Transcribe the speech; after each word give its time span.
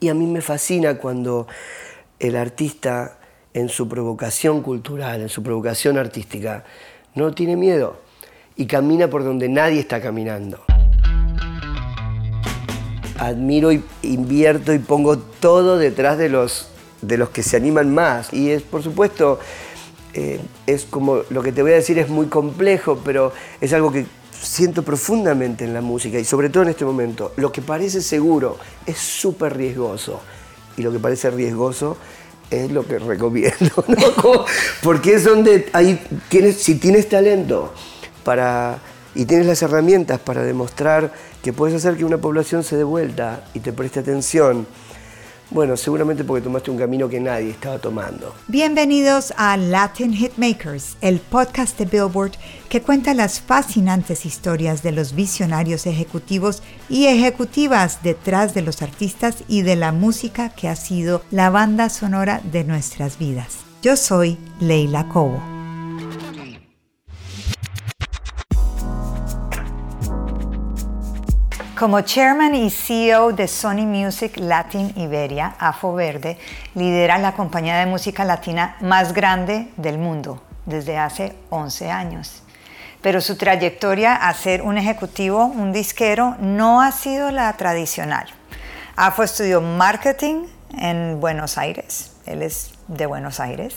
Y 0.00 0.08
a 0.08 0.14
mí 0.14 0.26
me 0.26 0.40
fascina 0.40 0.98
cuando 0.98 1.48
el 2.20 2.36
artista 2.36 3.18
en 3.52 3.68
su 3.68 3.88
provocación 3.88 4.62
cultural, 4.62 5.22
en 5.22 5.28
su 5.28 5.42
provocación 5.42 5.98
artística, 5.98 6.64
no 7.14 7.32
tiene 7.34 7.56
miedo 7.56 8.00
y 8.54 8.66
camina 8.66 9.08
por 9.08 9.24
donde 9.24 9.48
nadie 9.48 9.80
está 9.80 10.00
caminando. 10.00 10.60
Admiro 13.18 13.72
y 13.72 13.82
invierto 14.02 14.72
y 14.72 14.78
pongo 14.78 15.18
todo 15.18 15.78
detrás 15.78 16.18
de 16.18 16.28
los, 16.28 16.68
de 17.02 17.18
los 17.18 17.30
que 17.30 17.42
se 17.42 17.56
animan 17.56 17.92
más. 17.92 18.32
Y 18.32 18.50
es, 18.50 18.62
por 18.62 18.84
supuesto, 18.84 19.40
eh, 20.14 20.40
es 20.66 20.84
como 20.84 21.22
lo 21.30 21.42
que 21.42 21.50
te 21.50 21.62
voy 21.62 21.72
a 21.72 21.76
decir 21.76 21.98
es 21.98 22.08
muy 22.08 22.26
complejo, 22.26 23.00
pero 23.04 23.32
es 23.60 23.72
algo 23.72 23.90
que 23.90 24.06
siento 24.40 24.82
profundamente 24.82 25.64
en 25.64 25.74
la 25.74 25.80
música 25.80 26.18
y 26.18 26.24
sobre 26.24 26.50
todo 26.50 26.62
en 26.62 26.70
este 26.70 26.84
momento. 26.84 27.32
Lo 27.36 27.52
que 27.52 27.62
parece 27.62 28.00
seguro 28.00 28.58
es 28.86 28.98
súper 28.98 29.56
riesgoso 29.56 30.20
y 30.76 30.82
lo 30.82 30.92
que 30.92 30.98
parece 30.98 31.30
riesgoso 31.30 31.96
es 32.50 32.70
lo 32.70 32.86
que 32.86 32.98
recomiendo, 32.98 33.84
¿no? 33.88 34.44
porque 34.82 35.14
es 35.14 35.24
donde 35.24 35.68
hay, 35.72 36.00
tienes, 36.28 36.56
si 36.56 36.76
tienes 36.76 37.08
talento 37.08 37.74
para, 38.24 38.78
y 39.14 39.24
tienes 39.26 39.46
las 39.46 39.60
herramientas 39.62 40.18
para 40.18 40.42
demostrar 40.42 41.12
que 41.42 41.52
puedes 41.52 41.76
hacer 41.76 41.96
que 41.96 42.04
una 42.04 42.18
población 42.18 42.64
se 42.64 42.76
dé 42.76 42.84
vuelta 42.84 43.44
y 43.54 43.60
te 43.60 43.72
preste 43.72 44.00
atención, 44.00 44.66
bueno, 45.50 45.76
seguramente 45.76 46.24
porque 46.24 46.44
tomaste 46.44 46.70
un 46.70 46.78
camino 46.78 47.08
que 47.08 47.20
nadie 47.20 47.50
estaba 47.50 47.78
tomando. 47.78 48.34
Bienvenidos 48.48 49.32
a 49.36 49.56
Latin 49.56 50.12
Hitmakers, 50.12 50.96
el 51.00 51.20
podcast 51.20 51.78
de 51.78 51.86
Billboard 51.86 52.32
que 52.68 52.82
cuenta 52.82 53.14
las 53.14 53.40
fascinantes 53.40 54.26
historias 54.26 54.82
de 54.82 54.92
los 54.92 55.14
visionarios 55.14 55.86
ejecutivos 55.86 56.62
y 56.88 57.06
ejecutivas 57.06 58.02
detrás 58.02 58.54
de 58.54 58.62
los 58.62 58.82
artistas 58.82 59.44
y 59.48 59.62
de 59.62 59.76
la 59.76 59.92
música 59.92 60.50
que 60.50 60.68
ha 60.68 60.76
sido 60.76 61.22
la 61.30 61.50
banda 61.50 61.88
sonora 61.88 62.40
de 62.52 62.64
nuestras 62.64 63.18
vidas. 63.18 63.58
Yo 63.82 63.96
soy 63.96 64.38
Leila 64.60 65.08
Cobo. 65.08 65.57
Como 71.78 72.00
chairman 72.00 72.56
y 72.56 72.70
CEO 72.70 73.30
de 73.30 73.46
Sony 73.46 73.86
Music 73.86 74.36
Latin 74.38 74.92
Iberia, 74.96 75.54
Afo 75.60 75.94
Verde 75.94 76.36
lidera 76.74 77.18
la 77.18 77.34
compañía 77.34 77.78
de 77.78 77.86
música 77.86 78.24
latina 78.24 78.76
más 78.80 79.12
grande 79.12 79.68
del 79.76 79.96
mundo 79.96 80.42
desde 80.66 80.98
hace 80.98 81.36
11 81.50 81.88
años. 81.88 82.42
Pero 83.00 83.20
su 83.20 83.36
trayectoria 83.36 84.16
a 84.16 84.34
ser 84.34 84.62
un 84.62 84.76
ejecutivo, 84.76 85.44
un 85.44 85.72
disquero, 85.72 86.34
no 86.40 86.82
ha 86.82 86.90
sido 86.90 87.30
la 87.30 87.52
tradicional. 87.52 88.26
Afo 88.96 89.22
estudió 89.22 89.60
marketing 89.60 90.46
en 90.76 91.20
Buenos 91.20 91.58
Aires, 91.58 92.10
él 92.26 92.42
es 92.42 92.72
de 92.88 93.06
Buenos 93.06 93.38
Aires, 93.38 93.76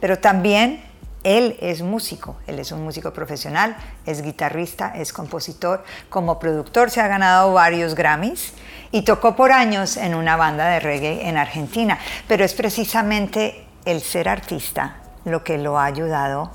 pero 0.00 0.18
también 0.18 0.82
él 1.24 1.56
es 1.60 1.82
músico, 1.82 2.36
él 2.46 2.58
es 2.58 2.72
un 2.72 2.82
músico 2.82 3.12
profesional, 3.12 3.76
es 4.06 4.22
guitarrista, 4.22 4.92
es 4.96 5.12
compositor, 5.12 5.84
como 6.08 6.38
productor 6.38 6.90
se 6.90 7.00
ha 7.00 7.08
ganado 7.08 7.52
varios 7.52 7.94
Grammys 7.94 8.52
y 8.90 9.02
tocó 9.02 9.36
por 9.36 9.52
años 9.52 9.96
en 9.96 10.14
una 10.14 10.36
banda 10.36 10.68
de 10.68 10.80
reggae 10.80 11.28
en 11.28 11.36
Argentina, 11.36 11.98
pero 12.28 12.44
es 12.44 12.54
precisamente 12.54 13.64
el 13.84 14.00
ser 14.00 14.28
artista 14.28 14.96
lo 15.24 15.44
que 15.44 15.58
lo 15.58 15.78
ha 15.78 15.84
ayudado 15.84 16.50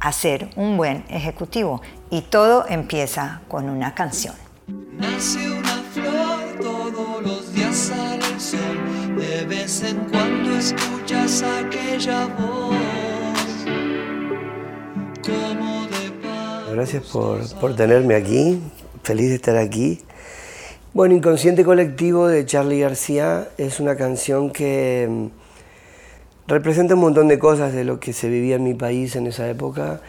a 0.00 0.12
ser 0.12 0.50
un 0.56 0.76
buen 0.76 1.04
ejecutivo 1.08 1.80
y 2.10 2.22
todo 2.22 2.66
empieza 2.68 3.40
con 3.48 3.68
una 3.68 3.94
canción. 3.94 4.34
Nace 4.66 5.50
una 5.50 5.82
flor, 5.92 6.60
todos 6.60 7.22
los 7.22 7.52
días 7.52 7.90
el 7.90 8.40
sol, 8.40 9.16
de 9.16 9.44
vez 9.46 9.82
en 9.82 9.96
cuando 10.10 10.56
escuchas 10.56 11.42
aquella 11.42 12.26
voz. 12.26 12.83
Gracias 16.84 17.16
por, 17.60 17.76
tenerme 17.76 18.14
aquí, 18.14 18.60
feliz 19.04 19.30
de 19.30 19.36
estar 19.36 19.56
aquí. 19.56 20.00
Bueno, 20.92 21.14
Inconsciente 21.14 21.64
Colectivo 21.64 22.28
de 22.28 22.44
Charlie 22.44 22.80
García 22.80 23.48
es 23.56 23.80
una 23.80 23.96
canción 23.96 24.50
que 24.50 25.08
mm, 25.08 25.26
representa 26.46 26.92
un 26.92 27.00
montón 27.00 27.28
de 27.28 27.38
cosas 27.38 27.72
de 27.72 27.84
lo 27.84 28.00
que 28.00 28.12
se 28.12 28.28
vivía 28.28 28.56
en 28.56 28.64
mi 28.64 28.74
país 28.74 29.16
en 29.16 29.26
esa 29.26 29.48
época, 29.48 30.02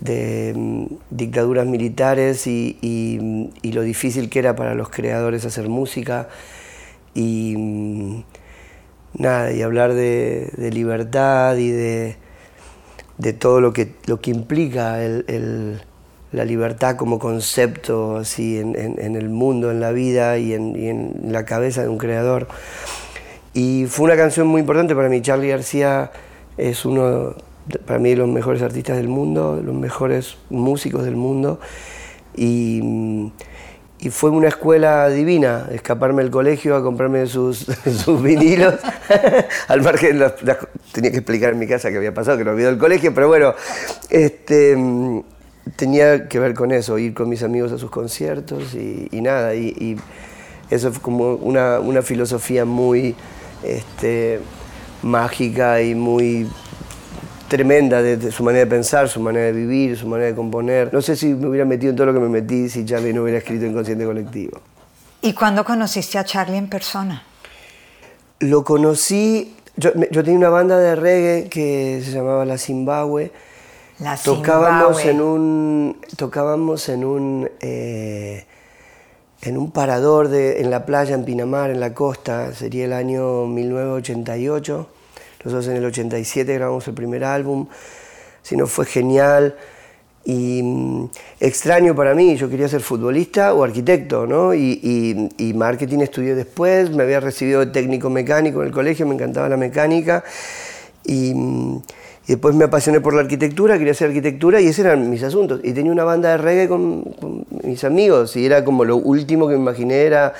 de 0.00 0.52
mm, 0.56 0.86
dictaduras 1.10 1.64
militares 1.64 2.48
y, 2.48 2.76
mm, 3.22 3.44
y, 3.62 3.70
lo 3.70 3.82
difícil 3.82 4.28
que 4.28 4.40
era 4.40 4.56
para 4.56 4.74
los 4.74 4.88
creadores 4.88 5.44
hacer 5.44 5.68
música. 5.68 6.28
Y 7.14 7.54
nada, 9.16 9.52
y 9.52 9.62
hablar 9.62 9.94
de, 9.94 10.50
libertad 10.72 11.56
y 11.56 11.70
de, 11.70 12.16
de, 13.16 13.32
todo 13.32 13.60
lo 13.60 13.72
que, 13.72 13.92
lo 14.06 14.20
que 14.20 14.32
implica 14.32 15.04
el 15.04 15.85
la 16.36 16.44
libertad 16.44 16.96
como 16.96 17.18
concepto 17.18 18.18
así 18.18 18.58
en, 18.58 19.16
el 19.16 19.30
mundo, 19.30 19.70
en 19.70 19.80
la 19.80 19.90
vida 19.90 20.36
y 20.36 20.52
en, 20.52 21.14
la 21.24 21.46
cabeza 21.46 21.80
de 21.80 21.88
un 21.88 21.96
creador. 21.96 22.46
Y 23.54 23.86
fue 23.88 24.04
una 24.04 24.16
canción 24.16 24.46
muy 24.46 24.60
importante 24.60 24.94
para 24.94 25.08
mí. 25.08 25.22
Charlie 25.22 25.48
García 25.48 26.10
es 26.58 26.84
uno, 26.84 27.34
para 27.86 27.98
mí, 27.98 28.10
de 28.10 28.16
los 28.16 28.28
mejores 28.28 28.60
artistas 28.60 28.98
del 28.98 29.08
mundo, 29.08 29.62
los 29.64 29.74
mejores 29.74 30.36
músicos 30.50 31.04
del 31.04 31.16
mundo. 31.16 31.58
Y, 32.36 33.32
fue 34.10 34.30
una 34.30 34.48
escuela 34.48 35.08
divina, 35.08 35.68
escaparme 35.72 36.22
del 36.22 36.30
colegio 36.30 36.76
a 36.76 36.82
comprarme 36.82 37.26
sus, 37.26 37.60
sus 38.04 38.22
vinilos. 38.22 38.74
Al 39.68 39.80
margen, 39.80 40.22
tenía 40.92 41.10
que 41.10 41.16
explicar 41.16 41.54
en 41.54 41.58
mi 41.58 41.66
casa 41.66 41.90
qué 41.90 41.96
había 41.96 42.12
pasado, 42.12 42.36
que 42.36 42.44
no 42.44 42.50
había 42.50 42.66
del 42.66 42.78
colegio, 42.78 43.14
pero 43.14 43.26
bueno, 43.26 43.54
este, 44.10 44.76
tenía 45.74 46.28
que 46.28 46.38
ver 46.38 46.54
con 46.54 46.70
eso, 46.70 46.98
ir 46.98 47.14
con 47.14 47.28
mis 47.28 47.42
amigos 47.42 47.72
a 47.72 47.78
sus 47.78 47.90
conciertos 47.90 48.74
y, 48.74 49.08
nada, 49.20 49.54
y, 49.54 49.96
eso 50.70 50.92
fue 50.92 51.00
como 51.00 51.34
una, 51.34 51.78
una 51.78 52.02
filosofía 52.02 52.64
muy 52.64 53.14
este, 53.62 54.40
mágica 55.02 55.80
y 55.80 55.94
muy 55.94 56.48
tremenda 57.48 58.02
de, 58.02 58.32
su 58.32 58.42
manera 58.42 58.64
de 58.64 58.70
pensar, 58.70 59.08
su 59.08 59.20
manera 59.20 59.46
de 59.46 59.52
vivir, 59.52 59.96
su 59.96 60.08
manera 60.08 60.28
de 60.28 60.34
componer. 60.34 60.92
No 60.92 61.00
sé 61.00 61.16
si 61.16 61.34
me 61.34 61.46
hubiera 61.46 61.64
metido 61.64 61.90
en 61.90 61.96
todo 61.96 62.06
lo 62.06 62.14
que 62.14 62.20
me 62.20 62.28
metí 62.28 62.68
si 62.68 62.84
Charlie 62.84 63.12
no 63.12 63.22
hubiera 63.22 63.38
escrito 63.38 63.64
Inconsciente 63.64 64.04
Colectivo. 64.04 64.60
¿Y 65.22 65.32
cuándo 65.32 65.64
conociste 65.64 66.18
a 66.18 66.24
Charlie 66.24 66.56
en 66.56 66.68
persona? 66.68 67.22
Lo 68.40 68.64
conocí, 68.64 69.54
yo, 69.76 69.90
yo 70.10 70.22
tenía 70.22 70.38
una 70.38 70.50
banda 70.50 70.78
de 70.78 70.94
reggae 70.96 71.48
que 71.48 72.02
se 72.04 72.10
llamaba 72.10 72.44
La 72.44 72.58
Zimbabue, 72.58 73.30
tocábamos 74.24 75.04
en 75.04 75.20
un 75.20 75.96
tocábamos 76.16 76.88
en 76.88 77.04
un 77.04 77.50
eh, 77.60 78.46
en 79.42 79.56
un 79.56 79.70
parador 79.70 80.28
de, 80.28 80.60
en 80.60 80.70
la 80.70 80.86
playa 80.86 81.14
en 81.14 81.24
Pinamar 81.24 81.70
en 81.70 81.80
la 81.80 81.94
costa. 81.94 82.52
Sería 82.52 82.84
el 82.86 82.92
año 82.92 83.46
1988 83.46 84.88
nosotros 85.46 85.68
en 85.68 85.76
el 85.76 85.84
87 85.84 86.54
grabamos 86.54 86.88
el 86.88 86.94
primer 86.94 87.22
álbum. 87.22 87.68
Si 88.42 88.56
no 88.56 88.66
fue 88.66 88.84
genial. 88.84 89.54
Y 90.24 90.60
mm, 90.60 91.08
extraño 91.38 91.94
para 91.94 92.16
mí, 92.16 92.36
yo 92.36 92.50
quería 92.50 92.68
ser 92.68 92.80
futbolista 92.80 93.54
o 93.54 93.62
arquitecto, 93.62 94.26
¿no? 94.26 94.52
Y, 94.54 94.80
y, 94.82 95.28
y, 95.38 95.54
marketing 95.54 96.00
estudié 96.00 96.34
después, 96.34 96.90
me 96.90 97.04
había 97.04 97.20
recibido 97.20 97.60
de 97.60 97.66
técnico 97.66 98.10
mecánico 98.10 98.60
en 98.60 98.66
el 98.66 98.72
colegio, 98.72 99.06
me 99.06 99.14
encantaba 99.14 99.48
la 99.48 99.56
mecánica. 99.56 100.24
Y 101.04 101.32
mm, 101.32 101.82
y 102.26 102.32
después 102.32 102.54
me 102.56 102.64
apasioné 102.64 103.00
por 103.00 103.14
la 103.14 103.20
arquitectura, 103.20 103.78
quería 103.78 103.92
hacer 103.92 104.08
arquitectura 104.08 104.60
y 104.60 104.66
esos 104.66 104.84
eran 104.84 105.08
mis 105.08 105.22
asuntos. 105.22 105.60
Y 105.62 105.72
tenía 105.72 105.92
una 105.92 106.02
banda 106.02 106.30
de 106.30 106.38
reggae 106.38 106.68
con, 106.68 107.04
mis 107.62 107.84
amigos 107.84 108.36
y 108.36 108.44
era 108.44 108.64
como 108.64 108.84
lo 108.84 108.96
último 108.96 109.46
que 109.46 109.54
me 109.54 109.60
imaginé 109.60 110.02
era 110.02 110.32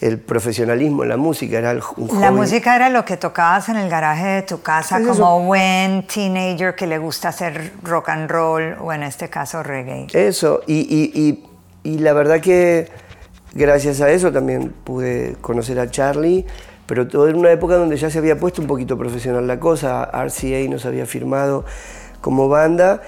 el 0.00 0.18
profesionalismo 0.18 1.04
en 1.04 1.10
la 1.10 1.16
música. 1.16 1.58
Era 1.58 1.70
el, 1.70 1.82
la 2.18 2.32
música 2.32 2.74
era 2.74 2.90
lo 2.90 3.04
que 3.04 3.16
tocabas 3.16 3.68
en 3.68 3.76
el 3.76 3.88
garaje 3.88 4.26
de 4.26 4.42
tu 4.42 4.60
casa 4.60 5.00
como 5.00 5.44
buen 5.44 6.04
teenager 6.06 6.74
que 6.74 6.88
le 6.88 6.98
gusta 6.98 7.28
hacer 7.28 7.72
rock 7.84 8.08
and 8.08 8.28
roll 8.28 8.76
o 8.80 8.92
en 8.92 9.04
este 9.04 9.28
caso 9.28 9.62
reggae. 9.62 10.08
Eso, 10.12 10.62
y, 10.66 10.80
y, 10.80 11.12
y, 11.14 11.44
y 11.92 11.98
la 11.98 12.12
verdad 12.12 12.40
que 12.40 12.88
gracias 13.52 14.00
a 14.00 14.10
eso 14.10 14.32
también 14.32 14.74
pude 14.84 15.36
conocer 15.40 15.78
a 15.78 15.90
Charlie, 15.90 16.44
pero 16.90 17.06
todo 17.06 17.28
en 17.28 17.36
una 17.36 17.52
época 17.52 17.76
donde 17.76 17.96
ya 17.96 18.10
se 18.10 18.18
había 18.18 18.36
puesto 18.36 18.60
un 18.60 18.66
poquito 18.66 18.98
profesional 18.98 19.46
la 19.46 19.60
cosa, 19.60 20.10
RCA 20.12 20.68
nos 20.68 20.84
había 20.86 21.06
firmado 21.06 21.64
como 22.20 22.48
banda 22.48 23.00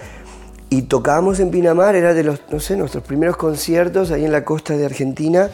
y 0.70 0.82
tocábamos 0.82 1.40
en 1.40 1.50
Pinamar, 1.50 1.96
era 1.96 2.14
de 2.14 2.23
los, 2.23 2.43
no 2.52 2.61
sé, 2.61 2.76
nuestros 2.76 3.02
primeros 3.02 3.37
conciertos 3.37 4.12
ahí 4.12 4.25
en 4.25 4.31
la 4.31 4.44
costa 4.44 4.76
de 4.76 4.84
Argentina 4.84 5.50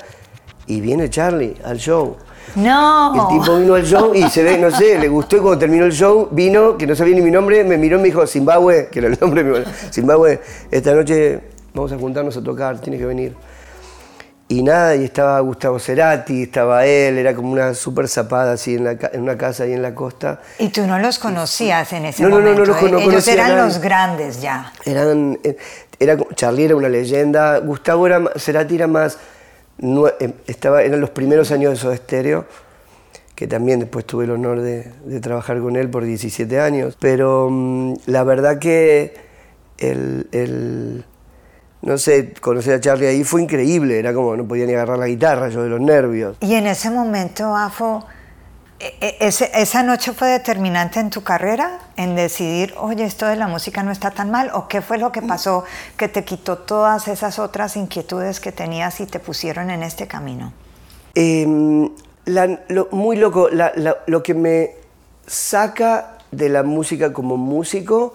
y 0.66 0.82
viene 0.82 1.08
Charlie 1.08 1.56
al 1.64 1.78
show. 1.78 2.16
No. 2.54 3.14
El 3.14 3.38
tipo 3.38 3.56
vino 3.56 3.74
al 3.76 3.86
show 3.86 4.14
y 4.14 4.28
se 4.28 4.42
ve, 4.42 4.58
no 4.58 4.70
sé, 4.70 4.98
le 4.98 5.08
gustó 5.08 5.38
y 5.38 5.40
cuando 5.40 5.60
terminó 5.60 5.86
el 5.86 5.92
show 5.92 6.28
vino, 6.30 6.76
que 6.76 6.86
no 6.86 6.94
sabía 6.94 7.14
ni 7.14 7.22
mi 7.22 7.30
nombre, 7.30 7.64
me 7.64 7.78
miró 7.78 7.96
y 7.96 8.00
me 8.02 8.08
dijo, 8.08 8.26
Zimbabue, 8.26 8.90
que 8.92 8.98
era 8.98 9.08
el 9.08 9.16
nombre, 9.18 9.42
me 9.42 9.60
dijo, 9.60 9.70
Zimbabue, 9.90 10.38
esta 10.70 10.92
noche 10.92 11.40
vamos 11.72 11.92
a 11.92 11.96
juntarnos 11.96 12.36
a 12.36 12.44
tocar, 12.44 12.78
tienes 12.78 13.00
que 13.00 13.06
venir. 13.06 13.34
Y 14.50 14.62
nada, 14.62 14.96
y 14.96 15.04
estaba 15.04 15.38
Gustavo 15.40 15.78
Cerati, 15.78 16.44
estaba 16.44 16.86
él, 16.86 17.18
era 17.18 17.34
como 17.34 17.52
una 17.52 17.74
súper 17.74 18.08
zapada 18.08 18.52
así 18.52 18.76
en, 18.76 18.84
la 18.84 18.92
en 19.12 19.20
una 19.20 19.36
casa 19.36 19.64
ahí 19.64 19.74
en 19.74 19.82
la 19.82 19.94
costa. 19.94 20.40
Y 20.58 20.70
tú 20.70 20.86
no 20.86 20.98
los 20.98 21.18
conocías 21.18 21.92
en 21.92 22.06
ese 22.06 22.22
No, 22.22 22.30
no, 22.30 22.36
no, 22.36 22.40
momento. 22.40 22.60
no 22.60 22.66
los 22.66 22.76
¿eh? 22.76 22.80
cono- 22.80 22.96
Ellos 22.98 23.10
conocía 23.10 23.32
eran 23.34 23.48
nadie. 23.50 23.62
los 23.64 23.78
grandes 23.78 24.40
ya. 24.40 24.72
Eran, 24.86 25.38
eh, 25.44 25.56
era, 26.00 26.16
Charlie 26.34 26.64
era 26.64 26.76
una 26.76 26.88
leyenda, 26.88 27.58
Gustavo 27.58 28.06
era, 28.06 28.22
Cerati 28.36 28.76
era 28.76 28.86
más, 28.86 29.18
eh, 30.20 30.32
estaba, 30.46 30.82
eran 30.82 31.00
los 31.02 31.10
primeros 31.10 31.50
años 31.52 31.72
de 31.72 31.76
Soda 31.76 31.96
Stereo, 31.96 32.46
que 33.34 33.46
también 33.46 33.80
después 33.80 34.06
tuve 34.06 34.24
el 34.24 34.30
honor 34.30 34.62
de, 34.62 34.90
de 35.04 35.20
trabajar 35.20 35.60
con 35.60 35.76
él 35.76 35.90
por 35.90 36.04
17 36.04 36.58
años, 36.58 36.96
pero 36.98 37.48
mm, 37.50 37.94
la 38.06 38.24
verdad 38.24 38.58
que 38.58 39.14
el, 39.76 40.26
el- 40.32 41.04
no 41.82 41.96
sé, 41.98 42.32
conocer 42.40 42.74
a 42.74 42.80
Charlie 42.80 43.06
ahí 43.06 43.24
fue 43.24 43.42
increíble, 43.42 43.98
era 43.98 44.12
como 44.12 44.36
no 44.36 44.46
podía 44.46 44.66
ni 44.66 44.72
agarrar 44.74 44.98
la 44.98 45.06
guitarra, 45.06 45.48
yo 45.48 45.62
de 45.62 45.68
los 45.68 45.80
nervios. 45.80 46.36
Y 46.40 46.54
en 46.54 46.66
ese 46.66 46.90
momento, 46.90 47.54
Afo, 47.56 48.04
e- 48.80 48.94
e- 49.00 49.16
¿esa 49.54 49.82
noche 49.82 50.12
fue 50.12 50.28
determinante 50.28 51.00
en 51.00 51.10
tu 51.10 51.22
carrera? 51.22 51.78
En 51.96 52.14
decidir, 52.16 52.74
oye, 52.78 53.04
esto 53.04 53.26
de 53.26 53.36
la 53.36 53.46
música 53.48 53.82
no 53.82 53.90
está 53.92 54.10
tan 54.10 54.30
mal, 54.30 54.50
o 54.54 54.66
qué 54.68 54.82
fue 54.82 54.98
lo 54.98 55.12
que 55.12 55.22
pasó 55.22 55.64
que 55.96 56.08
te 56.08 56.24
quitó 56.24 56.58
todas 56.58 57.08
esas 57.08 57.38
otras 57.38 57.76
inquietudes 57.76 58.40
que 58.40 58.52
tenías 58.52 59.00
y 59.00 59.06
te 59.06 59.18
pusieron 59.20 59.70
en 59.70 59.82
este 59.82 60.06
camino? 60.06 60.52
Eh, 61.14 61.46
la- 62.24 62.60
lo, 62.68 62.88
muy 62.92 63.16
loco, 63.16 63.48
la- 63.50 63.72
la- 63.76 63.98
lo 64.06 64.22
que 64.22 64.34
me 64.34 64.72
saca 65.26 66.18
de 66.30 66.48
la 66.48 66.62
música 66.62 67.12
como 67.12 67.36
músico 67.36 68.14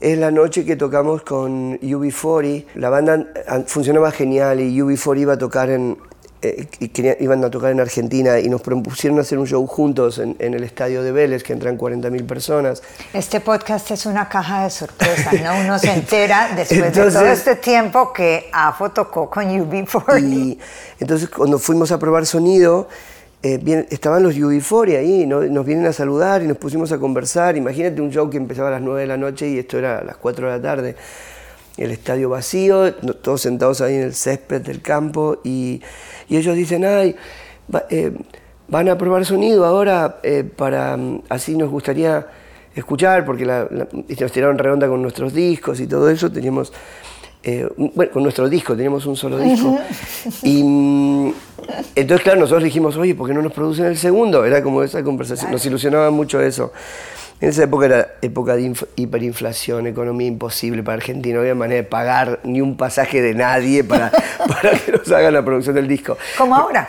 es 0.00 0.18
la 0.18 0.30
noche 0.30 0.64
que 0.64 0.76
tocamos 0.76 1.22
con 1.22 1.78
UB40. 1.80 2.66
La 2.76 2.88
banda 2.90 3.24
ah, 3.48 3.60
funcionaba 3.66 4.10
genial 4.12 4.60
y 4.60 4.76
UB40 4.78 5.18
iba 5.20 5.32
a 5.34 5.38
tocar 5.38 5.70
en, 5.70 5.96
eh, 6.40 6.66
y 6.78 6.88
quería- 6.90 7.16
iban 7.18 7.42
a 7.44 7.50
tocar 7.50 7.72
en 7.72 7.80
Argentina 7.80 8.38
y 8.38 8.48
nos 8.48 8.60
propusieron 8.60 9.18
hacer 9.18 9.38
un 9.40 9.46
show 9.48 9.66
juntos 9.66 10.18
en, 10.18 10.36
en 10.38 10.54
el 10.54 10.62
estadio 10.62 11.02
de 11.02 11.10
Vélez, 11.10 11.42
que 11.42 11.52
entran 11.52 11.76
40.000 11.76 12.26
personas. 12.26 12.80
Este 13.12 13.40
podcast 13.40 13.90
es 13.90 14.06
una 14.06 14.28
caja 14.28 14.62
de 14.64 14.70
sorpresas, 14.70 15.34
¿no? 15.42 15.58
Uno 15.64 15.78
se 15.80 15.92
entera 15.92 16.50
después 16.54 16.94
de 16.94 17.10
todo 17.10 17.26
este 17.26 17.56
tiempo 17.56 18.12
que 18.12 18.48
Afo 18.52 18.90
tocó 18.90 19.28
con 19.28 19.46
UB40. 19.46 20.20
Y 20.22 20.58
entonces 21.00 21.28
cuando 21.28 21.58
fuimos 21.58 21.90
a 21.90 21.98
probar 21.98 22.24
sonido, 22.24 22.88
eh, 23.42 23.86
estaban 23.90 24.22
los 24.22 24.34
UB40 24.36 24.98
ahí, 24.98 25.26
¿no? 25.26 25.42
nos 25.42 25.64
vienen 25.64 25.86
a 25.86 25.92
saludar 25.92 26.42
y 26.42 26.46
nos 26.48 26.56
pusimos 26.56 26.90
a 26.92 26.98
conversar. 26.98 27.56
Imagínate 27.56 28.00
un 28.00 28.10
show 28.10 28.28
que 28.28 28.36
empezaba 28.36 28.68
a 28.68 28.72
las 28.72 28.82
9 28.82 29.02
de 29.02 29.06
la 29.06 29.16
noche 29.16 29.48
y 29.48 29.58
esto 29.58 29.78
era 29.78 29.98
a 29.98 30.04
las 30.04 30.16
4 30.16 30.46
de 30.50 30.56
la 30.56 30.62
tarde. 30.62 30.96
El 31.76 31.92
estadio 31.92 32.28
vacío, 32.30 32.92
todos 32.94 33.40
sentados 33.42 33.80
ahí 33.80 33.94
en 33.94 34.02
el 34.02 34.14
césped 34.14 34.62
del 34.62 34.82
campo 34.82 35.38
y, 35.44 35.80
y 36.28 36.36
ellos 36.36 36.56
dicen, 36.56 36.84
ay, 36.84 37.14
eh, 37.90 38.12
van 38.66 38.88
a 38.88 38.98
probar 38.98 39.24
sonido 39.24 39.64
ahora 39.64 40.18
eh, 40.24 40.42
para, 40.44 40.96
mm, 40.96 41.22
así 41.28 41.56
nos 41.56 41.70
gustaría 41.70 42.26
escuchar, 42.74 43.24
porque 43.24 43.44
la- 43.44 43.68
nos 43.70 44.32
tiraron 44.32 44.58
redonda 44.58 44.88
con 44.88 45.00
nuestros 45.02 45.32
discos 45.32 45.78
y 45.80 45.86
todo 45.86 46.10
eso, 46.10 46.30
teníamos, 46.32 46.72
eh, 47.42 47.68
bueno, 47.76 48.12
con 48.12 48.22
nuestro 48.22 48.48
disco, 48.48 48.74
teníamos 48.74 49.06
un 49.06 49.16
solo 49.16 49.38
disco. 49.38 49.78
Y 50.42 50.62
mm, 50.62 51.32
entonces, 51.94 52.22
claro, 52.24 52.40
nosotros 52.40 52.64
dijimos, 52.64 52.96
oye, 52.96 53.14
¿por 53.14 53.28
qué 53.28 53.34
no 53.34 53.42
nos 53.42 53.52
producen 53.52 53.86
el 53.86 53.96
segundo? 53.96 54.44
Era 54.44 54.62
como 54.62 54.82
esa 54.82 55.02
conversación, 55.02 55.50
nos 55.52 55.64
ilusionaba 55.66 56.10
mucho 56.10 56.40
eso. 56.40 56.72
En 57.40 57.50
esa 57.50 57.62
época 57.62 57.86
era 57.86 58.14
época 58.20 58.56
de 58.56 58.62
inf- 58.62 58.86
hiperinflación, 58.96 59.86
economía 59.86 60.26
imposible 60.26 60.82
para 60.82 60.96
Argentina, 60.96 61.36
no 61.36 61.40
había 61.42 61.54
manera 61.54 61.82
de 61.82 61.88
pagar 61.88 62.40
ni 62.42 62.60
un 62.60 62.76
pasaje 62.76 63.22
de 63.22 63.32
nadie 63.34 63.84
para, 63.84 64.10
para 64.48 64.72
que 64.72 64.90
nos 64.90 65.08
hagan 65.12 65.34
la 65.34 65.44
producción 65.44 65.76
del 65.76 65.86
disco. 65.86 66.18
Como 66.36 66.56
ahora. 66.56 66.88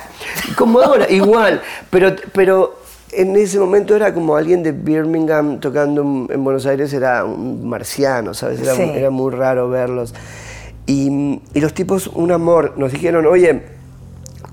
Como 0.57 0.81
ahora, 0.81 1.07
igual. 1.11 1.61
Pero, 1.91 2.15
pero 2.33 2.78
en 3.21 3.35
ese 3.35 3.59
momento 3.59 3.95
era 3.95 4.13
como 4.13 4.35
alguien 4.35 4.63
de 4.63 4.71
Birmingham 4.71 5.59
tocando 5.59 6.01
en, 6.01 6.27
en 6.29 6.43
Buenos 6.43 6.65
Aires, 6.65 6.93
era 6.93 7.25
un 7.25 7.67
marciano, 7.67 8.33
¿sabes? 8.33 8.61
Era, 8.61 8.75
Sí. 8.75 8.81
era 8.81 9.09
muy 9.09 9.31
raro 9.31 9.69
verlos. 9.69 10.13
Y, 10.85 11.41
y 11.53 11.59
los 11.59 11.73
tipos, 11.73 12.07
un 12.07 12.31
amor, 12.31 12.73
nos 12.77 12.91
dijeron, 12.93 13.25
oye, 13.25 13.61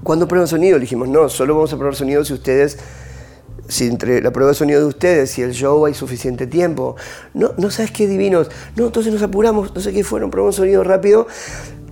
¿cuándo 0.02 0.26
prueban 0.28 0.48
sonido? 0.48 0.76
Le 0.78 0.82
dijimos, 0.82 1.08
no, 1.08 1.28
solo 1.28 1.54
vamos 1.54 1.72
a 1.72 1.76
probar 1.76 1.94
sonido 1.94 2.24
si 2.24 2.32
ustedes 2.34 2.78
si 3.68 3.86
entre 3.86 4.20
la 4.22 4.30
prueba 4.32 4.50
de 4.52 4.54
sonido 4.56 4.80
de 4.80 4.86
ustedes 4.86 5.38
y 5.38 5.42
el 5.42 5.52
show 5.52 5.84
hay 5.86 5.94
suficiente 5.94 6.46
tiempo. 6.46 6.96
No, 7.34 7.52
no 7.56 7.70
sabes 7.70 7.90
qué 7.90 8.06
divinos. 8.06 8.50
No, 8.76 8.86
entonces 8.86 9.12
nos 9.12 9.22
apuramos, 9.22 9.74
no 9.74 9.80
sé 9.80 9.92
qué 9.92 10.04
fueron, 10.04 10.30
probamos 10.30 10.56
sonido 10.56 10.82
rápido. 10.84 11.26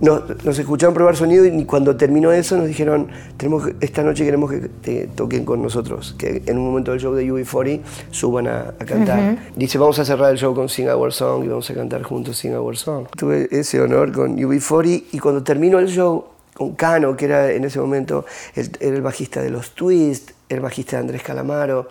Nos, 0.01 0.43
nos 0.43 0.59
escucharon 0.59 0.93
probar 0.93 1.15
sonido 1.15 1.45
y 1.45 1.63
cuando 1.63 1.95
terminó 1.95 2.33
eso 2.33 2.57
nos 2.57 2.67
dijeron, 2.67 3.07
tenemos 3.37 3.65
que- 3.65 3.75
esta 3.79 4.03
noche 4.03 4.25
queremos 4.25 4.51
que 4.51 4.57
te 4.81 5.07
toquen 5.07 5.45
con 5.45 5.61
nosotros, 5.61 6.15
que 6.17 6.43
en 6.45 6.57
un 6.57 6.65
momento 6.65 6.91
del 6.91 6.99
show 6.99 7.13
de 7.13 7.25
UB40 7.31 7.79
suban 8.11 8.47
a, 8.47 8.73
a 8.77 8.85
cantar. 8.85 9.37
Dice, 9.55 9.77
vamos 9.77 9.97
a 9.99 10.03
cerrar 10.03 10.31
el 10.31 10.37
show 10.37 10.53
con 10.53 10.67
Sing 10.67 10.89
Our 10.89 11.13
Song 11.13 11.45
y 11.45 11.47
vamos 11.47 11.69
a 11.69 11.73
cantar 11.73 12.03
juntos 12.03 12.37
Sing 12.37 12.53
Our 12.55 12.75
Song. 12.75 13.05
Tuve 13.15 13.47
ese 13.51 13.79
honor 13.79 14.11
con 14.11 14.35
UB40 14.37 15.03
y 15.13 15.19
cuando 15.19 15.43
terminó 15.43 15.79
el 15.79 15.87
show 15.87 16.25
con 16.53 16.73
Cano, 16.75 17.15
que 17.15 17.25
era 17.25 17.51
en 17.53 17.63
ese 17.63 17.79
momento 17.79 18.25
el, 18.55 18.71
era 18.81 18.95
el 18.97 19.01
bajista 19.01 19.41
de 19.41 19.49
los 19.49 19.71
Twist, 19.75 20.31
el 20.49 20.59
bajista 20.59 20.97
de 20.97 21.01
Andrés 21.01 21.23
Calamaro. 21.23 21.87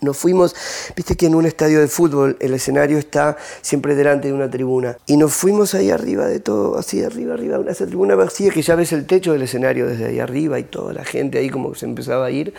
Nos 0.00 0.16
fuimos, 0.16 0.54
viste 0.96 1.16
que 1.16 1.26
en 1.26 1.36
un 1.36 1.46
estadio 1.46 1.78
de 1.78 1.86
fútbol 1.86 2.36
el 2.40 2.54
escenario 2.54 2.98
está 2.98 3.36
siempre 3.60 3.94
delante 3.94 4.28
de 4.28 4.34
una 4.34 4.50
tribuna. 4.50 4.98
Y 5.06 5.16
nos 5.16 5.32
fuimos 5.32 5.74
ahí 5.74 5.90
arriba 5.90 6.26
de 6.26 6.40
todo, 6.40 6.76
así 6.76 7.04
arriba, 7.04 7.34
arriba, 7.34 7.60
una 7.60 7.70
esa 7.70 7.86
tribuna 7.86 8.16
vacía 8.16 8.50
que 8.50 8.62
ya 8.62 8.74
ves 8.74 8.92
el 8.92 9.06
techo 9.06 9.32
del 9.32 9.42
escenario 9.42 9.86
desde 9.86 10.06
ahí 10.06 10.18
arriba 10.18 10.58
y 10.58 10.64
toda 10.64 10.92
la 10.92 11.04
gente 11.04 11.38
ahí 11.38 11.50
como 11.50 11.76
se 11.76 11.86
empezaba 11.86 12.26
a 12.26 12.30
ir. 12.32 12.52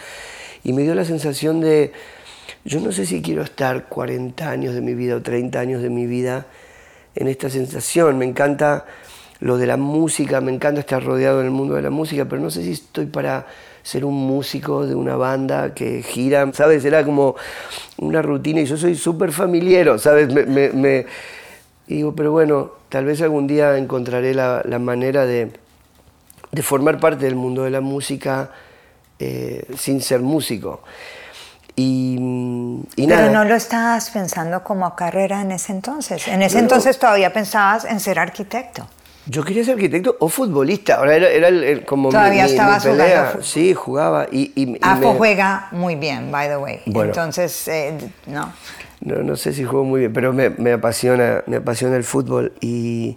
Y 0.64 0.72
me 0.72 0.84
dio 0.84 0.96
la 0.96 1.04
sensación 1.04 1.60
de, 1.60 1.92
yo 2.64 2.80
no 2.80 2.94
sé 2.94 3.06
si 3.06 3.22
quiero 3.22 3.42
estar 3.42 3.90
40 3.90 4.50
años 4.50 4.74
de 4.74 4.80
mi 4.80 4.94
vida 4.94 5.18
o 5.18 5.22
30 5.22 5.60
años 5.60 5.82
de 5.82 5.90
mi 5.90 6.06
vida 6.06 6.46
en 7.14 7.28
esta 7.28 7.50
sensación. 7.50 8.18
Me 8.18 8.26
encanta 8.26 8.86
lo 9.40 9.58
de 9.58 9.68
la 9.68 9.78
música, 9.78 10.40
me 10.42 10.54
encanta 10.54 10.80
estar 10.80 11.04
rodeado 11.04 11.40
en 11.42 11.48
el 11.48 11.52
mundo 11.52 11.76
de 11.76 11.82
la 11.82 11.90
música, 11.90 12.26
pero 12.26 12.42
no 12.42 12.50
sé 12.50 12.64
si 12.64 12.72
estoy 12.72 13.06
para 13.08 13.46
ser 13.82 14.06
un 14.06 14.14
músico 14.16 14.86
de 14.88 14.96
una 14.96 15.16
banda 15.18 15.74
que 15.74 16.02
gira, 16.04 16.50
¿sabes? 16.54 16.86
Era 16.86 17.04
como 17.04 17.36
una 17.98 18.22
rutina 18.22 18.62
y 18.62 18.66
yo 18.66 18.78
soy 18.78 18.96
súper 18.96 19.32
familiero, 19.34 19.98
¿sabes? 20.00 20.32
Me, 20.34 20.46
me- 20.46 20.70
me- 20.70 21.06
y 21.88 21.96
digo, 21.98 22.16
pero 22.16 22.32
bueno, 22.32 22.72
tal 22.88 23.04
vez 23.06 23.22
algún 23.22 23.46
día 23.46 23.78
encontraré 23.78 24.34
la, 24.34 24.62
la 24.64 24.80
manera 24.80 25.26
de, 25.26 25.52
de 26.52 26.62
formar 26.64 27.00
parte 27.00 27.26
del 27.26 27.36
mundo 27.36 27.64
de 27.64 27.72
la 27.72 27.82
música 27.82 28.52
eh, 29.20 29.66
sin 29.78 30.02
ser 30.02 30.22
músico. 30.22 30.82
Y, 31.76 32.16
y 32.96 33.08
nada. 33.08 33.22
Pero 33.28 33.34
no 33.34 33.46
lo 33.46 33.56
estabas 33.56 34.12
pensando 34.12 34.64
como 34.64 34.96
carrera 34.96 35.42
en 35.42 35.52
ese 35.52 35.72
entonces. 35.74 36.28
En 36.28 36.42
ese 36.42 36.60
entonces 36.60 37.00
todavía 37.00 37.34
pensabas 37.34 37.84
en 37.86 38.00
ser 38.00 38.20
arquitecto. 38.20 38.88
Yo 39.26 39.44
quería 39.44 39.64
ser 39.64 39.76
arquitecto 39.76 40.18
o 40.20 40.28
futbolista. 40.28 40.96
Ahora 40.96 41.16
era, 41.16 41.30
era 41.30 41.48
el- 41.48 41.64
el- 41.64 41.86
como 41.86 42.10
mi- 42.10 42.12
Todavía 42.14 42.44
mi, 42.44 42.50
mi 42.50 42.56
estabas 42.56 42.84
jugando 42.84 43.04
pelea. 43.04 43.26
fútbol. 43.30 43.44
Sí, 43.46 43.74
jugaba. 43.74 44.28
Y, 44.32 44.52
y- 44.56 44.72
y 44.74 44.80
Afo 44.82 45.12
me- 45.14 45.18
juega 45.18 45.68
muy 45.72 45.96
bien, 45.96 46.32
by 46.32 46.48
the 46.50 46.58
way. 46.58 46.82
Bueno. 46.86 47.10
Entonces, 47.12 47.68
eh, 47.68 47.98
no. 48.28 48.52
No, 49.02 49.16
no 49.24 49.36
sé 49.36 49.54
si 49.54 49.64
juego 49.64 49.84
muy 49.86 50.02
bien, 50.02 50.14
pero 50.14 50.32
me, 50.34 50.50
me 50.50 50.72
apasiona, 50.74 51.44
me 51.48 51.58
apasiona 51.58 51.96
el 51.98 52.04
fútbol 52.06 52.54
y, 52.62 53.16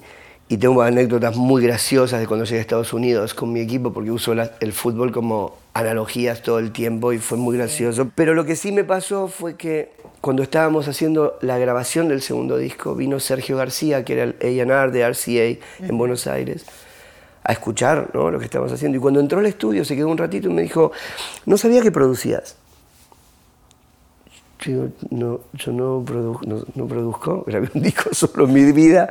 y 0.48 0.56
tengo 0.58 0.82
anécdotas 0.82 1.36
muy 1.36 1.62
graciosas 1.62 2.18
de 2.20 2.26
cuando 2.26 2.44
llegué 2.44 2.58
a 2.58 2.60
Estados 2.60 2.92
Unidos 2.92 3.34
con 3.34 3.52
mi 3.52 3.60
equipo 3.60 3.92
porque 3.92 4.10
uso 4.10 4.34
la- 4.34 4.50
el 4.60 4.72
fútbol 4.72 5.12
como 5.12 5.56
analogías 5.74 6.42
todo 6.42 6.58
el 6.58 6.72
tiempo 6.72 7.12
y 7.12 7.18
fue 7.18 7.36
muy 7.38 7.56
gracioso. 7.56 8.10
Pero 8.14 8.34
lo 8.34 8.44
que 8.44 8.56
sí 8.56 8.72
me 8.72 8.82
pasó 8.84 9.28
fue 9.28 9.56
que 9.56 9.92
cuando 10.26 10.42
estábamos 10.42 10.88
haciendo 10.88 11.38
la 11.40 11.56
grabación 11.56 12.08
del 12.08 12.20
segundo 12.20 12.56
disco 12.58 12.96
vino 12.96 13.20
Sergio 13.20 13.56
García, 13.56 14.04
que 14.04 14.14
era 14.14 14.24
el 14.24 14.34
A&R 14.40 14.90
de 14.90 15.02
RCA 15.08 15.86
en 15.86 15.96
Buenos 15.96 16.26
Aires 16.26 16.66
a 17.44 17.52
escuchar 17.52 18.10
¿no? 18.12 18.28
lo 18.32 18.40
que 18.40 18.46
estábamos 18.46 18.72
haciendo. 18.72 18.98
Y 18.98 19.00
cuando 19.00 19.20
entró 19.20 19.38
al 19.38 19.46
estudio 19.46 19.84
se 19.84 19.94
quedó 19.94 20.08
un 20.08 20.18
ratito 20.18 20.48
y 20.48 20.52
me 20.52 20.62
dijo, 20.62 20.90
no 21.44 21.56
sabía 21.56 21.80
que 21.80 21.92
producías. 21.92 22.56
Yo 24.62 24.72
digo, 24.72 24.88
no, 25.10 25.40
yo 25.52 25.70
no, 25.70 26.04
produ- 26.04 26.44
no, 26.44 26.64
no 26.74 26.88
produzco, 26.88 27.44
grabé 27.46 27.70
un 27.72 27.82
disco 27.82 28.12
solo 28.12 28.46
en 28.46 28.52
mi 28.52 28.72
vida. 28.72 29.08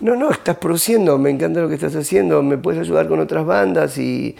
no, 0.00 0.16
no, 0.16 0.32
estás 0.32 0.56
produciendo, 0.56 1.16
me 1.16 1.30
encanta 1.30 1.60
lo 1.60 1.68
que 1.68 1.76
estás 1.76 1.94
haciendo, 1.94 2.42
me 2.42 2.58
puedes 2.58 2.80
ayudar 2.80 3.06
con 3.06 3.20
otras 3.20 3.46
bandas 3.46 3.96
y, 3.98 4.34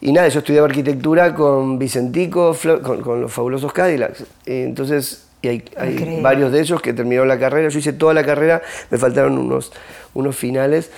y 0.00 0.12
nada, 0.12 0.28
yo 0.28 0.40
estudiaba 0.40 0.66
arquitectura 0.66 1.34
con 1.34 1.78
Vicentico, 1.78 2.56
con, 2.82 3.20
los 3.22 3.32
fabulosos 3.32 3.72
Cadillacs. 3.72 4.24
Entonces, 4.44 5.26
y 5.42 5.48
hay, 5.48 6.20
varios 6.22 6.52
de 6.52 6.60
ellos 6.60 6.82
que 6.82 6.92
terminaron 6.92 7.28
la 7.28 7.38
carrera, 7.38 7.68
yo 7.68 7.78
hice 7.78 7.92
toda 7.92 8.14
la 8.14 8.24
carrera, 8.24 8.62
me 8.90 8.98
faltaron 8.98 9.38
unos, 9.38 9.72
unos 10.14 10.36
finales, 10.36 10.90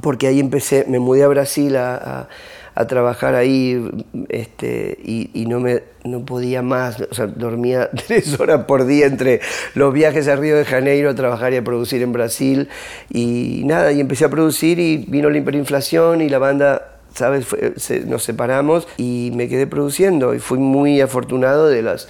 porque 0.00 0.26
ahí 0.26 0.40
empecé, 0.40 0.84
me 0.88 0.98
mudé 0.98 1.22
a 1.22 1.28
Brasil 1.28 1.76
a 1.76 2.28
a 2.74 2.86
trabajar 2.86 3.34
ahí 3.34 3.88
este, 4.28 4.98
y, 5.04 5.46
no, 5.46 5.60
me, 5.60 5.82
no 6.02 6.24
podía 6.24 6.62
más, 6.62 7.00
o 7.00 7.14
sea, 7.14 7.26
dormía 7.26 7.88
tres 8.06 8.38
horas 8.38 8.64
por 8.64 8.84
día 8.84 9.06
entre 9.06 9.40
los 9.74 9.92
viajes 9.94 10.26
a 10.28 10.36
Río 10.36 10.56
de 10.56 10.64
Janeiro 10.64 11.10
a 11.10 11.14
trabajar 11.14 11.52
y 11.52 11.56
a 11.56 11.64
producir 11.64 12.02
en 12.02 12.12
Brasil. 12.12 12.68
Y 13.12 13.62
nada, 13.64 13.92
y 13.92 14.00
empecé 14.00 14.24
a 14.24 14.28
producir 14.28 14.80
y 14.80 14.96
vino 14.96 15.30
la 15.30 15.38
hiperinflación 15.38 16.20
y 16.20 16.28
la 16.28 16.38
banda 16.38 16.93
¿sabes? 17.14 17.46
nos 18.06 18.24
separamos 18.24 18.86
y 18.96 19.30
me 19.34 19.48
quedé 19.48 19.66
produciendo 19.66 20.34
y 20.34 20.38
fui 20.38 20.58
muy 20.58 21.00
afortunado 21.00 21.68
de 21.68 21.82
las, 21.82 22.08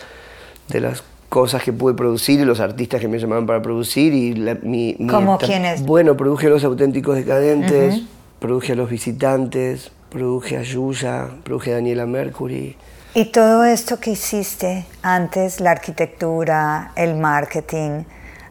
de 0.69 0.81
las 0.81 1.03
cosas 1.29 1.63
que 1.63 1.73
pude 1.73 1.95
producir 1.95 2.41
y 2.41 2.45
los 2.45 2.61
artistas 2.61 3.01
que 3.01 3.09
me 3.09 3.19
llamaban 3.19 3.47
para 3.47 3.63
producir. 3.63 4.13
Y 4.13 4.35
mi, 4.63 4.97
¿Cómo 5.09 5.39
quiénes? 5.39 5.83
Bueno, 5.83 6.17
produje 6.17 6.47
a 6.47 6.51
Los 6.51 6.65
Auténticos 6.65 7.17
Decadentes, 7.17 8.03
produje 8.39 8.73
a 8.73 8.77
Los 8.77 8.91
Visitantes, 8.91 9.91
produje 10.11 10.57
a 10.57 10.63
Yuya, 10.63 11.29
produje 11.43 11.73
a 11.73 11.75
Daniela 11.75 12.07
Mercury. 12.07 12.77
Y 13.17 13.27
todo 13.27 13.65
esto 13.65 14.01
que 14.01 14.11
hiciste 14.11 14.87
antes, 15.03 15.61
la 15.61 15.71
arquitectura, 15.71 16.93
el 16.97 17.17
marketing, 17.17 18.03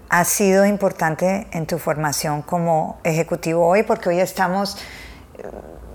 ha 0.10 0.24
sido 0.26 0.66
importante 0.66 1.48
en 1.52 1.66
tu 1.66 1.80
formación 1.80 2.44
como 2.44 3.00
ejecutivo 3.04 3.66
hoy, 3.66 3.84
porque 3.84 4.10
hoy 4.10 4.20
estamos, 4.20 4.78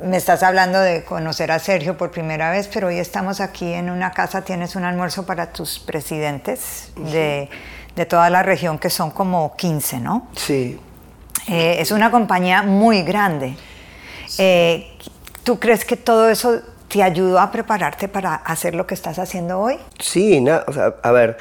me 0.03 0.17
estás 0.17 0.43
hablando 0.43 0.81
de 0.81 1.05
conocer 1.05 1.51
a 1.51 1.59
Sergio 1.59 1.97
por 1.97 2.11
primera 2.11 2.51
vez, 2.51 2.69
pero 2.73 2.89
hoy 2.89 2.99
estamos 2.99 3.41
aquí 3.41 3.73
en 3.73 3.91
una 3.91 4.13
casa, 4.13 4.43
tienes 4.43 4.77
un 4.77 4.85
almuerzo 4.85 5.27
para 5.27 5.53
tus 5.53 5.79
presidentes 5.79 6.93
de, 6.97 7.49
de, 7.97 8.07
toda 8.07 8.31
la 8.31 8.43
región, 8.43 8.79
que 8.79 8.91
son 8.91 9.11
como 9.11 9.57
15, 9.57 10.01
¿no? 10.01 10.29
Sí. 10.37 10.79
Eh, 11.49 11.77
es 11.81 11.91
una 11.91 12.11
compañía 12.11 12.63
muy 12.63 13.03
grande. 13.03 13.57
Eh, 14.39 14.97
¿Tú 15.43 15.59
crees 15.59 15.85
que 15.85 15.97
todo 15.97 16.29
eso 16.29 16.61
te 16.89 17.03
ayudó 17.03 17.39
a 17.41 17.51
prepararte 17.51 18.09
para 18.09 18.35
hacer 18.35 18.75
lo 18.75 18.87
que 18.87 18.95
estás 18.95 19.19
haciendo 19.19 19.59
hoy? 19.59 19.79
Sí, 19.99 20.45
o 20.67 20.73
sea, 20.73 20.95
a 21.03 21.11
ver, 21.11 21.39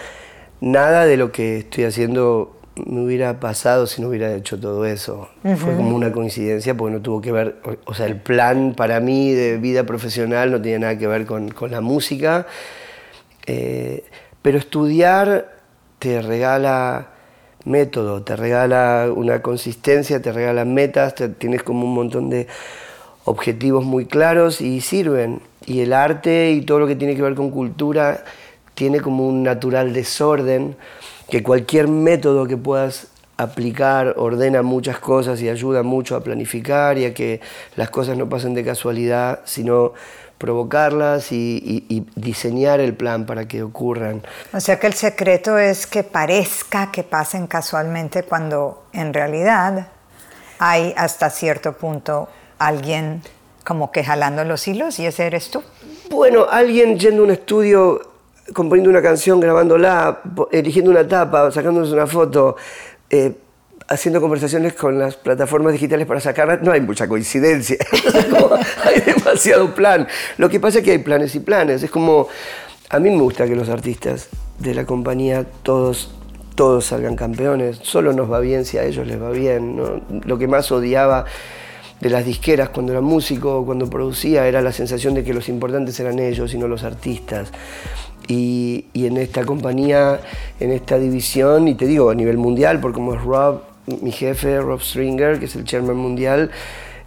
nada 0.61 1.05
de 1.05 1.17
lo 1.17 1.31
que 1.31 1.59
estoy 1.59 1.85
haciendo 1.85 2.56
me 2.85 3.01
hubiera 3.01 3.39
pasado 3.39 3.87
si 3.87 4.01
no 4.01 4.09
hubiera 4.09 4.33
hecho 4.33 4.59
todo 4.59 4.85
eso. 4.85 5.29
Fue 5.41 5.75
como 5.75 5.95
una 5.95 6.11
coincidencia 6.11 6.75
porque 6.75 6.95
no 6.95 7.01
tuvo 7.01 7.21
que 7.21 7.31
ver, 7.31 7.55
o, 7.85 7.93
sea, 7.93 8.05
el 8.05 8.17
plan 8.17 8.73
para 8.75 8.99
mí 8.99 9.31
de 9.31 9.57
vida 9.57 9.85
profesional 9.85 10.51
no 10.51 10.61
tenía 10.61 10.79
nada 10.79 10.97
que 10.97 11.07
ver 11.07 11.25
con, 11.25 11.53
la 11.69 11.81
música, 11.81 12.47
eh, 13.45 14.03
pero 14.41 14.57
estudiar 14.57 15.57
te 15.99 16.21
regala 16.21 17.09
método, 17.65 18.23
te 18.23 18.35
regala 18.35 19.09
una 19.13 19.41
consistencia, 19.41 20.21
te 20.21 20.31
regala 20.31 20.65
metas, 20.65 21.15
tienes 21.37 21.63
como 21.63 21.85
un 21.85 21.93
montón 21.93 22.29
de 22.29 22.47
objetivos 23.25 23.83
muy 23.83 24.05
claros 24.05 24.61
y 24.61 24.81
sirven. 24.81 25.41
Y 25.65 25.81
el 25.81 25.93
arte 25.93 26.51
y 26.51 26.61
todo 26.61 26.79
lo 26.79 26.87
que 26.87 26.95
tiene 26.95 27.15
que 27.15 27.21
ver 27.21 27.35
con 27.35 27.51
cultura 27.51 28.23
tiene 28.73 29.01
como 29.01 29.27
un 29.27 29.43
natural 29.43 29.91
desorden, 29.91 30.75
que 31.29 31.43
cualquier 31.43 31.87
método 31.87 32.47
que 32.47 32.57
puedas 32.57 33.07
aplicar 33.37 34.15
ordena 34.17 34.63
muchas 34.63 34.99
cosas 34.99 35.41
y 35.41 35.49
ayuda 35.49 35.83
mucho 35.83 36.15
a 36.15 36.21
planificar 36.21 36.97
y 36.97 37.05
a 37.05 37.13
que 37.13 37.39
las 37.75 37.89
cosas 37.89 38.17
no 38.17 38.27
pasen 38.27 38.53
de 38.53 38.63
casualidad, 38.63 39.41
sino 39.45 39.93
provocarlas 40.37 41.31
y, 41.31 41.85
y, 41.89 42.05
diseñar 42.15 42.79
el 42.79 42.93
plan 42.93 43.25
para 43.25 43.47
que 43.47 43.63
ocurran. 43.63 44.21
O 44.53 44.59
sea 44.59 44.79
que 44.79 44.87
el 44.87 44.93
secreto 44.93 45.57
es 45.57 45.87
que 45.87 46.03
parezca 46.03 46.91
que 46.91 47.03
pasen 47.03 47.47
casualmente 47.47 48.23
cuando 48.23 48.85
en 48.93 49.13
realidad 49.13 49.87
hay 50.59 50.93
hasta 50.95 51.29
cierto 51.29 51.73
punto 51.73 52.29
alguien 52.59 53.21
como 53.63 53.91
que 53.91 54.03
jalando 54.03 54.43
los 54.43 54.67
hilos 54.67 54.99
y 54.99 55.05
ese 55.05 55.25
eres 55.25 55.51
tú. 55.51 55.63
Bueno, 56.09 56.45
alguien 56.49 56.97
yendo 56.97 57.23
a 57.23 57.25
un 57.25 57.31
estudio, 57.31 58.01
componiendo 58.53 58.89
una 58.89 59.01
canción, 59.01 59.39
grabándola, 59.39 60.21
eligiendo 60.51 60.91
una 60.91 61.07
tapa, 61.07 61.51
sacándose 61.51 61.93
una 61.93 62.07
foto, 62.07 62.55
eh, 63.09 63.33
haciendo 63.87 64.19
conversaciones 64.19 64.73
con 64.73 64.99
las 64.99 65.15
plataformas 65.15 65.73
digitales 65.73 66.05
para 66.05 66.19
sacarla, 66.19 66.57
no 66.57 66.71
hay 66.71 66.81
mucha 66.81 67.07
coincidencia, 67.07 67.77
hay 68.83 69.01
demasiado 69.01 69.73
plan. 69.73 70.07
Lo 70.37 70.49
que 70.49 70.59
pasa 70.59 70.79
es 70.79 70.83
que 70.83 70.91
hay 70.91 70.97
planes 70.99 71.35
y 71.35 71.39
planes, 71.39 71.83
es 71.83 71.91
como, 71.91 72.27
a 72.89 72.99
mí 72.99 73.09
me 73.09 73.21
gusta 73.21 73.45
que 73.45 73.55
los 73.55 73.69
artistas 73.69 74.29
de 74.59 74.73
la 74.73 74.85
compañía 74.85 75.45
todos 75.63 76.13
todos 76.57 76.85
salgan 76.85 77.15
campeones, 77.15 77.79
solo 77.83 78.13
nos 78.13 78.31
va 78.31 78.39
bien 78.39 78.65
si 78.65 78.79
a 78.79 78.83
ellos 78.83 79.05
les 79.05 79.21
va 79.21 79.29
bien. 79.29 79.79
Lo 80.25 80.39
que 80.39 80.47
más 80.47 80.71
odiaba 80.71 81.25
de 82.01 82.09
las 82.09 82.25
disqueras 82.25 82.69
cuando 82.69 82.93
era 82.93 83.01
músico, 83.01 83.63
cuando 83.63 83.87
producía, 83.87 84.47
era 84.47 84.61
la 84.63 84.71
sensación 84.71 85.13
de 85.13 85.23
que 85.23 85.35
los 85.35 85.49
importantes 85.49 85.99
eran 85.99 86.17
ellos 86.17 86.53
y 86.55 86.57
no 86.57 86.67
los 86.67 86.83
artistas. 86.83 87.49
Y, 88.27 88.85
en 88.93 89.17
esta 89.17 89.45
compañía, 89.45 90.19
en 90.59 90.71
esta 90.71 90.97
división, 90.97 91.67
y 91.67 91.75
te 91.75 91.85
digo 91.85 92.09
a 92.09 92.15
nivel 92.15 92.37
mundial, 92.37 92.79
porque 92.79 92.95
como 92.95 93.13
es 93.13 93.21
Rob, 93.21 93.61
mi 93.85 94.11
jefe, 94.11 94.59
Rob 94.59 94.81
Stringer, 94.81 95.39
que 95.39 95.45
es 95.45 95.55
el 95.55 95.63
chairman 95.63 95.95
mundial, 95.95 96.51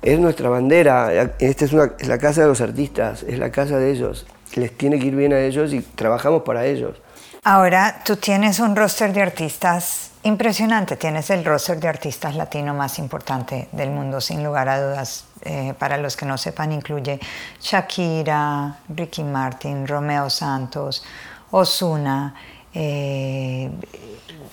es 0.01 0.19
nuestra 0.19 0.49
bandera. 0.49 1.35
Esta 1.39 1.65
es, 1.65 1.73
una, 1.73 1.93
es 1.99 2.09
la 2.09 2.19
casa 2.19 2.43
de 2.43 2.49
los 2.49 2.61
artistas, 2.61 3.23
es 3.23 3.39
la 3.39 3.51
casa 3.51 3.77
de 3.79 3.91
ellos. 3.91 4.27
Les 4.55 4.77
tiene 4.77 4.99
que 4.99 5.07
ir 5.07 5.17
bien 5.17 5.33
a 5.33 5.41
ellos 5.41 5.73
y 5.73 5.81
trabajamos 5.81 6.43
para 6.43 6.65
ellos. 6.65 6.97
Ahora, 7.43 8.03
tú 8.05 8.17
tienes 8.17 8.59
un 8.61 8.75
roster 8.75 9.13
de 9.13 9.23
artistas 9.23 10.11
Impresionante, 10.23 10.97
tienes 10.97 11.31
el 11.31 11.43
roster 11.47 11.81
de 11.81 11.89
artistas 11.89 12.35
latino 12.35 12.75
más 12.75 12.99
importante 12.99 13.69
del 13.73 13.89
mundo, 13.91 14.21
sin 14.21 14.45
lugar 14.45 14.69
a 14.69 14.83
dudas. 14.83 15.25
Eh, 15.43 15.73
para 15.79 15.97
los 15.97 16.17
que 16.17 16.27
no 16.27 16.37
sepan, 16.37 16.71
incluye 16.71 17.19
Shakira, 17.61 18.77
Ricky 18.89 19.25
Martin, 19.25 19.87
Romeo 19.87 20.29
Santos, 20.29 21.03
Osuna, 21.51 22.35
eh, 22.75 23.71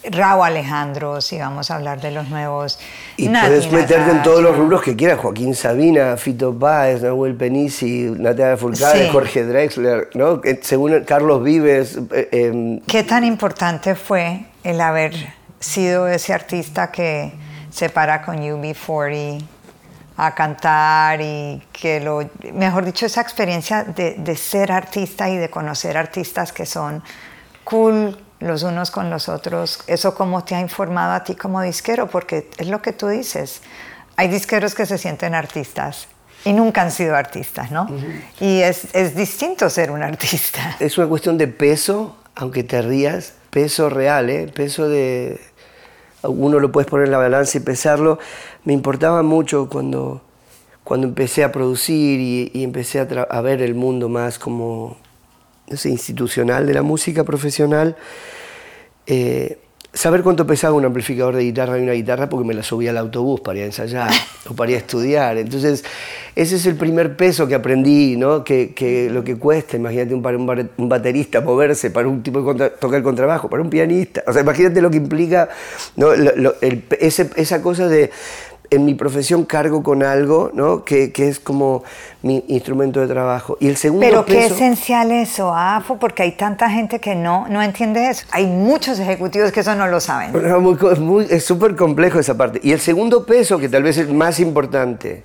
Raúl 0.10 0.46
Alejandro, 0.46 1.20
si 1.20 1.38
vamos 1.38 1.70
a 1.72 1.76
hablar 1.76 2.00
de 2.00 2.12
los 2.12 2.30
nuevos. 2.30 2.80
Y 3.18 3.28
puedes 3.28 3.70
meterte 3.70 4.12
en 4.12 4.24
todos 4.24 4.42
los 4.42 4.56
rubros 4.56 4.82
que 4.82 4.96
quieras, 4.96 5.20
Joaquín 5.20 5.56
Sabina, 5.56 6.16
Fito 6.16 6.58
Páez, 6.58 7.02
Nahuel 7.02 7.36
Penisi, 7.36 8.10
Natalia 8.18 8.56
Fulcade, 8.56 9.10
Jorge 9.10 9.44
Drexler, 9.44 10.10
¿no? 10.14 10.42
según 10.62 11.04
Carlos 11.04 11.44
Vives. 11.44 12.00
Eh, 12.12 12.30
em, 12.32 12.80
¿Qué 12.82 13.04
tan 13.04 13.26
importante 13.26 13.96
fue 13.96 14.46
el 14.64 14.80
haber 14.80 15.14
sido 15.60 16.08
ese 16.08 16.34
artista 16.34 16.92
que 16.92 17.34
se 17.70 17.90
para 17.90 18.22
con 18.22 18.38
UB40 18.38 19.57
a 20.18 20.34
cantar 20.34 21.22
y 21.22 21.62
que 21.72 22.00
lo, 22.00 22.28
mejor 22.54 22.84
dicho, 22.84 23.06
esa 23.06 23.22
experiencia 23.22 23.84
de, 23.84 24.36
ser 24.36 24.72
artista 24.72 25.30
y 25.30 25.38
de 25.38 25.50
conocer 25.50 25.96
artistas 25.96 26.52
que 26.52 26.66
son 26.66 27.04
cool 27.64 28.18
los 28.40 28.64
unos 28.64 28.92
con 28.92 29.10
los 29.10 29.30
otros, 29.30 29.84
eso 29.88 30.16
cómo 30.16 30.44
te 30.44 30.56
ha 30.56 30.60
informado 30.60 31.14
a 31.14 31.24
ti 31.24 31.36
como 31.36 31.62
disquero, 31.62 32.08
porque 32.08 32.50
es 32.58 32.68
lo 32.68 32.82
que 32.82 32.94
tú 32.94 33.08
dices, 33.08 33.62
hay 34.16 34.28
disqueros 34.28 34.76
que 34.76 34.86
se 34.86 34.98
sienten 34.98 35.34
artistas 35.36 36.08
y 36.44 36.54
nunca 36.54 36.82
han 36.82 36.92
sido 36.92 37.16
artistas, 37.16 37.72
¿no? 37.72 37.88
Y 38.40 38.62
es, 38.62 38.94
es 38.94 39.16
distinto 39.16 39.70
ser 39.70 39.92
un 39.92 40.04
artista. 40.04 40.76
Es 40.80 40.98
una 40.98 41.08
cuestión 41.08 41.38
de 41.38 41.48
peso, 41.48 42.16
aunque 42.36 42.64
te 42.64 42.82
rías, 42.82 43.34
peso 43.50 43.90
real, 43.90 44.30
¿eh? 44.30 44.52
peso 44.54 44.88
de... 44.88 45.40
Uno 46.24 46.60
lo 46.60 46.72
puedes 46.72 46.90
poner 46.90 47.06
en 47.06 47.12
la 47.12 47.18
balanza 47.18 47.58
y 47.58 47.62
pesarlo. 47.62 48.20
Me 48.68 48.74
importaba 48.74 49.24
mucho 49.24 49.70
cuando, 49.70 50.22
cuando 50.84 51.08
empecé 51.08 51.46
a 51.46 51.54
producir 51.54 52.20
y, 52.20 52.64
empecé 52.66 53.00
a, 53.00 53.42
ver 53.42 53.62
el 53.62 53.76
mundo 53.76 54.10
más 54.10 54.38
como 54.38 54.98
institucional 55.86 56.68
de 56.68 56.74
la 56.74 56.82
música 56.82 57.24
profesional. 57.24 57.96
Eh, 59.06 59.58
saber 59.94 60.22
cuánto 60.22 60.46
pesaba 60.46 60.76
un 60.76 60.84
amplificador 60.84 61.38
de 61.38 61.44
guitarra 61.44 61.80
y 61.80 61.84
una 61.84 61.94
guitarra 61.94 62.28
porque 62.28 62.46
me 62.46 62.54
la 62.54 62.62
subía 62.62 62.90
al 62.90 62.98
autobús 62.98 63.40
para 63.40 63.60
ir 63.60 63.64
a 63.64 63.68
ensayar 63.68 64.12
o 64.50 64.54
para 64.54 64.72
ir 64.72 64.76
a 64.76 64.80
estudiar. 64.80 65.38
Entonces, 65.38 65.86
ese 66.36 66.58
es 66.58 66.66
el 66.66 66.76
primer 66.76 67.16
peso 67.16 67.48
que 67.48 67.56
aprendí, 67.56 68.18
¿no? 68.18 68.44
Que, 68.44 69.10
lo 69.10 69.24
que 69.24 69.38
cuesta, 69.38 69.78
imagínate 69.78 70.14
un, 70.14 70.26
un, 70.26 70.70
un, 70.76 70.90
baterista 70.90 71.40
moverse 71.40 71.90
para 71.90 72.10
un 72.10 72.22
tipo 72.22 72.40
el 72.52 73.04
contrabajo, 73.04 73.50
para 73.50 73.64
un 73.64 73.70
pianista. 73.70 74.24
O 74.28 74.34
sea, 74.34 74.42
imagínate 74.42 74.82
lo 74.82 74.92
que 74.92 74.98
implica 74.98 75.48
¿no? 75.96 76.10
esa 76.12 77.62
cosa 77.62 77.88
de 77.88 78.12
en 78.70 78.86
mi 78.86 78.94
profesión 78.96 79.46
cargo 79.46 79.84
con 79.84 80.04
algo, 80.04 80.52
¿no? 80.54 80.84
Que, 80.84 81.12
que, 81.12 81.28
es 81.28 81.40
como 81.40 81.84
mi 82.22 82.44
instrumento 82.48 83.00
de 83.00 83.08
trabajo. 83.08 83.58
Y 83.60 83.68
el 83.68 83.78
segundo 83.78 84.06
Pero 84.06 84.26
qué 84.26 84.34
peso, 84.34 84.56
esencial 84.56 85.12
eso, 85.12 85.54
AFO, 85.54 85.98
porque 85.98 86.24
hay 86.24 86.34
tanta 86.34 86.70
gente 86.70 87.00
que 87.00 87.16
no, 87.16 87.48
no 87.48 87.62
entiende 87.62 88.10
eso. 88.10 88.26
Hay 88.32 88.46
muchos 88.46 89.00
ejecutivos 89.00 89.52
que 89.52 89.62
eso 89.62 89.76
no 89.76 89.88
lo 89.88 90.00
saben. 90.00 90.32
Bueno, 90.32 90.60
muy 90.60 90.76
muy- 91.00 91.28
es 91.30 91.46
súper 91.46 91.76
complejo 91.76 92.20
esa 92.20 92.36
parte. 92.36 92.60
Y 92.64 92.72
el 92.72 92.80
segundo 92.80 93.26
peso, 93.26 93.58
que 93.58 93.70
tal 93.70 93.84
vez 93.84 93.98
es 93.98 94.10
más 94.10 94.40
importante, 94.40 95.24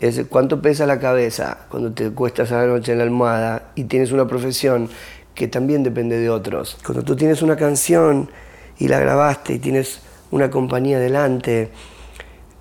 es 0.00 0.22
cuánto 0.28 0.62
pesa 0.62 0.86
la 0.86 0.98
cabeza 0.98 1.58
cuando 1.68 1.92
te 1.92 2.10
cuestas 2.10 2.50
a 2.52 2.62
la 2.62 2.66
noche 2.66 2.92
en 2.92 2.98
la 2.98 3.04
almohada 3.04 3.64
y 3.74 3.84
tienes 3.84 4.12
una 4.12 4.26
profesión 4.26 4.88
que 5.34 5.46
también 5.48 5.82
depende 5.82 6.18
de 6.18 6.30
otros. 6.30 6.78
Cuando 6.84 7.02
tú 7.02 7.16
tienes 7.16 7.42
una 7.42 7.56
canción 7.56 8.30
y 8.78 8.88
la 8.88 8.98
grabaste 8.98 9.54
y 9.54 9.58
tienes 9.58 10.00
una 10.30 10.50
compañía 10.50 10.98
delante, 10.98 11.70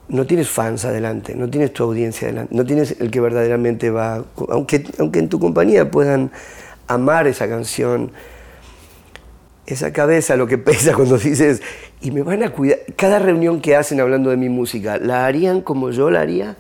no 0.10 0.26
tienes 0.26 0.50
fans 0.50 0.86
adelante, 0.86 1.36
no 1.36 1.50
tienes 1.50 1.72
tu 1.72 1.84
audiencia 1.84 2.28
adelante, 2.28 2.54
no 2.56 2.66
tienes 2.66 2.96
el 3.00 3.12
que 3.12 3.22
verdaderamente 3.22 3.92
va, 3.92 4.26
aunque, 4.50 4.84
aunque 4.98 5.20
en 5.20 5.30
tu 5.30 5.40
compañía 5.40 5.90
puedan 5.90 6.32
amar 6.88 7.28
esa 7.28 7.48
canción, 7.48 8.12
esa 9.68 9.94
cabeza 9.94 10.36
lo 10.36 10.48
que 10.48 10.58
pesa 10.70 10.94
cuando 10.94 11.18
dices, 11.18 11.62
y 12.02 12.12
me 12.12 12.24
van 12.24 12.44
a 12.44 12.52
cuidar, 12.52 12.80
cada 12.96 13.20
reunión 13.20 13.62
que 13.62 13.76
hacen 13.76 14.00
hablando 14.02 14.32
de 14.32 14.38
mi 14.38 14.50
música, 14.50 14.98
¿la 14.98 15.26
harían 15.26 15.62
como 15.62 15.92
yo 15.92 16.10
la 16.10 16.22
haría? 16.22 16.58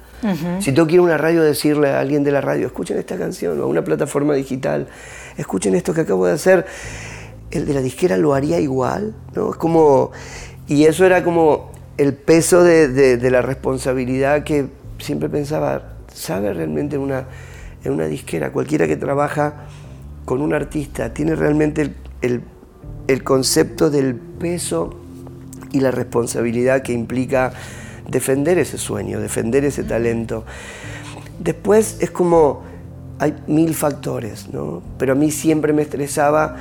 Si 0.59 0.73
tengo 0.73 0.85
que 0.85 0.95
ir 0.95 0.99
a 0.99 1.03
una 1.03 1.17
radio 1.17 1.41
decirle 1.41 1.91
a 1.91 2.01
alguien 2.01 2.25
de 2.25 2.31
la 2.31 2.41
radio, 2.41 2.67
escuchen 2.67 2.97
esta 2.97 3.17
canción, 3.17 3.57
o 3.61 3.63
a 3.63 3.67
una 3.67 3.85
plataforma 3.85 4.33
digital, 4.33 4.87
escuchen 5.37 5.75
esto 5.75 5.93
que 5.93 6.01
acabo 6.01 6.25
de 6.25 6.33
hacer, 6.33 6.65
el 7.51 7.65
de 7.65 7.73
la 7.73 7.81
disquera 7.81 8.17
lo 8.17 8.33
haría 8.33 8.59
igual, 8.59 9.15
¿no? 9.33 9.51
Es 9.51 9.55
como, 9.55 10.11
y 10.67 10.83
eso 10.83 11.05
era 11.05 11.23
como 11.23 11.71
el 11.99 12.13
peso 12.13 12.63
de, 12.63 13.19
la 13.29 13.41
responsabilidad 13.41 14.43
que 14.43 14.67
siempre 14.99 15.27
pensaba, 15.29 15.93
¿sabe 16.13 16.53
realmente 16.53 16.97
una, 16.97 17.25
en 17.83 17.91
una 17.91 18.05
disquera, 18.05 18.51
cualquiera 18.51 18.87
que 18.87 18.95
trabaja 18.95 19.65
con 20.25 20.41
un 20.41 20.53
artista, 20.53 21.13
tiene 21.13 21.35
realmente 21.35 21.81
el, 21.81 21.95
el- 22.21 22.41
el 23.07 23.23
concepto 23.23 23.89
del 23.89 24.13
peso 24.15 24.95
y 25.71 25.79
la 25.79 25.89
responsabilidad 25.91 26.83
que 26.83 26.93
implica 26.93 27.51
defender 28.07 28.59
ese 28.59 28.77
sueño, 28.77 29.19
defender 29.19 29.65
ese 29.65 29.83
talento. 29.83 30.45
Después 31.39 31.97
es 32.01 32.11
como, 32.11 32.61
hay 33.17 33.35
mil 33.47 33.73
factores, 33.73 34.53
¿no? 34.53 34.83
Pero 34.99 35.13
a 35.13 35.15
mí 35.15 35.31
siempre 35.31 35.73
me 35.73 35.81
estresaba 35.81 36.55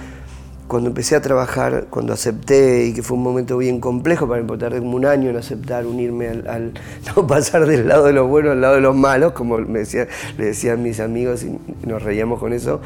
cuando 0.68 0.90
empecé 0.90 1.16
a 1.16 1.22
trabajar, 1.22 1.86
cuando 1.90 2.12
acepté, 2.12 2.86
y 2.86 2.92
que 2.94 3.02
fue 3.02 3.16
un 3.16 3.22
momento 3.22 3.56
bien 3.56 3.80
complejo 3.80 4.28
para 4.28 4.42
mí, 4.42 4.58
tardé 4.58 4.80
un 4.80 5.04
año 5.06 5.30
en 5.30 5.36
aceptar 5.36 5.86
unirme 5.86 6.28
al, 6.28 6.46
al- 6.46 6.72
no 7.16 7.26
pasar 7.26 7.66
del 7.66 7.88
lado 7.88 8.04
de 8.04 8.12
los 8.12 8.28
buenos 8.28 8.52
al 8.52 8.60
lado 8.60 8.74
de 8.74 8.80
los 8.82 8.94
malos, 8.94 9.32
como 9.32 9.58
me 9.58 9.80
decía, 9.80 10.06
le 10.36 10.44
decían 10.46 10.82
mis 10.82 11.00
amigos 11.00 11.42
y 11.44 11.58
nos 11.86 12.02
reíamos 12.02 12.38
con 12.38 12.52
eso. 12.52 12.80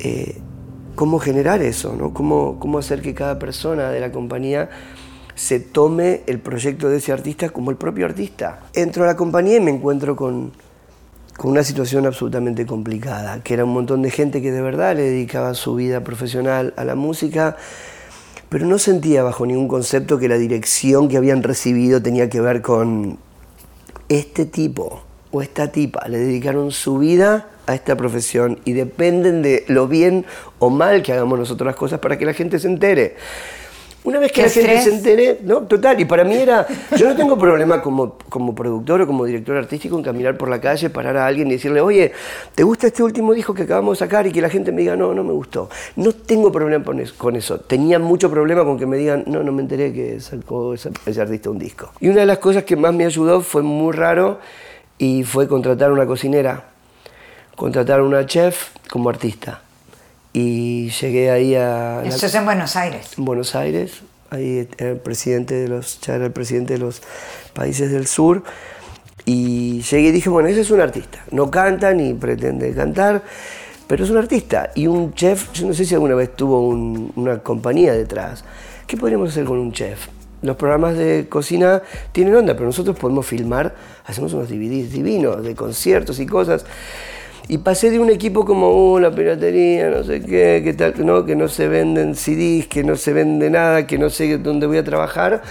Eh, 0.00 0.36
cómo 0.96 1.18
generar 1.18 1.62
eso, 1.62 1.94
¿no? 1.96 2.12
Cómo, 2.12 2.58
cómo 2.58 2.78
hacer 2.78 3.00
que 3.00 3.14
cada 3.14 3.38
persona 3.38 3.90
de 3.90 4.00
la 4.00 4.12
compañía 4.12 4.68
se 5.34 5.60
tome 5.60 6.22
el 6.26 6.38
proyecto 6.40 6.88
de 6.90 6.98
ese 6.98 7.12
artista 7.12 7.48
como 7.50 7.70
el 7.70 7.76
propio 7.76 8.04
artista. 8.06 8.60
Entro 8.74 9.04
a 9.04 9.06
la 9.06 9.16
compañía 9.16 9.56
y 9.56 9.60
me 9.60 9.70
encuentro 9.70 10.16
con, 10.16 10.52
con 11.36 11.50
una 11.50 11.62
situación 11.62 12.06
absolutamente 12.06 12.66
complicada, 12.66 13.42
que 13.42 13.54
era 13.54 13.64
un 13.64 13.72
montón 13.72 14.02
de 14.02 14.10
gente 14.10 14.42
que 14.42 14.52
de 14.52 14.62
verdad 14.62 14.96
le 14.96 15.02
dedicaba 15.02 15.54
su 15.54 15.74
vida 15.74 16.04
profesional 16.04 16.74
a 16.76 16.84
la 16.84 16.94
música, 16.94 17.56
pero 18.48 18.66
no 18.66 18.78
sentía 18.78 19.22
bajo 19.22 19.46
ningún 19.46 19.68
concepto 19.68 20.18
que 20.18 20.28
la 20.28 20.36
dirección 20.36 21.08
que 21.08 21.16
habían 21.16 21.42
recibido 21.42 22.02
tenía 22.02 22.28
que 22.28 22.40
ver 22.40 22.60
con 22.60 23.18
este 24.08 24.44
tipo 24.44 25.02
o 25.30 25.40
esta 25.40 25.72
tipa, 25.72 26.06
le 26.08 26.18
dedicaron 26.18 26.70
su 26.70 26.98
vida 26.98 27.48
a 27.66 27.74
esta 27.74 27.96
profesión 27.96 28.60
y 28.64 28.72
dependen 28.72 29.40
de 29.40 29.64
lo 29.68 29.88
bien 29.88 30.26
o 30.58 30.68
mal 30.68 31.02
que 31.02 31.12
hagamos 31.12 31.38
nosotros 31.38 31.66
las 31.66 31.76
cosas 31.76 32.00
para 32.00 32.18
que 32.18 32.26
la 32.26 32.34
gente 32.34 32.58
se 32.58 32.68
entere. 32.68 33.16
Una 34.04 34.18
vez 34.18 34.32
que 34.32 34.42
la 34.42 34.48
gente 34.48 34.74
estrés. 34.74 34.84
se 34.84 34.96
entere, 34.96 35.38
no, 35.44 35.62
total, 35.62 36.00
y 36.00 36.04
para 36.04 36.24
mí 36.24 36.34
era, 36.34 36.66
yo 36.96 37.08
no 37.08 37.14
tengo 37.14 37.38
problema 37.38 37.80
como, 37.80 38.18
como 38.28 38.52
productor 38.52 39.00
o 39.02 39.06
como 39.06 39.24
director 39.24 39.56
artístico 39.56 39.96
en 39.96 40.02
caminar 40.02 40.36
por 40.36 40.48
la 40.48 40.60
calle, 40.60 40.90
parar 40.90 41.16
a 41.16 41.26
alguien 41.26 41.46
y 41.48 41.52
decirle, 41.52 41.80
oye, 41.80 42.10
¿te 42.52 42.64
gusta 42.64 42.88
este 42.88 43.04
último 43.04 43.32
disco 43.32 43.54
que 43.54 43.62
acabamos 43.62 43.98
de 43.98 44.04
sacar? 44.04 44.26
Y 44.26 44.32
que 44.32 44.42
la 44.42 44.48
gente 44.48 44.72
me 44.72 44.80
diga, 44.80 44.96
no, 44.96 45.14
no 45.14 45.22
me 45.22 45.32
gustó. 45.32 45.70
No 45.94 46.12
tengo 46.12 46.50
problema 46.50 46.84
con 47.16 47.36
eso. 47.36 47.60
Tenía 47.60 48.00
mucho 48.00 48.28
problema 48.28 48.64
con 48.64 48.76
que 48.76 48.86
me 48.86 48.96
digan, 48.96 49.22
no, 49.28 49.44
no 49.44 49.52
me 49.52 49.62
enteré 49.62 49.92
que 49.92 50.20
sacó 50.20 50.74
ese, 50.74 50.90
ese 51.06 51.20
artista 51.20 51.50
un 51.50 51.60
disco. 51.60 51.92
Y 52.00 52.08
una 52.08 52.20
de 52.20 52.26
las 52.26 52.38
cosas 52.38 52.64
que 52.64 52.74
más 52.74 52.92
me 52.92 53.04
ayudó 53.04 53.40
fue 53.40 53.62
muy 53.62 53.92
raro 53.92 54.40
y 54.98 55.22
fue 55.22 55.46
contratar 55.46 55.92
una 55.92 56.06
cocinera, 56.06 56.64
contratar 57.54 58.02
una 58.02 58.26
chef 58.26 58.70
como 58.90 59.10
artista. 59.10 59.62
Y 60.32 60.90
llegué 60.90 61.30
ahí 61.30 61.54
a... 61.54 62.00
la- 62.02 62.08
Esto 62.08 62.26
es 62.26 62.34
en 62.34 62.44
Buenos 62.44 62.74
Aires. 62.76 63.10
en 63.18 63.24
Buenos 63.24 63.54
Aires, 63.54 64.00
ahí 64.30 64.66
era 64.78 64.90
el 64.92 64.96
presidente 64.96 65.54
de 65.54 65.68
los, 65.68 66.00
ya 66.00 66.14
era 66.14 66.26
el 66.26 66.32
presidente 66.32 66.74
de 66.74 66.78
los 66.78 67.02
países 67.52 67.90
del 67.92 68.06
sur, 68.06 68.42
y 69.24 69.82
llegué 69.82 70.08
y 70.08 70.12
dije, 70.12 70.28
bueno, 70.30 70.48
ese 70.48 70.62
es 70.62 70.70
un 70.70 70.80
artista, 70.80 71.22
no 71.30 71.50
canta 71.50 71.92
ni 71.92 72.14
pretende 72.14 72.72
cantar, 72.74 73.22
pero 73.86 74.04
es 74.04 74.10
un 74.10 74.16
artista, 74.16 74.70
y 74.74 74.86
un 74.86 75.12
chef, 75.14 75.52
yo 75.52 75.66
no 75.66 75.74
sé 75.74 75.84
si 75.84 75.94
alguna 75.94 76.14
vez 76.14 76.34
tuvo 76.34 76.66
un- 76.66 77.12
una 77.16 77.38
compañía 77.40 77.92
detrás, 77.92 78.42
¿qué 78.86 78.96
podríamos 78.96 79.28
hacer 79.30 79.44
con 79.44 79.58
un 79.58 79.70
chef? 79.72 80.08
Los 80.40 80.56
programas 80.56 80.96
de 80.96 81.26
cocina 81.28 81.82
tienen 82.10 82.34
onda, 82.34 82.54
pero 82.54 82.64
nosotros 82.66 82.98
podemos 82.98 83.26
filmar, 83.26 83.74
hacemos 84.06 84.32
unos 84.32 84.48
DVDs 84.48 84.90
divinos 84.92 85.44
de 85.44 85.54
conciertos 85.54 86.18
y 86.18 86.26
cosas. 86.26 86.64
Y 87.48 87.58
pasé 87.58 87.90
de 87.90 87.98
un 87.98 88.08
equipo 88.08 88.44
como, 88.44 88.92
uh, 88.92 88.98
la 89.00 89.10
piratería, 89.10 89.90
no 89.90 90.04
sé 90.04 90.20
qué, 90.22 90.62
que 90.64 90.74
tal, 90.74 90.94
no, 91.04 91.24
que 91.26 91.34
no 91.34 91.48
se 91.48 91.66
venden 91.68 92.14
CDs, 92.14 92.66
que 92.68 92.84
no 92.84 92.94
se 92.96 93.12
vende 93.12 93.50
nada, 93.50 93.86
que 93.86 93.98
no 93.98 94.10
sé 94.10 94.38
dónde 94.38 94.66
voy 94.66 94.78
a 94.78 94.84
trabajar, 94.84 95.42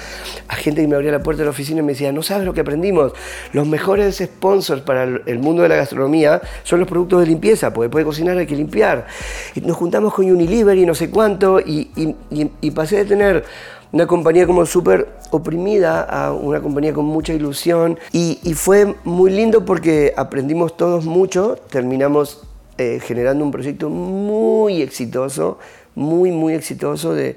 a 0.48 0.56
gente 0.56 0.82
que 0.82 0.88
me 0.88 0.96
abría 0.96 1.12
la 1.12 1.22
puerta 1.22 1.42
de 1.42 1.46
la 1.46 1.52
oficina 1.52 1.82
y 1.82 1.84
me 1.84 1.92
decía, 1.92 2.12
no 2.12 2.24
sabes 2.24 2.46
lo 2.46 2.54
que 2.54 2.62
aprendimos, 2.62 3.12
los 3.52 3.68
mejores 3.68 4.18
sponsors 4.18 4.82
para 4.82 5.04
el 5.04 5.40
mundo 5.40 5.64
de 5.64 5.70
la 5.70 5.76
gastronomía 5.76 6.42
son 6.64 6.80
los 6.80 6.88
productos 6.88 7.20
de 7.20 7.28
limpieza, 7.28 7.74
porque 7.74 7.90
puede 7.90 8.06
cocinar 8.06 8.38
hay 8.38 8.48
que 8.48 8.56
limpiar. 8.56 9.06
Nos 9.62 9.76
juntamos 9.76 10.14
con 10.14 10.26
Unilever 10.32 10.78
y 10.78 10.86
no 10.86 10.96
sé 10.96 11.10
cuánto, 11.10 11.60
y- 11.60 11.90
y 12.62 12.72
pasé 12.72 12.98
de 12.98 13.06
tener 13.06 13.44
una 13.92 14.08
compañía 14.08 14.48
como 14.48 14.66
súper 14.66 15.10
oprimida 15.32 16.02
a 16.04 16.32
una 16.34 16.62
compañía 16.62 16.94
con 16.94 17.06
mucha 17.06 17.34
ilusión 17.34 18.00
y, 18.12 18.40
y 18.44 18.54
fue 18.54 18.96
muy 19.04 19.32
lindo 19.32 19.66
porque 19.66 20.14
aprendimos 20.16 20.78
todos 20.78 21.06
mucho, 21.06 21.58
terminamos 21.70 22.42
eh, 22.78 23.00
generando 23.04 23.44
un 23.44 23.52
proyecto 23.52 23.90
muy 23.90 24.82
exitoso, 24.82 25.60
muy, 25.96 26.32
muy 26.32 26.54
exitoso, 26.54 27.14
de, 27.14 27.36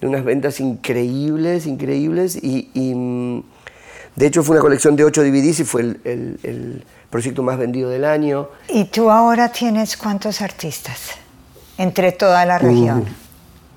de 0.00 0.06
unas 0.06 0.24
ventas 0.24 0.58
increíbles, 0.60 1.66
increíbles 1.66 2.36
y, 2.36 2.68
y, 2.74 2.94
mm, 2.94 3.42
de 4.16 4.26
hecho 4.26 4.42
fue 4.42 4.56
una 4.56 4.60
colección 4.62 4.96
de 4.96 5.04
8 5.04 5.22
DVDs 5.22 5.60
y 5.60 5.64
fue 5.64 5.82
el, 5.82 6.00
el- 6.04 6.38
el 6.42 6.84
proyecto 7.10 7.42
más 7.42 7.58
vendido 7.58 7.90
del 7.90 8.04
año. 8.06 8.48
¿Y 8.68 8.84
tú 8.86 9.10
ahora 9.10 9.52
tienes 9.52 9.96
cuántos 9.96 10.40
artistas 10.42 11.10
entre 11.78 12.10
toda 12.12 12.44
la 12.46 12.58
región? 12.58 13.04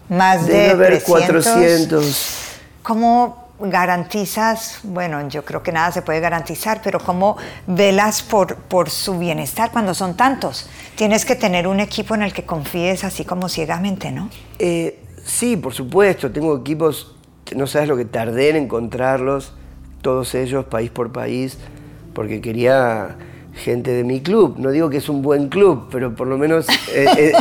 Más 0.10 0.46
de 0.46 0.70
haber 0.70 1.04
300. 1.04 1.08
400. 1.08 2.38
¿Cómo 2.84 3.46
garantizas, 3.60 4.80
bueno, 4.84 5.28
yo 5.30 5.46
creo 5.46 5.64
que 5.64 5.72
nada 5.72 5.92
se 5.92 6.02
puede 6.02 6.20
garantizar, 6.20 6.82
pero 6.84 7.00
cómo 7.00 7.38
velas 7.68 8.22
por, 8.22 8.56
por 8.56 8.90
su 8.90 9.18
bienestar 9.18 9.72
cuando 9.72 9.94
son 9.94 10.18
tantos? 10.18 10.70
Tienes 10.96 11.26
que 11.26 11.36
tener 11.36 11.68
un 11.68 11.80
equipo 11.80 12.16
en 12.16 12.24
el 12.24 12.34
que 12.34 12.46
confíes 12.46 13.04
así 13.04 13.26
como 13.26 13.50
ciegamente, 13.50 14.12
¿no? 14.12 14.30
Eh, 14.60 15.00
sí, 15.24 15.58
por 15.58 15.74
supuesto, 15.74 16.32
tengo 16.32 16.58
equipos, 16.58 17.16
no 17.56 17.66
sabes 17.68 17.88
lo 17.88 17.98
que 17.98 18.06
tardé 18.06 18.50
en 18.50 18.58
encontrarlos, 18.58 19.54
todos 20.02 20.36
ellos, 20.36 20.66
país 20.66 20.92
por 20.92 21.12
país, 21.12 21.58
porque 22.14 22.42
quería 22.42 23.16
gente 23.56 23.92
de 23.92 24.04
mi 24.04 24.22
club. 24.22 24.56
No 24.58 24.72
digo 24.72 24.90
que 24.90 24.98
es 24.98 25.10
un 25.10 25.22
buen 25.22 25.50
club, 25.50 25.88
pero 25.92 26.14
por 26.14 26.28
lo 26.28 26.38
menos 26.38 26.68
eh, 26.94 27.08
eh, 27.18 27.32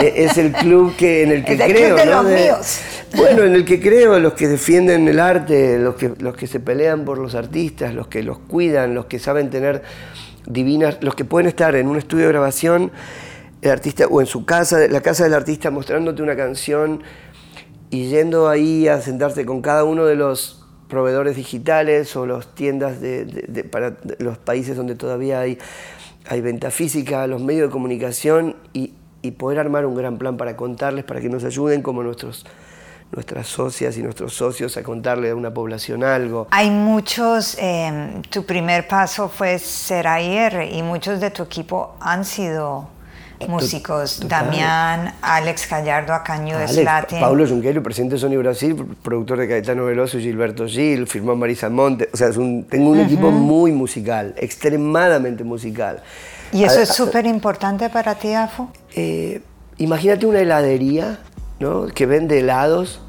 eh, 0.00 0.12
es 0.16 0.38
el 0.38 0.52
club 0.52 0.94
que, 0.96 1.22
en 1.22 1.32
el 1.32 1.44
que 1.44 1.54
Es 1.54 1.60
el 1.60 1.72
creo. 1.72 1.96
club 1.96 1.98
de 1.98 2.06
¿no? 2.06 2.22
los 2.22 2.32
míos. 2.32 2.80
Bueno, 3.16 3.42
en 3.44 3.54
el 3.54 3.64
que 3.64 3.80
creo, 3.80 4.18
los 4.18 4.34
que 4.34 4.48
defienden 4.48 5.08
el 5.08 5.18
arte, 5.18 5.78
los 5.78 5.94
que, 5.96 6.12
los 6.18 6.36
que 6.36 6.46
se 6.46 6.60
pelean 6.60 7.04
por 7.04 7.18
los 7.18 7.34
artistas, 7.34 7.94
los 7.94 8.08
que 8.08 8.22
los 8.22 8.38
cuidan, 8.38 8.94
los 8.94 9.06
que 9.06 9.18
saben 9.18 9.50
tener 9.50 9.82
divinas, 10.46 10.98
los 11.00 11.14
que 11.14 11.24
pueden 11.24 11.48
estar 11.48 11.74
en 11.74 11.88
un 11.88 11.96
estudio 11.96 12.26
de 12.26 12.32
grabación, 12.32 12.92
el 13.62 13.70
artista, 13.70 14.06
o 14.06 14.20
en 14.20 14.26
su 14.26 14.44
casa, 14.44 14.86
la 14.88 15.00
casa 15.00 15.24
del 15.24 15.34
artista 15.34 15.70
mostrándote 15.70 16.22
una 16.22 16.36
canción 16.36 17.02
y 17.90 18.08
yendo 18.08 18.48
ahí 18.48 18.88
a 18.88 19.00
sentarse 19.00 19.44
con 19.44 19.62
cada 19.62 19.84
uno 19.84 20.04
de 20.06 20.16
los 20.16 20.61
proveedores 20.92 21.36
digitales 21.36 22.14
o 22.16 22.26
las 22.26 22.54
tiendas 22.54 23.00
de, 23.00 23.66
para 23.72 23.96
los 24.18 24.36
países 24.36 24.76
donde 24.76 24.94
todavía 24.94 25.40
hay, 25.40 25.56
hay 26.28 26.42
venta 26.42 26.70
física, 26.70 27.26
los 27.26 27.40
medios 27.40 27.68
de 27.68 27.72
comunicación 27.72 28.56
y, 28.74 28.92
y 29.22 29.30
poder 29.30 29.58
armar 29.58 29.86
un 29.86 29.94
gran 29.94 30.18
plan 30.18 30.36
para 30.36 30.54
contarles, 30.54 31.06
para 31.06 31.22
que 31.22 31.30
nos 31.30 31.44
ayuden 31.44 31.80
como 31.80 32.02
nuestros, 32.02 32.44
nuestras 33.10 33.46
socias 33.46 33.96
y 33.96 34.02
nuestros 34.02 34.34
socios 34.34 34.76
a 34.76 34.82
contarle 34.82 35.30
a 35.30 35.34
una 35.34 35.54
población 35.54 36.04
algo. 36.04 36.48
Hay 36.50 36.68
muchos, 36.68 37.56
em, 37.58 38.20
tu 38.28 38.44
primer 38.44 38.86
paso 38.86 39.30
fue 39.30 39.58
ser 39.58 40.06
AIR 40.06 40.68
y 40.74 40.82
muchos 40.82 41.20
de 41.20 41.30
tu 41.30 41.44
equipo 41.44 41.96
han 42.00 42.26
sido 42.26 42.90
músicos. 43.48 44.20
total. 44.20 44.44
Damián, 44.46 45.14
Alex 45.22 45.68
Gallardo, 45.68 46.12
Acaño 46.14 46.56
de 46.58 46.64
Alex, 46.64 46.74
Slatin. 46.80 47.20
Paulo 47.20 47.46
Junqueiro, 47.46 47.82
presidente 47.82 48.14
de 48.16 48.20
Sony 48.20 48.36
Brasil, 48.38 48.76
productor 49.02 49.38
de 49.38 49.48
Caetano 49.48 49.84
Veloso 49.84 50.18
Gilberto 50.18 50.66
Gil, 50.66 51.06
firmó 51.06 51.34
Marisa 51.36 51.68
Monte. 51.70 52.08
O 52.12 52.16
sea, 52.16 52.28
es 52.28 52.36
un- 52.36 52.64
tengo 52.64 52.90
un 52.90 53.00
equipo 53.00 53.30
muy 53.30 53.72
musical, 53.72 54.34
extremadamente 54.36 55.44
musical. 55.44 56.02
Y 56.52 56.64
eso 56.64 56.78
A- 56.80 56.82
es 56.82 56.90
súper 56.90 57.26
importante 57.26 57.88
para 57.90 58.14
ti, 58.14 58.32
Afo. 58.34 58.68
eh, 58.94 59.40
imagínate 59.78 60.26
una 60.26 60.40
heladería 60.40 61.18
¿no? 61.60 61.86
que 61.86 62.06
vende 62.06 62.38
helados, 62.40 63.00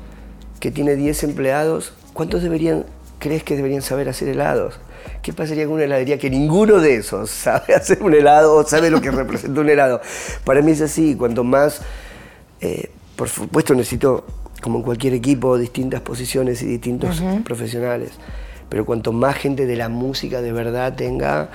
que 0.60 0.72
tiene 0.72 0.96
10 0.96 1.24
empleados. 1.24 1.94
¿Cuántos 2.14 2.42
deberían, 2.44 2.86
crees 3.20 3.44
que 3.44 3.56
deberían 3.56 3.82
saber 3.82 4.08
hacer 4.10 4.30
helados? 4.30 4.76
¿Qué 5.22 5.34
pasaría 5.34 5.66
con 5.66 5.76
una 5.76 5.84
heladería 5.84 6.18
que 6.18 6.30
ninguno 6.30 6.80
de 6.80 6.96
esos 6.96 7.30
sabe 7.30 7.74
hacer 7.76 8.02
un 8.04 8.14
helado 8.14 8.56
o 8.56 8.64
sabe 8.64 8.90
lo 8.90 9.02
que 9.02 9.12
representa 9.12 9.62
un 9.62 9.70
helado? 9.70 10.02
Para 10.44 10.62
mí 10.62 10.72
es 10.72 10.82
así, 10.82 11.16
cuanto 11.16 11.44
más, 11.44 11.82
eh, 12.62 12.90
por 13.16 13.30
supuesto 13.30 13.74
necesito, 13.74 14.26
como 14.62 14.80
en 14.80 14.84
cualquier 14.84 15.14
equipo, 15.14 15.58
distintas 15.58 16.02
posiciones 16.02 16.62
y 16.62 16.66
distintos 16.66 17.22
profesionales, 17.44 18.12
pero 18.70 18.86
cuanto 18.86 19.12
más 19.12 19.36
gente 19.36 19.66
de 19.66 19.76
la 19.76 19.90
música 19.90 20.42
de 20.42 20.52
verdad 20.52 20.96
tenga, 20.96 21.50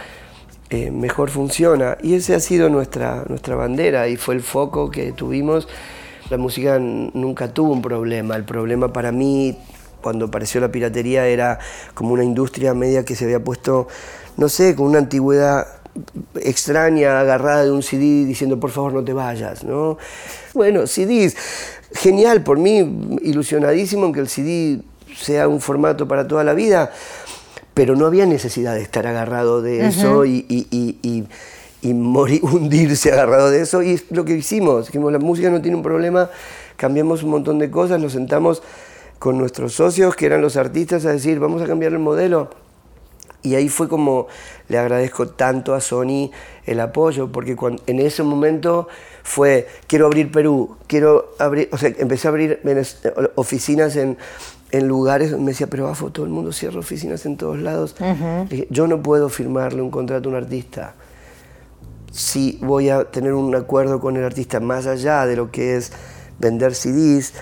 eh, 0.70 0.90
mejor 0.90 1.30
funciona. 1.30 1.96
Y 2.02 2.14
esa 2.14 2.36
ha 2.36 2.40
sido 2.40 2.68
nuestra, 2.68 3.24
nuestra 3.28 3.56
bandera 3.56 4.08
y 4.08 4.16
fue 4.16 4.34
el 4.34 4.42
foco 4.42 4.90
que 4.90 5.12
tuvimos. 5.12 5.66
La 6.30 6.36
música 6.36 6.78
nunca 6.78 7.52
tuvo 7.54 7.72
un 7.72 7.80
problema. 7.80 8.36
El 8.36 8.44
problema 8.44 8.92
para 8.92 9.10
mí, 9.10 9.56
cuando 10.02 10.26
apareció 10.26 10.60
la 10.60 10.70
piratería, 10.70 11.26
era 11.26 11.58
como 11.94 12.12
una 12.14 12.24
industria 12.24 12.74
media 12.74 13.04
que 13.04 13.14
se 13.16 13.24
había 13.24 13.42
puesto, 13.42 13.88
no 14.36 14.48
sé, 14.48 14.74
con 14.74 14.86
una 14.86 14.98
antigüedad 14.98 15.66
extraña, 16.40 17.18
agarrada 17.20 17.64
de 17.64 17.72
un 17.72 17.82
CD 17.82 18.24
diciendo 18.24 18.60
por 18.60 18.70
favor 18.70 18.92
no 18.92 19.04
te 19.04 19.12
vayas, 19.12 19.64
¿no? 19.64 19.98
Bueno, 20.54 20.86
CDs, 20.86 21.36
genial, 21.94 22.42
por 22.42 22.58
mí 22.58 23.18
ilusionadísimo 23.22 24.06
en 24.06 24.12
que 24.12 24.20
el 24.20 24.28
CD 24.28 24.80
sea 25.16 25.48
un 25.48 25.60
formato 25.60 26.06
para 26.06 26.28
toda 26.28 26.44
la 26.44 26.54
vida, 26.54 26.92
pero 27.74 27.96
no 27.96 28.06
había 28.06 28.26
necesidad 28.26 28.74
de 28.74 28.82
estar 28.82 29.06
agarrado 29.06 29.62
de 29.62 29.86
eso 29.88 30.24
y, 30.24 30.44
y- 30.48 30.66
y- 30.70 30.98
y- 31.02 31.28
y 31.80 31.94
morir, 31.94 32.40
hundirse 32.44 33.12
agarrado 33.12 33.50
de 33.50 33.62
eso. 33.62 33.82
Y 33.82 33.92
es 33.94 34.04
lo 34.10 34.24
que 34.24 34.34
hicimos. 34.36 34.86
Dijimos, 34.86 35.12
la 35.12 35.18
música 35.20 35.48
no 35.50 35.60
tiene 35.62 35.76
un 35.76 35.82
problema, 35.82 36.28
cambiamos 36.76 37.22
un 37.22 37.30
montón 37.30 37.58
de 37.58 37.70
cosas, 37.70 38.00
nos 38.00 38.12
sentamos 38.12 38.62
con 39.18 39.38
nuestros 39.38 39.74
socios, 39.74 40.14
que 40.14 40.26
eran 40.26 40.42
los 40.42 40.56
artistas, 40.56 41.04
a 41.06 41.12
decir, 41.12 41.38
vamos 41.38 41.62
a 41.62 41.66
cambiar 41.66 41.92
el 41.92 41.98
modelo. 41.98 42.50
Y 43.42 43.54
ahí 43.54 43.68
fue 43.68 43.88
como 43.88 44.26
le 44.68 44.78
agradezco 44.78 45.28
tanto 45.28 45.74
a 45.74 45.80
Sony 45.80 46.30
el 46.66 46.80
apoyo, 46.80 47.30
porque 47.30 47.56
en 47.86 48.00
ese 48.00 48.22
momento 48.22 48.88
fue, 49.22 49.68
quiero 49.86 50.06
abrir 50.06 50.32
Perú, 50.32 50.76
quiero 50.86 51.34
abrir, 51.38 51.68
o 51.72 51.78
sea, 51.78 51.92
empecé 51.98 52.28
a 52.28 52.30
abrir 52.30 52.60
oficinas 53.36 53.96
en, 53.96 54.18
en 54.70 54.88
lugares, 54.88 55.32
me 55.38 55.52
decía, 55.52 55.68
pero 55.68 55.88
Afo, 55.88 56.10
todo 56.10 56.26
el 56.26 56.32
mundo 56.32 56.52
cierra 56.52 56.80
oficinas 56.80 57.24
en 57.26 57.36
todos 57.36 57.58
lados. 57.58 57.94
Dije, 58.48 58.66
yo 58.70 58.86
no 58.86 59.02
puedo 59.02 59.28
firmarle 59.28 59.82
un 59.82 59.90
contrato 59.90 60.28
a 60.28 60.32
un 60.32 60.36
artista. 60.36 60.94
Si 62.10 62.58
voy 62.62 62.90
a 62.90 63.04
tener 63.04 63.34
un 63.34 63.54
acuerdo 63.54 64.00
con 64.00 64.16
el 64.16 64.24
artista 64.24 64.60
más 64.60 64.86
allá 64.86 65.26
de 65.26 65.36
lo 65.36 65.50
que 65.50 65.76
es 65.76 65.92
vender 66.38 66.74
CDs, 66.74 67.34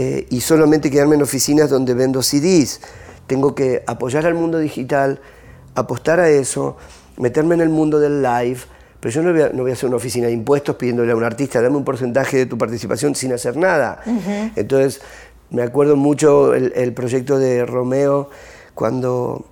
eh, 0.00 0.26
y 0.30 0.40
solamente 0.40 0.90
quedarme 0.90 1.16
en 1.16 1.22
oficinas 1.22 1.68
donde 1.68 1.92
vendo 1.94 2.22
CDs. 2.22 2.80
Tengo 3.26 3.54
que 3.54 3.82
apoyar 3.86 4.24
al 4.24 4.34
mundo 4.34 4.58
digital, 4.58 5.20
apostar 5.74 6.20
a 6.20 6.28
eso, 6.30 6.76
meterme 7.18 7.54
en 7.54 7.60
el 7.60 7.68
mundo 7.68 8.00
del 8.00 8.22
live, 8.22 8.60
pero 8.98 9.12
yo 9.12 9.22
no 9.22 9.32
voy 9.32 9.42
a, 9.42 9.48
no 9.50 9.62
voy 9.62 9.70
a 9.70 9.74
hacer 9.74 9.88
una 9.88 9.96
oficina 9.96 10.26
de 10.28 10.32
impuestos 10.32 10.76
pidiéndole 10.76 11.12
a 11.12 11.16
un 11.16 11.24
artista, 11.24 11.60
dame 11.60 11.76
un 11.76 11.84
porcentaje 11.84 12.38
de 12.38 12.46
tu 12.46 12.56
participación 12.56 13.14
sin 13.14 13.32
hacer 13.32 13.56
nada. 13.56 14.02
Entonces, 14.56 15.00
me 15.50 15.62
acuerdo 15.62 15.96
mucho 15.96 16.54
el, 16.54 16.72
el 16.74 16.92
proyecto 16.94 17.38
de 17.38 17.66
Romeo 17.66 18.30
cuando... 18.74 19.44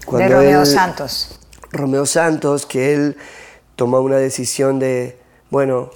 De 0.00 0.06
cuando 0.06 0.34
Romeo 0.36 0.60
él- 0.60 0.66
Santos. 0.66 1.38
Romeo 1.70 2.06
Santos, 2.06 2.66
que 2.66 2.94
él 2.94 3.16
tomó 3.76 4.00
una 4.00 4.16
decisión 4.16 4.78
de, 4.78 5.18
bueno, 5.50 5.90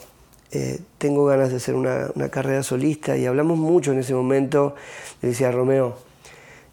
eh, 0.53 0.79
tengo 0.99 1.25
ganas 1.27 1.51
de 1.51 1.57
hacer 1.57 1.75
una, 1.75 2.09
una 2.15 2.29
carrera 2.29 2.63
solista 2.63 3.17
y 3.17 3.27
hablamos 3.27 3.59
mucho 3.59 3.93
en 3.93 3.99
ese 3.99 4.15
momento. 4.15 4.75
Le 5.21 5.31
decía 5.31 5.51
Romeo, 5.51 5.97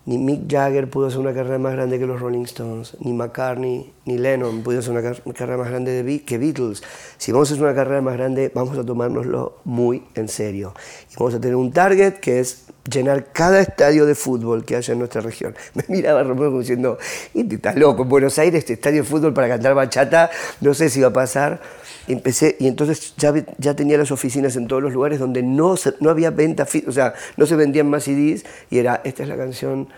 ni 0.05 0.17
Mick 0.17 0.51
Jagger 0.51 0.89
pudo 0.89 1.07
hacer 1.07 1.19
una 1.19 1.33
carrera 1.33 1.59
más 1.59 1.73
grande 1.73 1.99
que 1.99 2.05
los 2.07 2.19
Rolling 2.19 2.43
Stones, 2.43 2.97
ni 2.99 3.13
McCartney, 3.13 3.93
ni 4.05 4.17
Lennon 4.17 4.63
pudo 4.63 4.79
hacer 4.79 4.91
una, 4.91 5.01
car- 5.03 5.21
una 5.23 5.35
carrera 5.35 5.57
más 5.57 5.69
grande 5.69 6.03
de 6.03 6.21
que 6.23 6.37
Beatles. 6.37 6.81
Si 7.17 7.31
vamos 7.31 7.51
a 7.51 7.53
hacer 7.53 7.63
una 7.63 7.75
carrera 7.75 8.01
más 8.01 8.15
grande, 8.17 8.51
vamos 8.53 8.77
a 8.77 8.83
tomárnoslo 8.83 9.57
muy 9.65 10.03
en 10.15 10.27
serio. 10.27 10.73
Y 11.11 11.15
vamos 11.17 11.35
a 11.35 11.39
tener 11.39 11.55
un 11.55 11.71
target 11.71 12.15
que 12.15 12.39
es 12.39 12.65
llenar 12.89 13.27
cada 13.31 13.59
estadio 13.61 14.05
de 14.05 14.15
fútbol 14.15 14.65
que 14.65 14.75
haya 14.75 14.91
en 14.93 14.99
nuestra 14.99 15.21
región. 15.21 15.55
Me 15.73 15.83
miraba 15.87 16.23
Romeo 16.23 16.47
como 16.49 16.59
diciendo, 16.61 16.97
"Este 17.33 17.55
está 17.55 17.73
loco, 17.73 18.03
en 18.03 18.09
Buenos 18.09 18.37
Aires 18.39 18.59
este 18.59 18.73
estadio 18.73 19.03
de 19.03 19.07
fútbol 19.07 19.33
para 19.33 19.47
cantar 19.47 19.73
bachata, 19.75 20.29
no 20.61 20.73
sé 20.73 20.89
si 20.89 21.01
va 21.01 21.07
a 21.09 21.13
pasar. 21.13 21.61
Y 22.07 22.13
Empecé, 22.13 22.55
y 22.59 22.67
entonces 22.67 23.13
ya, 23.17 23.33
ya 23.59 23.75
tenía 23.75 23.97
las 23.97 24.11
oficinas 24.11 24.55
en 24.55 24.67
todos 24.67 24.81
los 24.81 24.93
lugares 24.93 25.19
donde 25.19 25.43
no, 25.43 25.75
no 25.99 26.09
había 26.09 26.31
venta, 26.31 26.67
o 26.87 26.91
sea, 26.91 27.13
no 27.37 27.45
se 27.45 27.55
vendían 27.55 27.87
más 27.87 28.03
CDs 28.05 28.45
y 28.71 28.79
era, 28.79 29.01
esta 29.03 29.21
es 29.23 29.29
la 29.29 29.37
canción, 29.37 29.89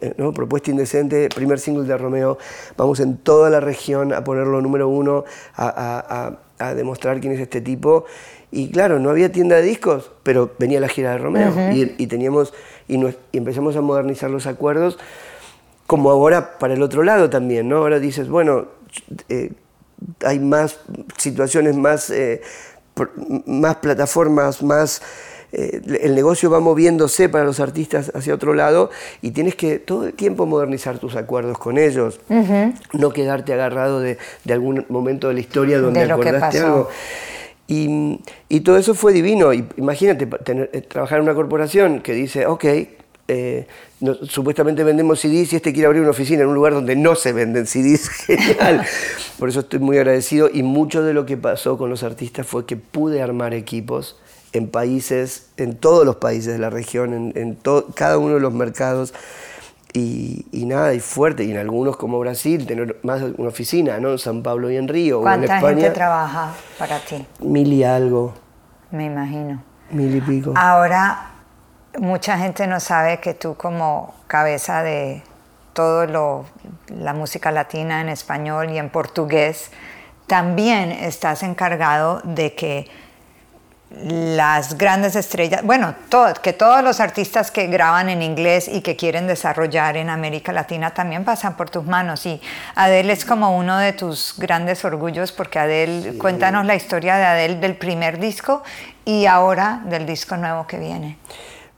eh, 0.00 0.14
¿no? 0.16 0.32
Propuesta 0.32 0.70
Indecente, 0.70 1.28
primer 1.34 1.58
single 1.58 1.84
de 1.88 1.96
Romeo, 1.98 2.38
vamos 2.76 3.00
en 3.00 3.16
toda 3.16 3.50
la 3.50 3.58
región 3.58 4.12
a 4.12 4.22
ponerlo 4.22 4.60
número 4.60 4.88
uno, 4.88 5.24
a, 5.56 5.66
a- 5.66 6.26
a- 6.28 6.38
a 6.58 6.74
demostrar 6.74 7.20
quién 7.20 7.32
es 7.34 7.40
este 7.40 7.60
tipo. 7.60 8.06
Y 8.52 8.70
claro, 8.70 8.98
no 9.00 9.10
había 9.10 9.30
tienda 9.32 9.56
de 9.56 9.62
discos, 9.62 10.10
pero 10.22 10.52
venía 10.58 10.80
la 10.80 10.88
gira 10.88 11.10
de 11.12 11.18
Romeo. 11.18 11.52
Y, 11.74 11.94
y 11.98 12.06
teníamos, 12.06 12.54
y, 12.88 12.96
nos- 12.98 13.16
y 13.32 13.38
empezamos 13.38 13.76
a 13.76 13.80
modernizar 13.80 14.30
los 14.30 14.46
acuerdos 14.46 14.98
como 15.86 16.10
ahora 16.10 16.58
para 16.58 16.74
el 16.74 16.82
otro 16.82 17.02
lado 17.02 17.28
también, 17.30 17.68
¿no? 17.68 17.76
Ahora 17.78 17.98
dices, 18.00 18.28
bueno, 18.28 18.66
eh, 19.28 19.52
hay 20.24 20.38
más 20.38 20.78
situaciones, 21.16 21.76
más, 21.76 22.10
eh, 22.10 22.40
más 23.46 23.76
plataformas, 23.76 24.62
más... 24.62 25.00
eh, 25.52 25.80
el 26.02 26.14
negocio 26.14 26.50
va 26.50 26.60
moviéndose 26.60 27.28
para 27.28 27.44
los 27.44 27.60
artistas 27.60 28.10
hacia 28.14 28.34
otro 28.34 28.52
lado 28.54 28.90
y 29.22 29.30
tienes 29.30 29.54
que 29.54 29.78
todo 29.78 30.06
el 30.06 30.12
tiempo 30.14 30.44
modernizar 30.46 30.98
tus 30.98 31.14
acuerdos 31.14 31.56
con 31.58 31.78
ellos, 31.78 32.20
no 32.92 33.10
quedarte 33.10 33.52
agarrado 33.52 34.00
de, 34.00 34.18
de 34.44 34.52
algún 34.52 34.84
momento 34.88 35.28
de 35.28 35.34
la 35.34 35.40
historia 35.40 35.78
donde 35.78 36.00
De 36.00 36.06
acordaste 36.30 36.58
algo. 36.66 36.88
Y, 37.68 38.20
y 38.48 38.60
todo 38.60 38.78
eso 38.78 38.94
fue 38.94 39.12
divino. 39.12 39.52
Imagínate 39.52 40.26
tener- 40.26 40.70
eh, 40.72 40.82
trabajar 40.82 41.18
en 41.18 41.24
una 41.24 41.34
corporación 41.34 42.00
que 42.00 42.12
dice, 42.12 42.46
ok, 42.46 42.64
eh, 43.28 43.66
no- 44.00 44.14
supuestamente 44.14 44.84
vendemos 44.84 45.18
CDs 45.20 45.52
y 45.52 45.56
este 45.56 45.72
quiere 45.72 45.86
abrir 45.86 46.02
una 46.02 46.10
oficina 46.12 46.42
en 46.42 46.48
un 46.48 46.54
lugar 46.54 46.74
donde 46.74 46.94
no 46.94 47.14
se 47.16 47.32
venden 47.32 47.66
CDs. 47.66 48.08
Genial. 48.26 48.84
Por 49.38 49.48
eso 49.48 49.60
estoy 49.60 49.80
muy 49.80 49.98
agradecido. 49.98 50.48
Y 50.52 50.62
mucho 50.62 51.02
de 51.02 51.12
lo 51.12 51.26
que 51.26 51.36
pasó 51.36 51.76
con 51.76 51.90
los 51.90 52.02
artistas 52.04 52.46
fue 52.46 52.66
que 52.66 52.76
pude 52.76 53.20
armar 53.22 53.52
equipos 53.52 54.16
en 54.52 54.68
países, 54.68 55.48
en 55.56 55.74
todos 55.74 56.06
los 56.06 56.16
países 56.16 56.52
de 56.52 56.58
la 56.58 56.70
región, 56.70 57.12
en, 57.14 57.32
en 57.34 57.56
to- 57.56 57.88
cada 57.94 58.16
uno 58.18 58.34
de 58.34 58.40
los 58.40 58.54
mercados. 58.54 59.12
Y, 59.98 60.46
y 60.52 60.66
nada, 60.66 60.92
y 60.92 61.00
fuerte, 61.00 61.44
y 61.44 61.52
en 61.52 61.56
algunos 61.56 61.96
como 61.96 62.18
Brasil, 62.18 62.66
tener 62.66 62.98
más 63.02 63.22
una 63.38 63.48
oficina, 63.48 63.98
¿no? 63.98 64.10
En 64.10 64.18
San 64.18 64.42
Pablo 64.42 64.70
y 64.70 64.76
en 64.76 64.88
Río, 64.88 65.16
o 65.16 65.20
en 65.20 65.24
¿Cuánta 65.24 65.56
España. 65.56 65.76
gente 65.80 65.90
trabaja 65.92 66.50
para 66.78 66.98
ti? 66.98 67.26
Mil 67.40 67.72
y 67.72 67.82
algo, 67.82 68.34
Me 68.90 69.06
imagino. 69.06 69.62
mil 69.90 70.14
y 70.14 70.20
pico. 70.20 70.52
Ahora, 70.54 71.30
mucha 71.98 72.36
gente 72.36 72.66
no 72.66 72.78
sabe 72.78 73.20
que 73.20 73.32
tú 73.32 73.54
como 73.54 74.14
cabeza 74.26 74.82
de 74.82 75.22
todo 75.72 76.04
lo, 76.06 76.44
la 76.88 77.14
música 77.14 77.50
latina 77.50 78.02
en 78.02 78.10
español 78.10 78.70
y 78.70 78.76
en 78.78 78.90
portugués, 78.90 79.70
también 80.26 80.90
estás 80.92 81.42
encargado 81.42 82.20
de 82.24 82.54
que 82.54 82.86
las 83.90 84.76
grandes 84.76 85.14
estrellas, 85.14 85.62
bueno, 85.62 85.94
todo- 86.08 86.34
que 86.42 86.52
todos 86.52 86.82
los 86.82 86.98
artistas 86.98 87.50
que 87.52 87.68
graban 87.68 88.08
en 88.08 88.20
inglés 88.20 88.68
y 88.68 88.80
que 88.80 88.96
quieren 88.96 89.26
desarrollar 89.28 89.96
en 89.96 90.10
América 90.10 90.52
Latina 90.52 90.90
también 90.92 91.24
pasan 91.24 91.56
por 91.56 91.70
tus 91.70 91.84
manos. 91.84 92.26
Y 92.26 92.40
Adele 92.74 93.12
es 93.12 93.24
como 93.24 93.56
uno 93.56 93.78
de 93.78 93.92
tus 93.92 94.34
grandes 94.38 94.84
orgullos, 94.84 95.30
porque 95.30 95.60
Adele, 95.60 96.18
cuéntanos 96.18 96.66
la 96.66 96.74
historia 96.74 97.16
de 97.16 97.24
Adele 97.24 97.54
del 97.56 97.76
primer 97.76 98.18
disco 98.18 98.64
y 99.04 99.26
ahora 99.26 99.82
del 99.84 100.04
disco 100.04 100.36
nuevo 100.36 100.66
que 100.66 100.78
viene. 100.78 101.18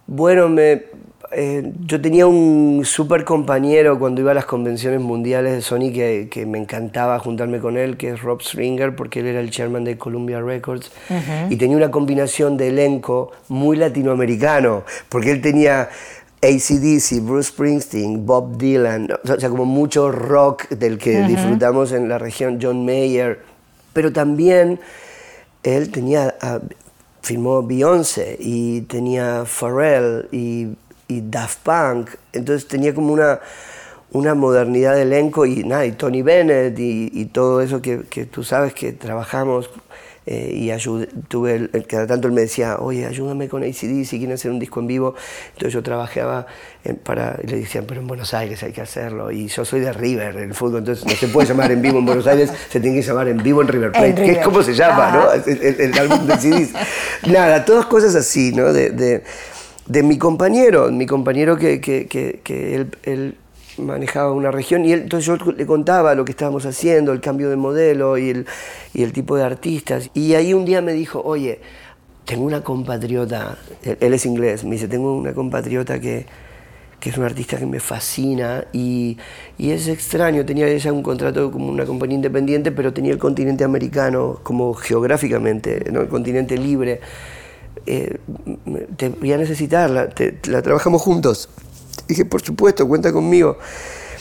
Bueno, 0.06 0.48
me, 0.48 0.84
eh, 1.30 1.72
yo 1.84 2.00
tenía 2.00 2.26
un 2.26 2.82
súper 2.84 3.24
compañero 3.24 3.98
cuando 3.98 4.20
iba 4.22 4.30
a 4.30 4.34
las 4.34 4.46
convenciones 4.46 5.00
mundiales 5.00 5.52
de 5.52 5.60
Sony 5.60 5.92
que, 5.92 6.28
que, 6.30 6.46
me 6.46 6.58
encantaba 6.58 7.18
juntarme 7.18 7.58
con 7.58 7.76
él, 7.76 7.98
que 7.98 8.10
es 8.10 8.22
Rob 8.22 8.40
Stringer, 8.40 8.96
porque 8.96 9.20
él 9.20 9.26
era 9.26 9.40
el 9.40 9.50
chairman 9.50 9.84
de 9.84 9.98
Columbia 9.98 10.40
Records. 10.40 10.90
Y 11.50 11.56
tenía 11.56 11.76
una 11.76 11.90
combinación 11.90 12.56
de 12.56 12.68
elenco 12.68 13.32
muy 13.48 13.76
latinoamericano, 13.76 14.84
porque 15.10 15.30
él 15.30 15.42
tenía 15.42 15.90
ACDC, 16.42 17.22
Bruce 17.22 17.50
Springsteen, 17.50 18.24
Bob 18.24 18.56
Dylan, 18.56 19.08
o 19.12 19.40
sea, 19.40 19.50
como 19.50 19.66
mucho 19.66 20.10
rock 20.10 20.68
del 20.68 20.96
que 20.96 21.22
disfrutamos 21.22 21.92
en 21.92 22.08
la 22.08 22.18
región, 22.18 22.58
John 22.62 22.86
Mayer, 22.86 23.40
pero 23.92 24.12
también 24.12 24.80
él 25.62 25.90
tenía, 25.90 26.36
uh, 26.42 26.64
filmó 27.20 27.62
Beyoncé 27.62 28.36
y 28.38 28.82
tenía 28.82 29.44
Pharrell 29.44 30.28
y, 30.32 30.68
y, 31.08 31.22
Daft 31.22 31.60
Punk, 31.64 32.10
entonces 32.32 32.68
tenía 32.68 32.94
como 32.94 33.12
una, 33.12 33.40
una 34.12 34.34
modernidad 34.34 34.94
de 34.94 35.02
elenco 35.02 35.46
y 35.46 35.64
nada, 35.64 35.86
y 35.86 35.92
Tony 35.92 36.22
Bennett 36.22 36.78
y, 36.78 37.10
y 37.12 37.26
todo 37.26 37.60
eso 37.60 37.82
que, 37.82 38.02
que, 38.10 38.26
tú 38.26 38.44
sabes 38.44 38.74
que 38.74 38.92
trabajamos 38.92 39.70
eh, 40.30 40.52
y 40.54 40.70
ayudé, 40.72 41.08
tuve, 41.28 41.54
el, 41.72 41.86
cada 41.86 42.06
tanto 42.06 42.28
él 42.28 42.34
me 42.34 42.42
decía, 42.42 42.76
oye, 42.80 43.06
ayúdame 43.06 43.48
con 43.48 43.62
ACD 43.62 44.04
si 44.04 44.18
quieren 44.18 44.32
hacer 44.32 44.50
un 44.50 44.58
disco 44.58 44.78
en 44.78 44.86
vivo. 44.86 45.14
Entonces 45.54 45.72
yo 45.72 45.82
trabajaba 45.82 46.46
para, 47.02 47.38
y 47.42 47.46
le 47.46 47.60
decían, 47.60 47.86
pero 47.88 48.02
en 48.02 48.06
Buenos 48.06 48.34
Aires 48.34 48.62
hay 48.62 48.72
que 48.72 48.82
hacerlo. 48.82 49.32
Y 49.32 49.48
yo 49.48 49.64
soy 49.64 49.80
de 49.80 49.90
River, 49.90 50.36
el 50.36 50.52
fútbol, 50.52 50.80
entonces 50.80 51.06
no 51.06 51.12
se 51.12 51.28
puede 51.28 51.48
llamar 51.48 51.72
en 51.72 51.80
vivo 51.80 52.00
en 52.00 52.04
Buenos 52.04 52.26
Aires, 52.26 52.52
se 52.68 52.78
tiene 52.78 53.00
que 53.00 53.06
llamar 53.06 53.28
en 53.28 53.42
vivo 53.42 53.62
en 53.62 53.68
River 53.68 53.90
Plate, 53.90 54.14
que 54.16 54.32
es 54.32 54.44
como 54.44 54.62
se 54.62 54.74
llama, 54.74 55.12
¿no? 55.12 55.32
El, 55.32 55.98
álbum 55.98 56.26
de 56.26 56.36
CDs. 56.36 56.74
Nada, 57.26 57.64
todas 57.64 57.86
cosas 57.86 58.14
así, 58.14 58.52
¿no? 58.52 58.70
De, 58.70 58.90
de, 58.90 59.24
de 59.88 60.02
mi 60.02 60.18
compañero, 60.18 60.90
mi 60.90 61.06
compañero 61.06 61.56
que, 61.56 61.80
que, 61.80 62.06
que, 62.06 62.86
él, 63.04 63.36
manejaba 63.78 64.32
una 64.32 64.50
región 64.50 64.84
y 64.84 64.92
él, 64.92 65.02
entonces 65.02 65.26
yo 65.26 65.52
le 65.52 65.64
contaba 65.64 66.16
lo 66.16 66.24
que 66.24 66.32
estábamos 66.32 66.66
haciendo, 66.66 67.12
el 67.12 67.20
cambio 67.20 67.48
de 67.48 67.54
modelo 67.54 68.18
y 68.18 68.30
el, 68.30 68.46
y 68.92 69.04
el 69.04 69.12
tipo 69.12 69.36
de 69.36 69.44
artistas. 69.44 70.10
Y 70.14 70.34
ahí 70.34 70.52
un 70.52 70.64
día 70.64 70.82
me 70.82 70.92
dijo, 70.92 71.22
oye, 71.24 71.60
tengo 72.24 72.44
una 72.44 72.62
compatriota, 72.62 73.56
él, 73.82 74.12
es 74.12 74.26
inglés, 74.26 74.64
me 74.64 74.72
dice, 74.72 74.88
tengo 74.88 75.16
una 75.16 75.32
compatriota 75.32 76.00
que, 76.00 76.26
que 76.98 77.10
es 77.10 77.16
una 77.16 77.26
artista 77.26 77.56
que 77.56 77.66
me 77.66 77.78
fascina 77.78 78.64
y, 78.72 79.16
y, 79.56 79.70
es 79.70 79.86
extraño, 79.86 80.44
tenía 80.44 80.66
ella 80.66 80.92
un 80.92 81.02
contrato 81.02 81.52
como 81.52 81.68
una 81.68 81.86
compañía 81.86 82.16
independiente, 82.16 82.72
pero 82.72 82.92
tenía 82.92 83.12
el 83.12 83.18
continente 83.18 83.62
americano 83.62 84.40
como 84.42 84.74
geográficamente, 84.74 85.84
¿no? 85.92 86.00
el 86.00 86.08
continente 86.08 86.58
libre. 86.58 87.00
Eh, 87.86 88.18
te 88.96 89.08
voy 89.10 89.32
a 89.32 89.36
necesitarla, 89.36 90.08
la 90.44 90.62
trabajamos 90.62 91.02
juntos. 91.02 91.48
Dije, 92.06 92.24
por 92.24 92.42
supuesto, 92.42 92.86
cuenta 92.86 93.12
conmigo. 93.12 93.58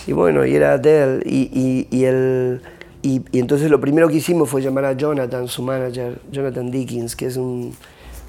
Y 0.05 0.13
bueno, 0.13 0.45
y 0.45 0.55
era 0.55 0.73
Adele. 0.73 1.21
Y, 1.25 1.49
y, 1.53 1.87
y, 1.89 2.05
el, 2.05 2.61
y, 3.01 3.21
y, 3.31 3.39
entonces 3.39 3.69
lo 3.69 3.79
primero 3.79 4.07
que 4.07 4.15
hicimos 4.15 4.49
fue 4.49 4.61
llamar 4.61 4.85
a 4.85 4.93
Jonathan, 4.93 5.47
su 5.47 5.61
manager, 5.61 6.19
Jonathan 6.31 6.71
Dickens, 6.71 7.15
que 7.15 7.27
es 7.27 7.37
un, 7.37 7.75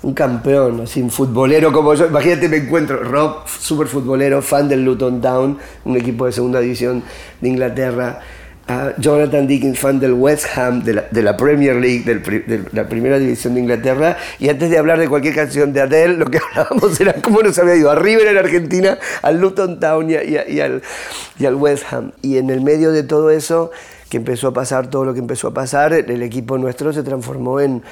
un 0.02 0.14
campeón, 0.14 0.82
así, 0.82 1.00
un 1.00 1.10
futbolero 1.10 1.72
como 1.72 1.94
yo. 1.94 2.06
Imagínate, 2.06 2.48
me 2.48 2.58
encuentro, 2.58 3.02
Rob, 3.02 3.46
súper 3.46 3.86
futbolero, 3.86 4.42
fan 4.42 4.68
del 4.68 4.84
Luton 4.84 5.20
Town, 5.20 5.58
un 5.84 5.96
equipo 5.96 6.26
de 6.26 6.32
segunda 6.32 6.60
división 6.60 7.02
de 7.40 7.48
Inglaterra 7.48 8.20
a 8.68 8.94
Jonathan 8.98 9.46
Dickens, 9.46 9.78
fan 9.78 9.98
del 9.98 10.12
West 10.12 10.46
Ham, 10.54 10.84
de 10.84 11.22
la, 11.22 11.36
Premier 11.36 11.74
League, 11.76 12.04
de 12.04 12.64
la 12.72 12.86
primera 12.86 13.18
división 13.18 13.54
de 13.54 13.60
Inglaterra, 13.60 14.18
y 14.38 14.50
antes 14.50 14.70
de 14.70 14.76
hablar 14.76 14.98
de 14.98 15.08
cualquier 15.08 15.34
canción 15.34 15.72
de 15.72 15.80
Adele, 15.80 16.18
lo 16.18 16.26
que 16.26 16.38
hablábamos 16.50 17.00
era 17.00 17.14
cómo 17.14 17.42
nos 17.42 17.58
había 17.58 17.76
ido 17.76 17.90
a 17.90 17.94
River 17.94 18.28
en 18.28 18.36
Argentina, 18.36 18.98
al 19.22 19.40
Luton 19.40 19.80
Town 19.80 20.10
y, 20.10 20.60
al, 20.60 21.54
West 21.54 21.84
Ham. 21.90 22.12
Y 22.20 22.36
en 22.36 22.50
el 22.50 22.60
medio 22.60 22.92
de 22.92 23.02
todo 23.02 23.30
eso, 23.30 23.70
que 24.10 24.18
empezó 24.18 24.48
a 24.48 24.52
pasar 24.52 24.88
todo 24.88 25.06
lo 25.06 25.14
que 25.14 25.20
empezó 25.20 25.48
a 25.48 25.54
pasar, 25.54 25.94
el 25.94 26.22
equipo 26.22 26.58
nuestro 26.58 26.92
se 26.92 27.02
transformó 27.02 27.60
en, 27.60 27.82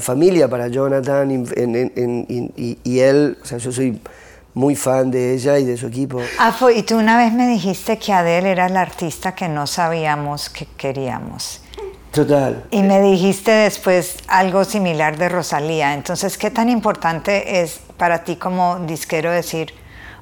familia 0.00 0.48
para 0.48 0.66
Jonathan 0.66 1.30
y, 1.30 2.78
y 2.82 2.98
él, 2.98 3.36
o 3.40 3.44
sea, 3.46 3.58
yo 3.58 3.70
soy 3.70 4.00
muy 4.56 4.74
fan 4.74 5.10
de 5.10 5.34
ella 5.34 5.58
y 5.58 5.66
de 5.66 5.76
su 5.76 5.86
equipo. 5.86 6.18
Afo, 6.38 6.70
y 6.70 6.82
tú 6.82 6.96
una 6.96 7.18
vez 7.18 7.30
me 7.30 7.46
dijiste 7.46 7.98
que 7.98 8.10
Adele 8.10 8.50
era 8.50 8.70
la 8.70 8.80
artista 8.80 9.34
que 9.34 9.50
no 9.50 9.66
sabíamos 9.66 10.48
que 10.48 10.64
queríamos. 10.78 11.60
Total. 12.10 12.64
Y 12.70 12.82
me 12.82 13.02
dijiste 13.02 13.50
después 13.50 14.16
algo 14.28 14.64
similar 14.64 15.18
de 15.18 15.28
Rosalía. 15.28 15.92
Entonces, 15.92 16.38
¿qué 16.38 16.50
tan 16.50 16.70
importante 16.70 17.60
es 17.60 17.80
para 17.98 18.24
ti 18.24 18.36
como 18.36 18.78
disquero 18.78 19.30
decir, 19.30 19.74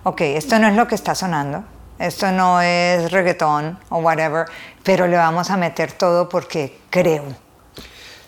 ok, 0.02 0.22
esto 0.22 0.58
no 0.58 0.66
es 0.66 0.74
lo 0.74 0.88
que 0.88 0.96
está 0.96 1.14
sonando, 1.14 1.62
esto 2.00 2.32
no 2.32 2.60
es 2.60 3.12
reggaetón 3.12 3.78
o 3.88 3.98
whatever, 3.98 4.46
pero 4.82 5.06
le 5.06 5.16
vamos 5.16 5.48
a 5.50 5.56
meter 5.56 5.92
todo 5.92 6.28
porque 6.28 6.76
creo? 6.90 7.22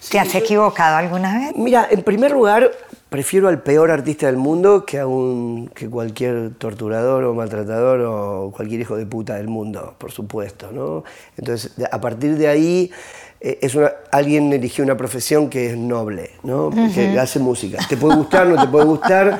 ¿Te 0.09 0.21
has 0.21 0.33
equivocado 0.37 0.99
alguna 0.99 1.37
vez? 1.37 1.57
Mira, 1.57 1.89
en 1.91 2.01
primer 2.05 2.31
lugar, 2.31 2.71
prefiero 3.09 3.49
al 3.49 3.63
peor 3.63 3.91
artista 3.91 4.27
del 4.27 4.37
mundo 4.37 4.85
que 4.85 4.99
a 4.99 5.07
un, 5.07 5.69
que 5.75 5.89
cualquier 5.89 6.55
torturador 6.55 7.25
o 7.25 7.35
maltratador 7.35 8.01
o 8.01 8.53
cualquier 8.55 8.81
hijo 8.81 8.97
de 8.97 9.07
puta 9.07 9.37
del 9.37 9.49
mundo, 9.49 9.95
por 9.99 10.11
supuesto, 10.13 10.73
¿no? 10.73 11.05
Entonces, 11.37 11.75
a 11.91 12.01
partir 12.01 12.37
de 12.37 12.49
ahí 12.49 12.91
es 13.41 13.75
una, 13.75 13.93
alguien 14.11 14.53
eligió 14.53 14.83
una 14.83 14.97
profesión 14.97 15.51
que 15.51 15.71
es 15.71 15.77
noble, 15.77 16.31
¿no? 16.43 16.71
Que 16.71 17.19
hace 17.19 17.39
música. 17.39 17.79
Te 17.89 17.97
puede 17.97 18.17
gustar, 18.17 18.47
no 18.47 18.61
te 18.61 18.69
puede 18.69 18.87
gustar. 18.87 19.39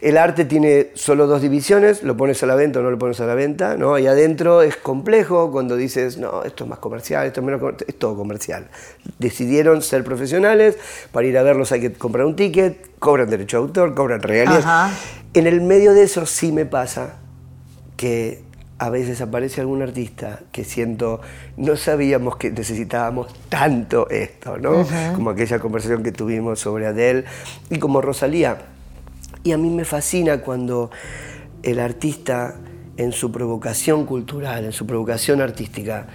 El 0.00 0.16
arte 0.16 0.46
tiene 0.46 0.88
solo 0.94 1.26
dos 1.26 1.42
divisiones, 1.42 2.02
lo 2.02 2.16
pones 2.16 2.42
a 2.42 2.46
la 2.46 2.54
venta 2.54 2.78
o 2.80 2.82
no 2.82 2.90
lo 2.90 2.98
pones 2.98 3.20
a 3.20 3.26
la 3.26 3.34
venta, 3.34 3.76
¿no? 3.76 3.98
Y 3.98 4.06
adentro 4.06 4.62
es 4.62 4.76
complejo 4.76 5.50
cuando 5.52 5.76
dices, 5.76 6.16
no, 6.16 6.42
esto 6.42 6.64
es 6.64 6.70
más 6.70 6.78
comercial, 6.78 7.26
esto 7.26 7.40
es 7.40 7.44
menos 7.44 7.60
comercial, 7.60 7.86
es 7.88 7.98
todo 7.98 8.16
comercial. 8.16 8.68
Decidieron 9.18 9.82
ser 9.82 10.02
profesionales, 10.02 10.78
para 11.12 11.26
ir 11.26 11.36
a 11.36 11.42
verlos 11.42 11.70
hay 11.72 11.82
que 11.82 11.92
comprar 11.92 12.24
un 12.24 12.34
ticket, 12.34 12.98
cobran 12.98 13.28
derecho 13.28 13.58
de 13.58 13.62
autor, 13.64 13.94
cobran 13.94 14.22
regalías. 14.22 14.64
En 15.34 15.46
el 15.46 15.60
medio 15.60 15.92
de 15.92 16.04
eso 16.04 16.24
sí 16.24 16.50
me 16.50 16.64
pasa 16.64 17.16
que 17.98 18.42
a 18.80 18.88
veces 18.88 19.20
aparece 19.20 19.60
algún 19.60 19.82
artista 19.82 20.40
que 20.52 20.64
siento, 20.64 21.20
no 21.58 21.76
sabíamos 21.76 22.36
que 22.36 22.50
necesitábamos 22.50 23.26
tanto 23.50 24.08
esto, 24.08 24.56
¿no? 24.56 24.86
Como 25.14 25.28
aquella 25.28 25.58
conversación 25.58 26.02
que 26.02 26.12
tuvimos 26.12 26.60
sobre 26.60 26.86
Adele 26.86 27.24
y 27.68 27.78
como 27.78 28.00
Rosalía 28.00 28.56
y 29.42 29.52
a 29.52 29.58
mí 29.58 29.68
me 29.68 29.84
fascina 29.84 30.38
cuando 30.38 30.90
el 31.62 31.78
artista 31.78 32.56
en 32.96 33.12
su 33.12 33.30
provocación 33.30 34.06
cultural, 34.06 34.64
en 34.64 34.72
su 34.72 34.86
provocación 34.86 35.42
artística, 35.42 36.06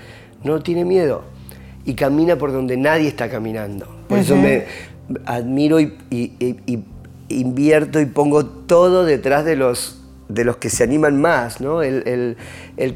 no 0.44 0.64
tiene 0.64 0.86
miedo 0.86 1.24
y 1.86 1.94
camina 1.94 2.36
por 2.36 2.52
donde 2.52 2.78
nadie 2.78 3.08
está 3.08 3.30
caminando. 3.30 3.88
Por 4.08 4.18
eso 4.18 4.36
me 4.36 4.66
admiro 5.26 5.80
y, 5.80 5.94
invierto 7.30 8.00
y 8.00 8.06
pongo 8.08 8.46
todo 8.46 9.06
detrás 9.06 9.46
de 9.46 9.56
los, 9.56 10.02
de 10.28 10.44
los 10.44 10.58
que 10.58 10.70
se 10.70 10.84
animan 10.84 11.20
más. 11.20 11.62
¿no? 11.62 11.82
El, 11.82 12.36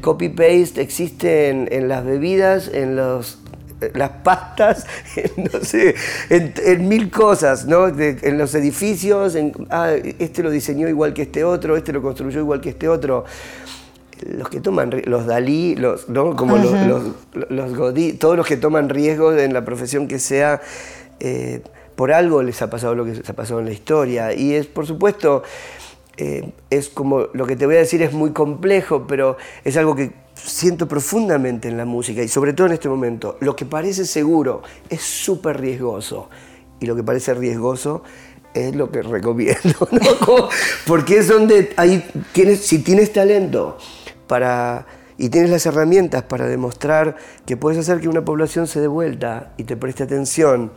copy-paste 0.00 0.80
existe 0.80 1.48
en, 1.48 1.88
las 1.88 2.04
bebidas, 2.04 2.68
en 2.68 2.96
los 2.96 3.38
las 3.94 4.10
pastas, 4.10 4.86
no 5.38 5.64
sé, 5.64 5.94
en, 6.28 6.86
mil 6.86 7.10
cosas, 7.10 7.64
¿no? 7.64 7.88
en 7.88 8.36
los 8.36 8.54
edificios, 8.54 9.34
en, 9.34 9.52
ah, 9.70 9.92
este 10.18 10.42
lo 10.42 10.50
diseñó 10.50 10.86
igual 10.86 11.14
que 11.14 11.22
este 11.22 11.44
otro, 11.44 11.78
este 11.78 11.90
lo 11.90 12.02
construyó 12.02 12.40
igual 12.40 12.60
que 12.60 12.70
este 12.70 12.88
otro. 12.88 13.24
Los 14.26 14.50
que 14.50 14.60
toman, 14.60 14.90
los 15.06 15.24
Dalí, 15.24 15.76
los, 15.76 16.10
¿no? 16.10 16.36
Como 16.36 16.58
los, 16.58 17.14
los, 17.48 17.74
Godí, 17.74 18.12
todos 18.12 18.36
los 18.36 18.46
que 18.46 18.58
toman 18.58 18.90
riesgos 18.90 19.38
en 19.38 19.54
la 19.54 19.64
profesión 19.64 20.08
que 20.08 20.18
sea, 20.18 20.60
eh, 21.20 21.62
por 21.96 22.12
algo 22.12 22.42
les 22.42 22.60
ha 22.60 22.68
pasado 22.68 22.94
lo 22.94 23.06
que 23.06 23.12
les 23.14 23.30
ha 23.30 23.32
pasado 23.32 23.60
en 23.60 23.66
la 23.66 23.72
historia. 23.72 24.34
Y 24.34 24.52
es, 24.52 24.66
por 24.66 24.86
supuesto, 24.86 25.42
eh, 26.16 26.52
es 26.68 26.88
como, 26.88 27.28
lo 27.32 27.46
que 27.46 27.56
te 27.56 27.66
voy 27.66 27.76
a 27.76 27.78
decir 27.78 28.02
es 28.02 28.12
muy 28.12 28.30
complejo, 28.30 29.06
pero 29.06 29.36
es 29.64 29.76
algo 29.76 29.94
que 29.94 30.12
siento 30.34 30.88
profundamente 30.88 31.68
en 31.68 31.76
la 31.76 31.84
música 31.84 32.22
y 32.22 32.28
sobre 32.28 32.52
todo 32.52 32.66
en 32.66 32.74
este 32.74 32.88
momento. 32.88 33.36
Lo 33.40 33.56
que 33.56 33.64
parece 33.64 34.04
seguro 34.04 34.62
es 34.88 35.00
súper 35.00 35.60
riesgoso 35.60 36.28
y 36.80 36.86
lo 36.86 36.96
que 36.96 37.02
parece 37.02 37.34
riesgoso 37.34 38.02
es 38.54 38.74
lo 38.74 38.90
que 38.90 39.02
recomiendo, 39.02 39.88
porque 40.86 41.18
es 41.18 41.28
donde 41.28 41.72
ahí 41.76 42.04
tienes, 42.32 42.60
si 42.60 42.80
tienes 42.80 43.12
talento 43.12 43.78
para 44.26 44.86
y 45.20 45.28
tienes 45.28 45.50
las 45.50 45.66
herramientas 45.66 46.22
para 46.22 46.46
demostrar 46.46 47.14
que 47.44 47.56
puedes 47.56 47.78
hacer 47.78 48.00
que 48.00 48.08
una 48.08 48.24
población 48.24 48.66
se 48.66 48.80
dé 48.80 48.88
vuelta 48.88 49.52
y 49.58 49.64
te 49.64 49.76
preste 49.76 50.02
atención, 50.02 50.72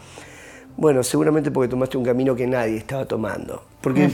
bueno, 0.77 1.03
seguramente 1.03 1.51
porque 1.51 1.69
tomaste 1.69 1.97
un 1.97 2.05
camino 2.05 2.35
que 2.35 2.47
nadie 2.47 2.77
estaba 2.77 3.05
tomando. 3.05 3.63
Porque 3.81 4.09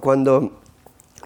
cuando 0.00 0.60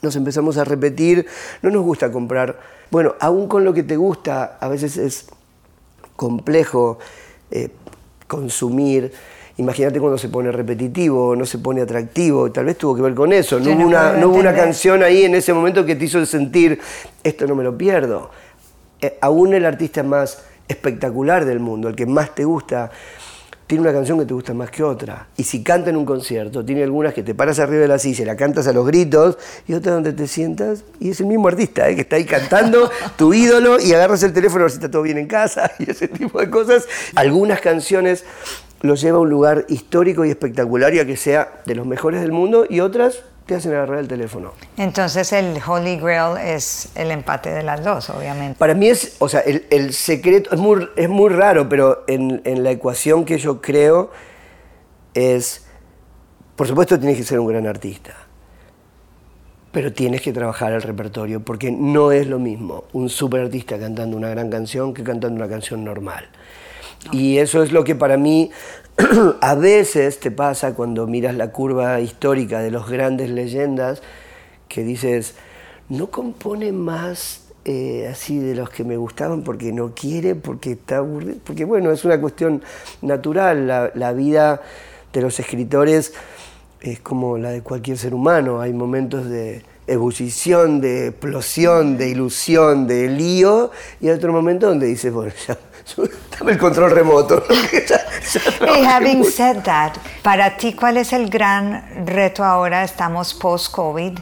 nos 0.02 0.16
empezamos 0.16 0.56
a 0.58 0.64
repetir, 0.64 1.26
no 1.62 1.70
nos 1.70 1.82
gusta 1.82 2.10
comprar. 2.12 2.58
Bueno, 2.90 3.14
aún 3.20 3.48
con 3.48 3.64
lo 3.64 3.72
que 3.74 3.82
te 3.82 3.96
gusta, 3.96 4.58
a 4.60 4.68
veces 4.68 4.96
es 4.96 5.26
complejo 6.16 6.98
eh, 7.50 7.70
consumir. 8.26 9.12
imagínate 9.56 10.00
cuando 10.00 10.18
se 10.18 10.28
pone 10.28 10.50
repetitivo, 10.52 11.36
no 11.36 11.44
se 11.46 11.58
pone 11.58 11.82
atractivo, 11.82 12.50
tal 12.50 12.66
vez 12.66 12.78
tuvo 12.78 12.96
que 12.96 13.02
ver 13.02 13.14
con 13.14 13.32
eso. 13.32 13.58
No 13.60 13.72
hubo 13.72 13.86
una, 13.86 14.10
puedo 14.10 14.20
no 14.20 14.28
hubo 14.28 14.36
una 14.36 14.50
entender. 14.50 14.64
canción 14.64 15.02
ahí 15.02 15.24
en 15.24 15.34
ese 15.34 15.52
momento 15.52 15.84
que 15.84 15.96
te 15.96 16.04
hizo 16.04 16.24
sentir, 16.26 16.80
esto 17.22 17.46
no 17.46 17.54
me 17.54 17.64
lo 17.64 17.76
pierdo. 17.76 18.30
Eh, 19.00 19.18
aún 19.20 19.54
el 19.54 19.64
artista 19.64 20.02
más 20.02 20.44
espectacular 20.68 21.44
del 21.44 21.60
mundo, 21.60 21.88
el 21.88 21.94
que 21.94 22.06
más 22.06 22.34
te 22.34 22.44
gusta, 22.44 22.90
tiene 23.74 23.88
una 23.88 23.92
canción 23.92 24.20
que 24.20 24.24
te 24.24 24.34
gusta 24.34 24.54
más 24.54 24.70
que 24.70 24.84
otra. 24.84 25.26
Y 25.36 25.42
si 25.42 25.64
canta 25.64 25.90
en 25.90 25.96
un 25.96 26.04
concierto, 26.04 26.64
tiene 26.64 26.84
algunas 26.84 27.12
que 27.12 27.24
te 27.24 27.34
paras 27.34 27.58
arriba 27.58 27.82
de 27.82 27.88
la 27.88 27.98
silla 27.98 28.22
y 28.22 28.24
la 28.24 28.36
cantas 28.36 28.68
a 28.68 28.72
los 28.72 28.86
gritos, 28.86 29.36
y 29.66 29.74
otras 29.74 29.96
donde 29.96 30.12
te 30.12 30.28
sientas 30.28 30.84
y 31.00 31.10
es 31.10 31.18
el 31.18 31.26
mismo 31.26 31.48
artista 31.48 31.88
¿eh? 31.88 31.96
que 31.96 32.02
está 32.02 32.14
ahí 32.14 32.24
cantando, 32.24 32.88
tu 33.16 33.34
ídolo, 33.34 33.80
y 33.80 33.92
agarras 33.92 34.22
el 34.22 34.32
teléfono 34.32 34.60
a 34.60 34.64
ver 34.66 34.70
si 34.70 34.76
está 34.76 34.92
todo 34.92 35.02
bien 35.02 35.18
en 35.18 35.26
casa 35.26 35.72
y 35.80 35.90
ese 35.90 36.06
tipo 36.06 36.38
de 36.38 36.48
cosas. 36.50 36.86
Algunas 37.16 37.60
canciones 37.60 38.24
los 38.80 39.00
lleva 39.00 39.18
a 39.18 39.22
un 39.22 39.30
lugar 39.30 39.66
histórico 39.68 40.24
y 40.24 40.30
espectacular 40.30 40.94
y 40.94 41.00
a 41.00 41.04
que 41.04 41.16
sea 41.16 41.60
de 41.66 41.74
los 41.74 41.84
mejores 41.84 42.20
del 42.20 42.30
mundo, 42.30 42.66
y 42.70 42.78
otras 42.78 43.24
te 43.46 43.54
hacen 43.54 43.72
agarrar 43.72 43.98
el 43.98 44.08
teléfono. 44.08 44.52
Entonces 44.76 45.32
el 45.32 45.60
Holy 45.66 45.96
Grail 45.96 46.38
es 46.38 46.88
el 46.94 47.10
empate 47.10 47.50
de 47.50 47.62
las 47.62 47.84
dos, 47.84 48.08
obviamente. 48.10 48.58
Para 48.58 48.74
mí 48.74 48.88
es, 48.88 49.16
o 49.18 49.28
sea, 49.28 49.40
el, 49.40 49.66
el 49.70 49.92
secreto, 49.92 50.50
es 50.54 50.58
muy, 50.58 50.88
es 50.96 51.08
muy 51.08 51.30
raro, 51.30 51.68
pero 51.68 52.04
en, 52.06 52.40
en 52.44 52.62
la 52.62 52.70
ecuación 52.70 53.24
que 53.24 53.38
yo 53.38 53.60
creo 53.60 54.10
es, 55.12 55.66
por 56.56 56.66
supuesto 56.66 56.98
tienes 56.98 57.18
que 57.18 57.24
ser 57.24 57.38
un 57.38 57.46
gran 57.46 57.66
artista, 57.66 58.14
pero 59.72 59.92
tienes 59.92 60.22
que 60.22 60.32
trabajar 60.32 60.72
el 60.72 60.82
repertorio, 60.82 61.40
porque 61.40 61.70
no 61.70 62.12
es 62.12 62.26
lo 62.26 62.38
mismo 62.38 62.84
un 62.92 63.10
super 63.10 63.40
artista 63.42 63.78
cantando 63.78 64.16
una 64.16 64.28
gran 64.28 64.48
canción 64.48 64.94
que 64.94 65.02
cantando 65.02 65.36
una 65.36 65.48
canción 65.48 65.84
normal. 65.84 66.28
Y 67.12 67.38
eso 67.38 67.62
es 67.62 67.72
lo 67.72 67.84
que 67.84 67.94
para 67.94 68.16
mí 68.16 68.50
a 69.40 69.54
veces 69.54 70.20
te 70.20 70.30
pasa 70.30 70.74
cuando 70.74 71.06
miras 71.06 71.34
la 71.34 71.52
curva 71.52 72.00
histórica 72.00 72.60
de 72.60 72.70
los 72.70 72.88
grandes 72.88 73.30
leyendas, 73.30 74.02
que 74.68 74.82
dices, 74.82 75.34
no 75.88 76.10
compone 76.10 76.72
más 76.72 77.44
eh, 77.64 78.08
así 78.10 78.38
de 78.38 78.54
los 78.54 78.70
que 78.70 78.84
me 78.84 78.96
gustaban 78.96 79.42
porque 79.42 79.72
no 79.72 79.94
quiere, 79.94 80.34
porque 80.34 80.72
está 80.72 80.98
aburrido, 80.98 81.38
porque 81.44 81.64
bueno, 81.64 81.90
es 81.92 82.04
una 82.04 82.20
cuestión 82.20 82.62
natural, 83.02 83.66
la, 83.66 83.90
la 83.94 84.12
vida 84.12 84.60
de 85.12 85.22
los 85.22 85.38
escritores 85.40 86.12
es 86.80 87.00
como 87.00 87.38
la 87.38 87.50
de 87.50 87.62
cualquier 87.62 87.96
ser 87.96 88.14
humano, 88.14 88.60
hay 88.60 88.72
momentos 88.74 89.28
de 89.28 89.62
ebullición, 89.86 90.80
de 90.80 91.08
explosión, 91.08 91.96
de 91.96 92.10
ilusión, 92.10 92.86
de 92.86 93.08
lío, 93.08 93.70
y 94.00 94.08
hay 94.08 94.14
otro 94.14 94.32
momento 94.32 94.68
donde 94.68 94.86
dices, 94.86 95.12
bueno, 95.12 95.32
ya, 95.48 95.58
dame 96.38 96.52
el 96.52 96.58
control 96.58 96.90
remoto. 96.90 97.42
Y 98.78 98.84
having 98.84 99.18
mucho. 99.18 99.30
said 99.30 99.62
that, 99.64 99.92
para 100.22 100.56
ti, 100.56 100.72
¿cuál 100.72 100.96
es 100.96 101.12
el 101.12 101.28
gran 101.28 102.06
reto 102.06 102.42
ahora? 102.44 102.82
Estamos 102.84 103.34
post-COVID. 103.34 104.18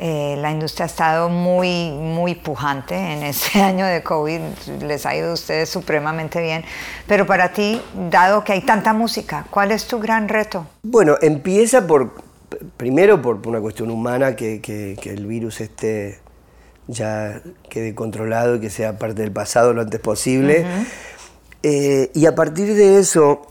eh, 0.00 0.36
la 0.38 0.52
industria 0.52 0.84
ha 0.84 0.86
estado 0.86 1.28
muy, 1.28 1.90
muy 1.90 2.36
pujante 2.36 2.94
en 2.94 3.24
este 3.24 3.60
año 3.70 3.84
de 3.86 4.00
COVID. 4.02 4.40
Les 4.82 5.04
ha 5.06 5.16
ido 5.16 5.30
a 5.30 5.34
ustedes 5.34 5.68
supremamente 5.68 6.40
bien. 6.40 6.64
Pero 7.08 7.26
para 7.26 7.52
ti, 7.52 7.80
dado 8.10 8.44
que 8.44 8.52
hay 8.52 8.60
tanta 8.60 8.92
música, 8.92 9.44
¿cuál 9.50 9.72
es 9.72 9.86
tu 9.88 9.98
gran 9.98 10.28
reto? 10.28 10.66
Bueno, 10.84 11.16
empieza 11.20 11.84
por, 11.86 12.14
primero 12.76 13.20
por 13.20 13.44
una 13.48 13.60
cuestión 13.60 13.90
humana, 13.90 14.36
que, 14.36 14.60
que- 14.60 14.96
que 15.02 15.10
el 15.10 15.26
virus 15.26 15.60
este 15.60 16.20
ya 16.88 17.40
quede 17.70 17.94
controlado 17.94 18.56
y 18.56 18.60
que 18.60 18.70
sea 18.70 18.98
parte 18.98 19.22
del 19.22 19.30
pasado 19.32 19.72
lo 19.72 19.82
antes 19.82 20.00
posible. 20.00 20.66
Eh, 21.62 22.10
y 22.14 22.26
a 22.26 22.34
partir 22.34 22.74
de 22.74 22.98
eso, 22.98 23.42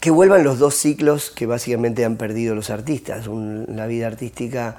que 0.00 0.10
vuelvan 0.10 0.42
los 0.44 0.58
dos 0.58 0.74
ciclos 0.74 1.30
que 1.30 1.46
básicamente 1.46 2.04
han 2.04 2.16
perdido 2.16 2.54
los 2.54 2.70
artistas. 2.70 3.26
Un- 3.28 3.66
la 3.68 3.86
vida 3.86 4.06
artística 4.06 4.76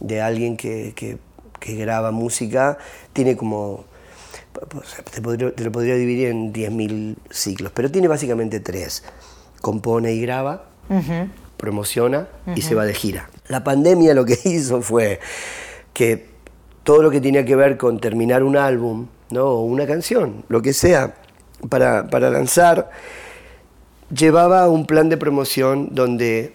de 0.00 0.20
alguien 0.20 0.56
que, 0.56 0.92
que- 0.96 1.18
que 1.60 1.74
graba 1.76 2.10
música 2.10 2.78
tiene 3.12 3.36
como, 3.36 3.84
podría- 5.22 5.54
te 5.54 5.64
lo 5.64 5.72
podría 5.72 5.94
dividir 5.94 6.28
en 6.28 6.52
10.000 6.52 7.16
ciclos, 7.30 7.70
pero 7.74 7.90
tiene 7.90 8.08
básicamente 8.08 8.60
tres. 8.60 9.02
Compone 9.60 10.12
y 10.14 10.20
graba, 10.22 10.64
promociona 11.56 12.28
y 12.56 12.62
se 12.62 12.74
va 12.74 12.84
de 12.86 12.94
gira. 12.94 13.28
La 13.48 13.62
pandemia 13.62 14.14
lo 14.14 14.24
que 14.24 14.38
hizo 14.44 14.80
fue 14.82 15.20
que 15.92 16.29
todo 16.90 17.02
lo 17.02 17.10
que 17.12 17.20
tenía 17.20 17.44
que 17.44 17.54
ver 17.54 17.76
con 17.76 18.00
terminar 18.00 18.42
un 18.42 18.56
álbum, 18.56 19.06
¿no? 19.30 19.44
o 19.44 19.60
una 19.62 19.86
canción, 19.86 20.42
lo 20.48 20.60
que 20.60 20.72
sea, 20.72 21.14
para, 21.68 22.08
para 22.08 22.30
lanzar, 22.30 22.90
llevaba 24.12 24.68
un 24.68 24.86
plan 24.86 25.08
de 25.08 25.16
promoción 25.16 25.90
donde 25.92 26.52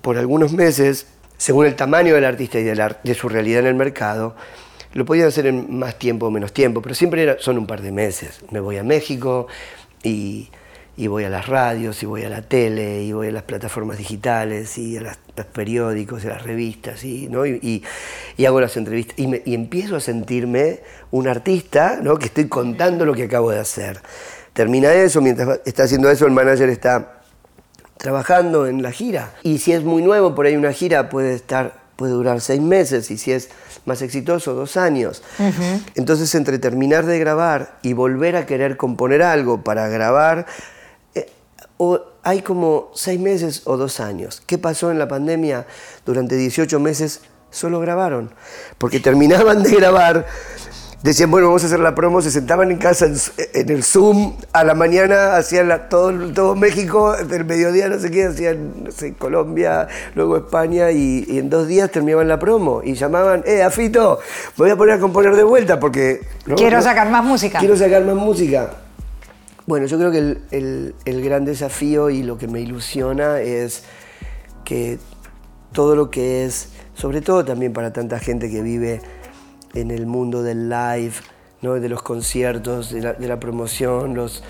por 0.00 0.18
algunos 0.18 0.52
meses, 0.52 1.08
según 1.36 1.66
el 1.66 1.74
tamaño 1.74 2.14
del 2.14 2.24
artista 2.24 2.60
y 2.60 2.62
de, 2.62 2.76
la- 2.76 2.96
de 3.02 3.14
su 3.14 3.28
realidad 3.28 3.58
en 3.62 3.66
el 3.66 3.74
mercado, 3.74 4.36
lo 4.92 5.04
podían 5.04 5.26
hacer 5.26 5.46
en 5.48 5.76
más 5.76 5.98
tiempo 5.98 6.26
o 6.26 6.30
menos 6.30 6.52
tiempo, 6.52 6.80
pero 6.80 6.94
siempre 6.94 7.24
era- 7.24 7.36
son 7.40 7.58
un 7.58 7.66
par 7.66 7.82
de 7.82 7.90
meses. 7.90 8.40
Me 8.52 8.60
voy 8.60 8.76
a 8.76 8.84
México 8.84 9.48
y, 10.04 10.48
y 10.96 11.06
voy 11.06 11.24
a 11.24 11.30
las 11.30 11.46
radios, 11.46 12.02
y 12.02 12.06
voy 12.06 12.22
a 12.24 12.28
la 12.28 12.42
tele, 12.42 13.02
y 13.02 13.12
voy 13.12 13.28
a 13.28 13.32
las 13.32 13.44
plataformas 13.44 13.96
digitales, 13.98 14.76
y 14.76 14.98
a 14.98 15.02
las- 15.02 15.18
los 15.36 15.46
periódicos, 15.46 16.22
y 16.22 16.26
a 16.26 16.30
las 16.30 16.42
revistas, 16.42 17.02
y, 17.04 17.28
¿no? 17.28 17.46
y, 17.46 17.58
y- 17.62 17.82
y 18.36 18.44
hago 18.44 18.60
las 18.60 18.76
entrevistas. 18.76 19.18
Y, 19.18 19.26
me- 19.26 19.42
y 19.46 19.54
empiezo 19.54 19.96
a 19.96 20.00
sentirme 20.00 20.80
un 21.10 21.28
artista 21.28 21.98
¿no? 22.02 22.18
que 22.18 22.26
estoy 22.26 22.46
contando 22.48 23.06
lo 23.06 23.14
que 23.14 23.22
acabo 23.24 23.50
de 23.50 23.58
hacer. 23.58 24.00
Termina 24.52 24.92
eso, 24.92 25.22
mientras 25.22 25.60
está 25.64 25.84
haciendo 25.84 26.10
eso, 26.10 26.26
el 26.26 26.32
manager 26.32 26.68
está 26.68 27.22
trabajando 27.96 28.66
en 28.66 28.82
la 28.82 28.90
gira. 28.92 29.32
Y 29.42 29.58
si 29.58 29.72
es 29.72 29.82
muy 29.84 30.02
nuevo, 30.02 30.34
por 30.34 30.46
ahí 30.46 30.56
una 30.56 30.72
gira 30.72 31.08
puede 31.08 31.34
estar, 31.34 31.74
puede 31.96 32.12
durar 32.12 32.40
seis 32.40 32.60
meses, 32.60 33.10
y 33.10 33.16
si 33.16 33.32
es 33.32 33.48
más 33.86 34.02
exitoso, 34.02 34.54
dos 34.54 34.76
años. 34.76 35.22
Entonces, 35.94 36.34
entre 36.34 36.58
terminar 36.58 37.06
de 37.06 37.18
grabar 37.18 37.78
y 37.82 37.92
volver 37.94 38.36
a 38.36 38.44
querer 38.46 38.76
componer 38.76 39.22
algo 39.22 39.62
para 39.62 39.88
grabar, 39.88 40.46
o 41.84 42.00
hay 42.22 42.42
como 42.42 42.90
seis 42.94 43.18
meses 43.18 43.62
o 43.64 43.76
dos 43.76 43.98
años. 43.98 44.40
¿Qué 44.46 44.56
pasó 44.56 44.92
en 44.92 45.00
la 45.00 45.08
pandemia? 45.08 45.66
Durante 46.06 46.36
18 46.36 46.78
meses 46.78 47.22
solo 47.50 47.80
grabaron, 47.80 48.30
porque 48.78 49.00
terminaban 49.08 49.64
de 49.64 49.74
grabar 49.74 50.26
decían, 51.02 51.32
bueno, 51.32 51.48
vamos 51.48 51.64
a 51.64 51.66
hacer 51.66 51.80
la 51.80 51.96
promo, 51.96 52.22
se 52.22 52.30
sentaban 52.30 52.70
en 52.70 52.78
casa 52.78 53.06
en, 53.06 53.16
en 53.54 53.68
el 53.70 53.82
Zoom, 53.82 54.36
a 54.52 54.62
la 54.62 54.74
mañana 54.74 55.34
hacían 55.34 55.66
la- 55.68 55.88
todo, 55.88 56.12
todo 56.32 56.54
México, 56.54 57.16
del 57.16 57.44
mediodía 57.44 57.88
no 57.88 57.98
sé 57.98 58.08
qué, 58.12 58.26
hacían, 58.26 58.84
no 58.84 58.92
sé, 58.92 59.14
Colombia, 59.14 59.88
luego 60.14 60.36
España, 60.36 60.92
y, 60.92 61.24
y 61.28 61.38
en 61.40 61.50
dos 61.50 61.66
días 61.66 61.90
terminaban 61.90 62.28
la 62.28 62.38
promo, 62.38 62.82
y 62.84 62.94
llamaban, 62.94 63.42
eh, 63.46 63.64
Afito, 63.64 64.20
me 64.56 64.62
voy 64.66 64.70
a 64.70 64.76
poner 64.76 64.94
a 64.94 65.00
componer 65.00 65.34
de 65.34 65.42
vuelta 65.42 65.80
porque... 65.80 66.20
¿no? 66.46 66.54
Quiero 66.54 66.80
sacar 66.80 67.10
más 67.10 67.24
música. 67.24 67.58
Quiero 67.58 67.76
sacar 67.76 68.04
más 68.04 68.14
música. 68.14 68.70
Bueno, 69.72 69.86
yo 69.86 69.96
creo 69.96 70.10
que 70.10 70.18
el, 70.18 70.38
el- 70.50 70.94
el 71.06 71.24
gran 71.24 71.46
desafío 71.46 72.10
y 72.10 72.22
lo 72.22 72.36
que 72.36 72.46
me 72.46 72.60
ilusiona 72.60 73.40
es 73.40 73.84
que 74.66 74.98
todo 75.72 75.96
lo 75.96 76.10
que 76.10 76.44
es, 76.44 76.68
sobre 76.92 77.22
todo 77.22 77.42
también 77.42 77.72
para 77.72 77.90
tanta 77.90 78.18
gente 78.18 78.50
que 78.50 78.60
vive 78.60 79.00
en 79.72 79.90
el 79.90 80.04
mundo 80.04 80.42
del 80.42 80.68
live, 80.68 81.14
¿no? 81.62 81.72
de 81.80 81.88
los 81.88 82.02
conciertos, 82.02 82.92
de 82.92 83.00
la, 83.00 83.12
de 83.14 83.26
la 83.26 83.40
promoción, 83.40 84.14
los, 84.14 84.44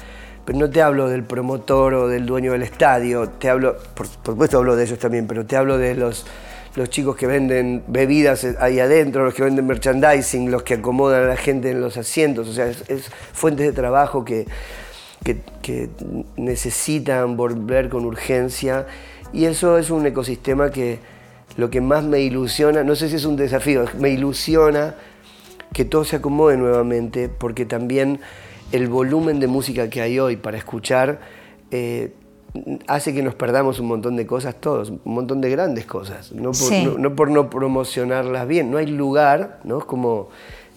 pero 0.44 0.58
no 0.58 0.68
te 0.68 0.82
hablo 0.82 1.08
del 1.08 1.22
promotor 1.22 1.94
o 1.94 2.08
del 2.08 2.26
dueño 2.26 2.50
del 2.50 2.64
estadio, 2.64 3.28
te 3.28 3.48
hablo, 3.48 3.76
por, 3.94 4.08
por 4.08 4.32
supuesto 4.34 4.58
hablo 4.58 4.74
de 4.74 4.82
ellos 4.82 4.98
también, 4.98 5.28
pero 5.28 5.46
te 5.46 5.56
hablo 5.56 5.78
de 5.78 5.94
los, 5.94 6.26
los 6.74 6.90
chicos 6.90 7.14
que 7.14 7.28
venden 7.28 7.84
bebidas 7.86 8.44
ahí 8.58 8.80
adentro, 8.80 9.24
los 9.24 9.34
que 9.34 9.44
venden 9.44 9.68
merchandising, 9.68 10.50
los 10.50 10.64
que 10.64 10.74
acomodan 10.74 11.22
a 11.22 11.28
la 11.28 11.36
gente 11.36 11.70
en 11.70 11.80
los 11.80 11.96
asientos, 11.96 12.48
o 12.48 12.52
sea, 12.52 12.66
es, 12.66 12.82
es 12.90 13.08
fuentes 13.32 13.66
de 13.66 13.72
trabajo 13.72 14.24
que, 14.24 14.48
que, 15.24 15.40
que 15.62 15.88
necesitan 16.36 17.36
volver 17.36 17.88
con 17.88 18.04
urgencia 18.04 18.86
y 19.32 19.44
eso 19.46 19.78
es 19.78 19.90
un 19.90 20.04
ecosistema 20.06 20.70
que 20.70 20.98
lo 21.56 21.70
que 21.70 21.80
más 21.80 22.04
me 22.04 22.20
ilusiona, 22.20 22.82
no 22.82 22.96
sé 22.96 23.08
si 23.08 23.16
es 23.16 23.24
un 23.24 23.36
desafío, 23.36 23.84
me 23.98 24.10
ilusiona 24.10 24.94
que 25.72 25.84
todo 25.84 26.04
se 26.04 26.16
acomode 26.16 26.56
nuevamente 26.56 27.28
porque 27.28 27.64
también 27.64 28.20
el 28.72 28.88
volumen 28.88 29.38
de 29.40 29.46
música 29.46 29.88
que 29.90 30.00
hay 30.00 30.18
hoy 30.18 30.36
para 30.36 30.56
escuchar 30.58 31.20
eh, 31.70 32.12
hace 32.86 33.14
que 33.14 33.22
nos 33.22 33.34
perdamos 33.34 33.80
un 33.80 33.86
montón 33.88 34.16
de 34.16 34.26
cosas 34.26 34.54
todos, 34.56 34.90
un 34.90 35.00
montón 35.04 35.40
de 35.40 35.50
grandes 35.50 35.86
cosas, 35.86 36.32
no 36.32 36.50
por, 36.50 36.54
Sí. 36.54 36.84
no, 36.84 36.98
no 36.98 37.14
por 37.14 37.30
no 37.30 37.48
promocionarlas 37.48 38.46
bien, 38.46 38.70
no 38.70 38.76
hay 38.78 38.86
lugar, 38.86 39.60
¿no? 39.64 39.78
Es 39.78 39.84
como 39.84 40.28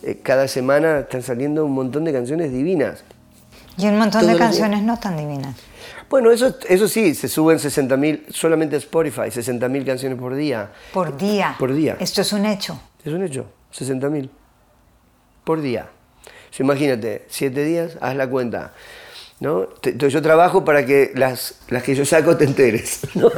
eh, 0.04 0.20
cada 0.24 0.48
semana 0.48 1.00
están 1.00 1.22
saliendo 1.22 1.66
un 1.66 1.74
montón 1.74 2.06
de 2.06 2.14
canciones 2.14 2.52
divinas. 2.52 3.04
Y 3.78 3.88
un 3.88 3.98
montón 3.98 4.26
de 4.28 4.38
canciones 4.38 4.84
no 4.84 4.98
tan 4.98 5.18
divinas. 5.18 5.56
Bueno, 6.10 6.32
eso, 6.32 6.56
eso 6.70 6.88
sí, 6.88 7.16
se 7.16 7.28
suben 7.28 7.58
60.000, 7.58 8.32
solamente 8.32 8.76
a 8.76 8.80
Spotify, 8.80 9.22
60.000 9.22 9.86
canciones 9.86 10.20
por 10.20 10.36
día. 10.36 10.72
Por 10.94 11.18
día. 11.18 11.56
Por 11.58 11.74
día. 11.74 11.98
Esto 12.00 12.22
es 12.22 12.32
un 12.32 12.46
hecho. 12.46 12.80
Es 13.04 13.12
un 13.12 13.24
hecho, 13.24 13.48
60.000 13.74 14.30
por 15.44 15.62
día. 15.62 15.90
Imagínate, 16.60 17.26
siete 17.28 17.66
días, 17.66 17.98
haz 18.00 18.16
la 18.16 18.30
cuenta. 18.30 18.72
¿no? 19.40 19.68
Entonces 19.84 20.14
yo 20.14 20.22
trabajo 20.22 20.64
para 20.64 20.86
que 20.86 21.12
las, 21.16 21.60
las 21.70 21.84
que 21.84 21.96
yo 21.96 22.06
saco 22.06 22.38
te 22.38 22.46
enteres. 22.46 23.02
¿no? 23.16 23.30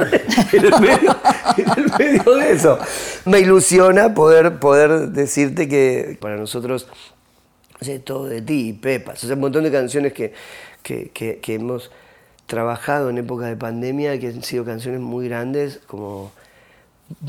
En, 0.52 0.64
el 0.64 0.80
medio, 0.80 1.16
en 1.56 1.70
el 1.76 1.92
medio 1.98 2.34
de 2.36 2.52
eso. 2.52 2.78
Me 3.24 3.40
ilusiona 3.40 4.14
poder, 4.14 4.58
poder 4.58 5.08
decirte 5.08 5.68
que 5.68 6.16
para 6.20 6.36
nosotros, 6.36 6.86
no 7.17 7.17
sé, 7.84 7.98
todo 7.98 8.26
de 8.26 8.42
ti, 8.42 8.72
Pepas, 8.72 9.22
o 9.24 9.26
sea, 9.26 9.34
un 9.36 9.40
montón 9.42 9.64
de 9.64 9.70
canciones 9.72 10.12
que, 10.12 10.32
que, 10.82 11.10
que- 11.10 11.54
hemos 11.54 11.90
trabajado 12.46 13.10
en 13.10 13.18
época 13.18 13.46
de 13.46 13.56
pandemia, 13.56 14.18
que 14.18 14.28
han 14.28 14.42
sido 14.42 14.64
canciones 14.64 15.00
muy 15.00 15.28
grandes, 15.28 15.80
como 15.86 16.32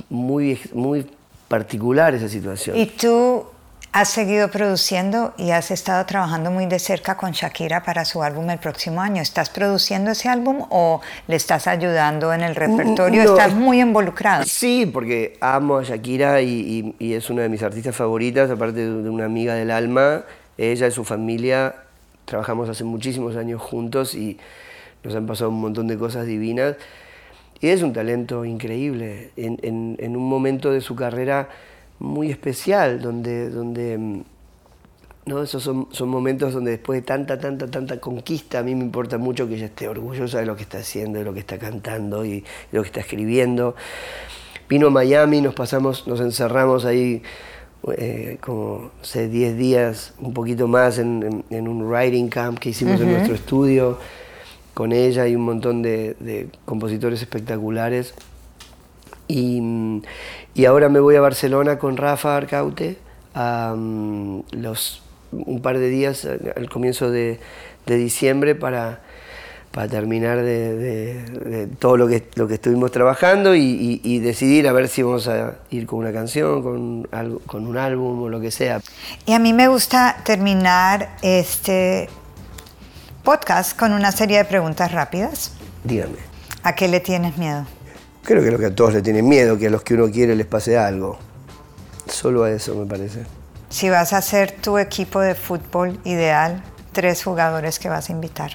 muy, 0.10 0.60
muy 0.74 1.06
particular 1.47 2.14
esa 2.16 2.30
situación. 2.30 2.78
Y 2.78 2.86
tú 2.86 3.43
has 3.91 4.09
seguido 4.09 4.49
produciendo 4.51 5.33
y 5.37 5.49
has 5.51 5.71
estado 5.71 6.05
trabajando 6.05 6.51
muy 6.51 6.67
de 6.67 6.77
cerca 6.77 7.17
con 7.17 7.31
Shakira 7.31 7.81
para 7.83 8.05
su 8.05 8.21
álbum 8.21 8.47
el 8.51 8.59
próximo 8.59 9.01
año. 9.01 9.21
¿Estás 9.21 9.49
produciendo 9.49 10.11
ese 10.11 10.29
álbum 10.29 10.65
o 10.69 11.01
le 11.27 11.35
estás 11.35 11.65
ayudando 11.67 12.31
en 12.31 12.41
el 12.41 12.55
repertorio? 12.55 13.23
no. 13.23 13.31
¿Estás 13.31 13.53
muy 13.55 13.81
involucrado? 13.81 14.43
Sí, 14.45 14.85
porque 14.85 15.37
amo 15.41 15.77
a 15.77 15.83
Shakira 15.83 16.41
y, 16.41 16.93
y- 16.99 17.07
y 17.07 17.13
es 17.13 17.29
una 17.31 17.41
de 17.41 17.49
mis 17.49 17.63
artistas 17.63 17.95
favoritas, 17.95 18.49
aparte 18.51 18.79
de 18.87 19.01
de 19.01 19.09
una 19.09 19.25
amiga 19.25 19.55
del 19.55 19.71
alma. 19.71 20.21
Ella 20.57 20.87
y 20.87 20.91
su 20.91 21.03
familia 21.03 21.73
trabajamos 22.25 22.69
hace 22.69 22.83
muchísimos 22.83 23.35
años 23.37 23.59
juntos 23.61 24.13
y 24.13 24.37
nos 25.03 25.15
han 25.15 25.25
pasado 25.25 25.49
un 25.49 25.61
montón 25.61 25.87
de 25.87 25.97
cosas 25.97 26.27
divinas. 26.27 26.75
Y 27.59 27.69
es 27.69 27.81
un 27.81 27.91
talento 27.91 28.45
increíble, 28.45 29.31
en, 29.35 29.57
en- 29.63 29.97
en 29.99 30.15
un 30.15 30.29
momento 30.29 30.71
de 30.71 30.79
su 30.81 30.95
carrera 30.95 31.49
muy 32.00 32.32
especial, 32.32 33.02
donde, 33.02 33.50
donde 33.50 33.97
mm, 33.97 34.22
¿no? 35.26 35.43
Esos 35.43 35.62
son, 35.62 35.88
son 35.91 36.10
momentos 36.10 36.54
donde 36.54 36.72
después 36.72 37.02
de 37.02 37.06
tanta, 37.06 37.39
tanta, 37.39 37.68
tanta 37.68 38.00
conquista, 38.00 38.60
a 38.60 38.64
mí 38.64 38.74
me 38.74 38.84
importa 38.84 39.18
mucho 39.18 39.47
que 39.47 39.56
ella 39.56 39.66
esté 39.68 39.88
orgullosa 39.88 40.39
de 40.39 40.45
lo 40.45 40.56
que 40.56 40.64
está 40.64 40.80
haciendo, 40.80 41.20
de 41.20 41.26
lo 41.26 41.34
que 41.34 41.39
está 41.41 41.58
cantando 41.60 42.26
y 42.26 42.39
de 42.41 42.43
lo 42.72 42.82
que 42.82 42.88
está 42.88 43.02
escribiendo. 43.02 43.76
Vino 44.68 44.88
a 44.88 44.89
Miami, 44.89 45.41
nos 45.41 45.54
pasamos, 45.56 46.08
nos 46.08 46.20
encerramos 46.22 46.86
ahí 46.86 47.22
eh, 47.95 48.38
como, 48.41 48.91
no 48.97 49.04
sé, 49.04 49.28
10 49.30 49.58
días, 49.58 50.14
un 50.20 50.34
poquito 50.34 50.68
más 50.68 50.97
en, 51.00 51.24
en- 51.50 51.56
en 51.58 51.68
un 51.68 51.84
writing 51.84 52.28
camp 52.30 52.58
que 52.60 52.70
hicimos 52.70 53.00
en 53.02 53.12
nuestro 53.12 53.36
estudio 53.36 53.97
con 54.74 54.91
ella 54.93 55.28
y 55.28 55.36
un 55.36 55.43
montón 55.43 55.82
de, 55.82 56.16
de 56.20 56.50
compositores 56.66 57.22
espectaculares. 57.22 58.14
Y, 59.30 60.01
y 60.55 60.65
ahora 60.65 60.89
me 60.89 60.99
voy 60.99 61.15
a 61.15 61.21
Barcelona 61.21 61.77
con 61.80 61.95
Rafa 61.97 62.36
Arcaute 62.36 62.97
a 63.36 63.75
mm, 63.77 64.41
los, 64.51 65.03
un 65.32 65.61
par 65.61 65.77
de 65.77 65.88
días 65.88 66.25
al 66.25 66.51
al 66.57 66.69
comienzo 66.69 67.11
de, 67.11 67.39
de 67.86 67.95
diciembre 67.95 68.55
para, 68.55 69.01
para 69.69 69.88
terminar 69.88 70.38
de, 70.41 70.75
de- 70.75 71.23
de 71.49 71.67
todo 71.67 71.95
lo 71.95 72.07
que, 72.07 72.27
lo 72.34 72.47
que 72.47 72.55
estuvimos 72.55 72.91
trabajando 72.91 73.53
y, 73.53 73.61
y- 73.61 74.01
y 74.03 74.17
decidir 74.19 74.67
a 74.67 74.73
ver 74.73 74.88
si 74.88 75.03
vamos 75.03 75.27
a 75.27 75.59
ir 75.69 75.86
con 75.86 75.99
una 75.99 76.11
canción, 76.11 76.63
con, 76.63 77.07
algo, 77.11 77.39
con 77.45 77.67
un 77.67 77.77
álbum 77.77 78.23
o 78.23 78.30
lo 78.30 78.41
que 78.41 78.49
sea. 78.49 78.82
Y 79.27 79.34
a 79.34 79.39
mí 79.39 79.53
me 79.53 79.67
gusta 79.67 80.17
terminar 80.25 81.15
este 81.21 82.09
podcast 83.23 83.77
con 83.77 83.93
una 83.93 84.11
serie 84.11 84.39
de 84.39 84.45
preguntas 84.45 84.91
rápidas. 84.91 85.51
Dígame. 85.84 86.17
¿A 86.63 86.73
qué 86.73 86.88
le 86.88 86.99
tienes 86.99 87.38
miedo? 87.38 87.65
Creo 88.30 88.43
que 88.43 88.51
lo 88.51 88.59
que 88.59 88.67
a 88.67 88.75
todos 88.75 88.93
le 88.93 89.01
tienen 89.01 89.27
miedo, 89.27 89.57
que 89.57 89.65
a 89.65 89.69
los 89.71 89.82
que 89.82 89.95
uno 89.95 90.11
quiere 90.11 90.36
les 90.36 90.45
pase 90.45 90.77
algo. 90.77 91.17
Solo 92.05 92.43
a 92.43 92.51
eso 92.51 92.75
me 92.75 92.86
parece. 92.86 93.23
Si 93.69 93.89
vas 93.89 94.13
a 94.13 94.17
hacer 94.17 94.51
tu 94.51 94.77
equipo 94.77 95.19
de 95.19 95.34
fútbol 95.34 95.99
ideal, 96.03 96.61
tres 96.91 97.23
jugadores 97.23 97.80
que 97.80 97.89
vas 97.89 98.07
a 98.07 98.11
invitar. 98.11 98.51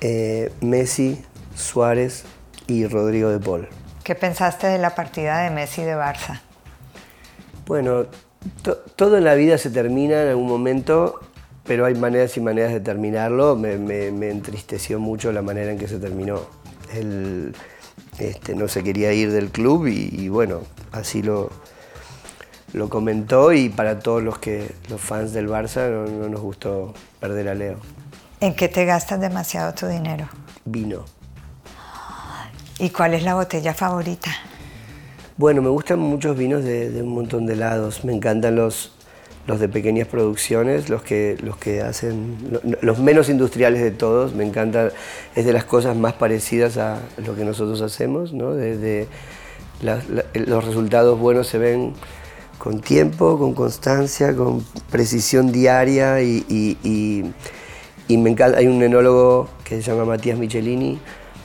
Eh, 0.00 0.52
Messi, 0.60 1.20
Suárez 1.56 2.22
y 2.68 2.86
Rodrigo 2.86 3.30
de 3.30 3.40
Paul. 3.40 3.66
¿Qué 4.04 4.14
pensaste 4.14 4.68
de 4.68 4.78
la 4.78 4.94
partida 4.94 5.38
de 5.40 5.50
Messi 5.50 5.82
de 5.82 5.96
Barça? 5.96 6.40
Bueno, 7.66 8.04
to- 8.62 8.76
todo 8.94 9.18
en 9.18 9.24
la 9.24 9.34
vida 9.34 9.58
se 9.58 9.70
termina 9.70 10.22
en 10.22 10.28
algún 10.28 10.46
momento, 10.46 11.18
pero 11.64 11.84
hay 11.84 11.96
maneras 11.96 12.36
y 12.36 12.40
maneras 12.40 12.72
de 12.72 12.78
terminarlo. 12.78 13.56
Me, 13.56 13.76
me- 13.76 14.12
me 14.12 14.30
entristeció 14.30 15.00
mucho 15.00 15.32
la 15.32 15.42
manera 15.42 15.72
en 15.72 15.78
que 15.78 15.88
se 15.88 15.98
terminó. 15.98 16.42
Este, 18.18 18.54
no 18.54 18.68
se 18.68 18.82
quería 18.82 19.12
ir 19.12 19.32
del 19.32 19.50
club 19.50 19.86
y, 19.86 20.08
y 20.12 20.28
bueno, 20.28 20.60
así 20.92 21.22
lo, 21.22 21.50
lo 22.72 22.88
comentó 22.88 23.52
y 23.52 23.68
para 23.68 23.98
todos 23.98 24.22
los, 24.22 24.38
que, 24.38 24.74
los 24.88 25.00
fans 25.00 25.32
del 25.32 25.48
Barça 25.48 25.90
no, 25.90 26.06
no 26.06 26.28
nos 26.28 26.40
gustó 26.40 26.94
perder 27.20 27.48
a 27.48 27.54
Leo. 27.54 27.78
¿En 28.40 28.54
qué 28.54 28.68
te 28.68 28.84
gastas 28.84 29.20
demasiado 29.20 29.72
tu 29.74 29.86
dinero? 29.86 30.28
Vino. 30.64 31.04
¿Y 32.78 32.90
cuál 32.90 33.14
es 33.14 33.22
la 33.22 33.34
botella 33.34 33.72
favorita? 33.72 34.30
Bueno, 35.38 35.62
me 35.62 35.68
gustan 35.68 35.98
muchos 35.98 36.36
vinos 36.36 36.64
de, 36.64 36.90
de 36.90 37.02
un 37.02 37.14
montón 37.14 37.46
de 37.46 37.56
lados. 37.56 38.04
Me 38.04 38.12
encantan 38.14 38.56
los, 38.56 38.95
los 39.46 39.60
de 39.60 39.68
pequeñas 39.68 40.08
producciones, 40.08 40.88
los 40.88 41.02
que, 41.02 41.36
los 41.40 41.56
que 41.56 41.80
hacen, 41.82 42.36
lo- 42.50 42.60
los 42.82 42.98
menos 42.98 43.28
industriales 43.28 43.80
de 43.82 43.90
todos. 43.92 44.34
Me 44.34 44.44
encanta, 44.44 44.90
es 45.36 45.44
de 45.44 45.52
las 45.52 45.64
cosas 45.64 45.96
más 45.96 46.14
parecidas 46.14 46.76
a 46.78 46.98
lo 47.24 47.34
que 47.36 47.44
nosotros 47.44 47.80
hacemos, 47.82 48.32
¿no? 48.32 48.54
Desde 48.54 49.06
los 50.34 50.64
resultados 50.64 51.18
buenos 51.18 51.46
se 51.48 51.58
ven 51.58 51.92
con 52.58 52.80
tiempo, 52.80 53.38
con 53.38 53.52
constancia, 53.54 54.34
con 54.34 54.64
precisión 54.90 55.52
diaria 55.52 56.22
y, 56.22 56.44
y- 56.48 56.76
y- 56.82 57.24
y 58.08 58.16
me 58.18 58.30
encanta, 58.30 58.58
hay 58.58 58.66
un 58.66 58.82
enólogo 58.82 59.48
que 59.64 59.82
se 59.82 59.90
llama 59.90 60.04
Matías 60.04 60.38
Michelini, 60.38 60.98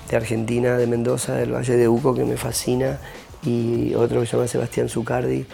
de 0.09 0.17
Argentina, 0.17 0.77
de 0.77 0.87
Mendoza, 0.87 1.35
del 1.35 1.53
Valle 1.53 1.75
de 1.75 1.87
Uco, 1.87 2.13
que 2.13 2.23
me 2.23 2.37
fascina, 2.37 2.99
y 3.43 3.93
otro 3.95 4.21
que 4.21 4.27
se 4.27 4.33
llama 4.37 4.47
Sebastián 4.47 4.87
Zucardi, 4.89 5.45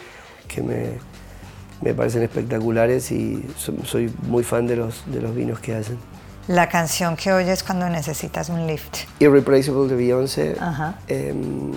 que 0.47 0.61
me, 0.61 0.85
me 1.81 1.93
parecen 1.93 2.23
espectaculares 2.23 3.11
y 3.11 3.45
so- 3.57 3.73
soy 3.85 4.11
muy 4.23 4.43
fan 4.43 4.67
de 4.67 4.75
los, 4.75 5.03
de 5.07 5.21
los 5.21 5.33
vinos 5.35 5.59
que 5.59 5.75
hacen. 5.75 5.97
La 6.47 6.69
canción 6.69 7.15
que 7.17 7.33
oyes 7.33 7.61
cuando 7.63 7.89
necesitas 7.89 8.49
un 8.49 8.67
lift. 8.67 8.99
Irreplaceable 9.19 9.87
de 9.89 9.95
Beyoncé, 9.95 10.55
Ajá. 10.59 10.97
em, 11.09 11.73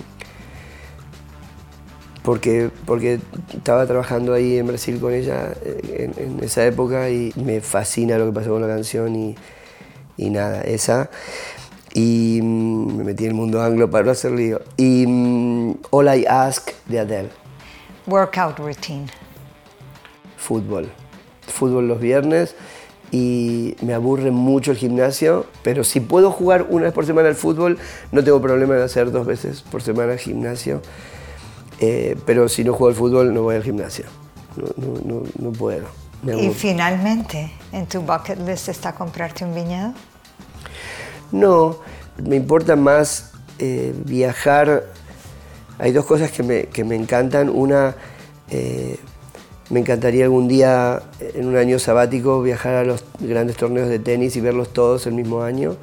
porque, 2.22 2.70
porque 2.84 3.18
estaba 3.52 3.86
trabajando 3.86 4.34
ahí 4.34 4.58
en 4.58 4.66
Brasil 4.66 5.00
con 5.00 5.12
ella 5.14 5.52
eh, 5.64 6.12
en, 6.18 6.22
en 6.38 6.44
esa 6.44 6.64
época 6.66 7.08
y 7.10 7.32
me 7.36 7.60
fascina 7.60 8.18
lo 8.18 8.26
que 8.26 8.32
pasó 8.32 8.50
con 8.50 8.60
la 8.62 8.68
canción 8.68 9.16
y, 9.16 9.34
y 10.16 10.30
nada, 10.30 10.60
esa. 10.62 11.10
Y 11.94 12.40
mm, 12.42 12.96
me 12.98 13.04
metí 13.04 13.24
en 13.24 13.30
el 13.30 13.36
mundo 13.36 13.62
anglo 13.62 13.90
para 13.90 14.04
no 14.04 14.10
hacer 14.12 14.32
lío. 14.32 14.60
Y 14.76 15.06
mm, 15.06 15.74
All 15.90 16.14
I 16.14 16.26
Ask 16.28 16.70
de 16.86 17.00
Adele, 17.00 17.30
Workout 18.06 18.58
routine. 18.58 19.06
Fútbol. 20.40 20.88
Fútbol 21.46 21.86
los 21.86 22.00
viernes 22.00 22.56
y 23.12 23.76
me 23.82 23.94
aburre 23.94 24.30
mucho 24.30 24.70
el 24.70 24.76
gimnasio, 24.76 25.46
pero 25.62 25.84
si 25.84 26.00
puedo 26.00 26.30
jugar 26.30 26.66
una 26.70 26.84
vez 26.84 26.92
por 26.92 27.06
semana 27.06 27.28
al 27.28 27.34
fútbol, 27.34 27.78
no 28.12 28.24
tengo 28.24 28.40
problema 28.40 28.76
en 28.76 28.82
hacer 28.82 29.10
dos 29.10 29.26
veces 29.26 29.62
por 29.62 29.82
semana 29.82 30.16
gimnasio. 30.16 30.80
Eh, 31.80 32.16
pero 32.26 32.48
si 32.48 32.62
no 32.62 32.72
juego 32.72 32.88
al 32.88 32.94
fútbol, 32.94 33.34
no 33.34 33.42
voy 33.42 33.56
al 33.56 33.62
gimnasio. 33.62 34.04
No, 34.56 34.66
no, 34.76 35.00
no, 35.04 35.22
no 35.38 35.52
puedo. 35.52 35.86
Y 36.38 36.50
finalmente, 36.50 37.50
¿en 37.72 37.86
tu 37.86 38.02
bucket 38.02 38.38
list 38.46 38.68
está 38.68 38.94
comprarte 38.94 39.44
un 39.44 39.54
viñedo? 39.54 39.94
No, 41.32 41.78
me 42.22 42.36
importa 42.36 42.76
más 42.76 43.32
eh, 43.58 43.94
viajar. 44.04 44.84
Hay 45.78 45.92
dos 45.92 46.04
cosas 46.04 46.30
que 46.30 46.42
me, 46.42 46.64
que 46.64 46.84
me 46.84 46.94
encantan. 46.94 47.48
Una, 47.48 47.96
eh, 48.50 48.98
me 49.70 49.80
encantaría 49.80 50.24
algún 50.24 50.48
día, 50.48 51.00
en 51.20 51.46
un 51.46 51.56
año 51.56 51.78
sabático, 51.78 52.42
viajar 52.42 52.74
a 52.74 52.84
los 52.84 53.04
grandes 53.20 53.56
torneos 53.56 53.88
de 53.88 54.00
tenis 54.00 54.34
y 54.36 54.40
verlos 54.40 54.72
todos 54.72 55.06
el 55.06 55.14
mismo 55.14 55.42
año. 55.42 55.76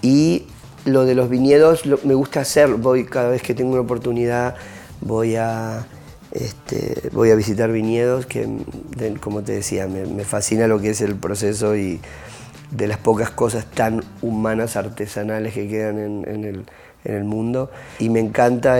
Y 0.00 0.46
lo 0.86 1.04
de 1.04 1.14
los 1.14 1.28
viñedos, 1.28 1.84
me 2.04 2.14
gusta 2.14 2.40
hacer. 2.40 2.68
Voy 2.74 3.04
cada 3.04 3.28
vez 3.28 3.42
que 3.42 3.54
tengo 3.54 3.72
una 3.72 3.82
oportunidad, 3.82 4.56
voy 5.02 5.36
a, 5.36 5.86
este, 6.32 7.10
voy 7.12 7.30
a 7.30 7.34
visitar 7.34 7.70
viñedos, 7.70 8.24
que 8.24 8.48
como 9.20 9.42
te 9.42 9.52
decía, 9.52 9.86
me, 9.86 10.24
fascina 10.24 10.66
lo 10.66 10.80
que 10.80 10.90
es 10.90 11.02
el 11.02 11.14
proceso 11.14 11.76
y 11.76 12.00
de 12.70 12.86
las 12.86 12.98
pocas 12.98 13.30
cosas 13.30 13.66
tan 13.66 14.02
humanas, 14.22 14.76
artesanales 14.76 15.52
que 15.52 15.68
quedan 15.68 15.98
en, 15.98 16.44
el, 16.44 16.64
en 17.04 17.14
el 17.14 17.24
mundo. 17.24 17.70
Y 17.98 18.08
me 18.08 18.20
encanta 18.20 18.78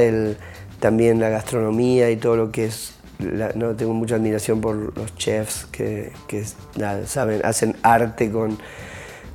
también 0.80 1.20
la 1.20 1.28
gastronomía 1.28 2.10
y 2.10 2.16
todo 2.16 2.36
lo 2.36 2.52
que 2.52 2.66
es... 2.66 2.94
la- 3.18 3.52
no, 3.54 3.74
tengo 3.74 3.94
mucha 3.94 4.16
admiración 4.16 4.60
por 4.60 4.96
los 4.96 5.14
chefs 5.16 5.66
que, 5.70 6.12
que 6.26 6.44
nada, 6.76 7.06
saben, 7.06 7.40
hacen 7.44 7.76
arte 7.82 8.30
con, 8.30 8.58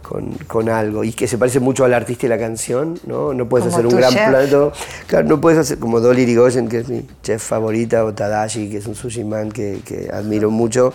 con, 0.02 0.32
con 0.48 0.70
algo 0.70 1.04
y 1.04 1.12
que 1.14 1.28
se 1.28 1.38
parece 1.38 1.60
mucho 1.60 1.86
al 1.86 1.94
artista 1.94 2.26
y 2.26 2.30
la 2.30 2.38
canción, 2.38 3.00
¿no? 3.06 3.34
No 3.34 3.48
puedes 3.50 3.66
Como 3.68 3.76
hacer 3.78 3.88
un 3.88 3.96
gran 3.96 4.12
chef. 4.14 4.30
plato, 4.30 4.74
claro, 5.08 5.28
no 5.28 5.40
puedes 5.42 5.60
hacer 5.60 5.80
como 5.80 6.00
Dolly 6.00 6.24
Irigoyen, 6.24 6.68
que 6.68 6.80
es 6.80 6.90
mi 6.90 7.06
chef 7.24 7.42
favorita, 7.44 8.04
o 8.06 8.14
Tadashi, 8.14 8.70
que 8.70 8.78
es 8.78 8.88
un 8.88 8.96
sushi 8.96 9.24
man 9.24 9.52
que, 9.52 9.80
que 9.86 10.10
admiro 10.12 10.50
mucho. 10.52 10.94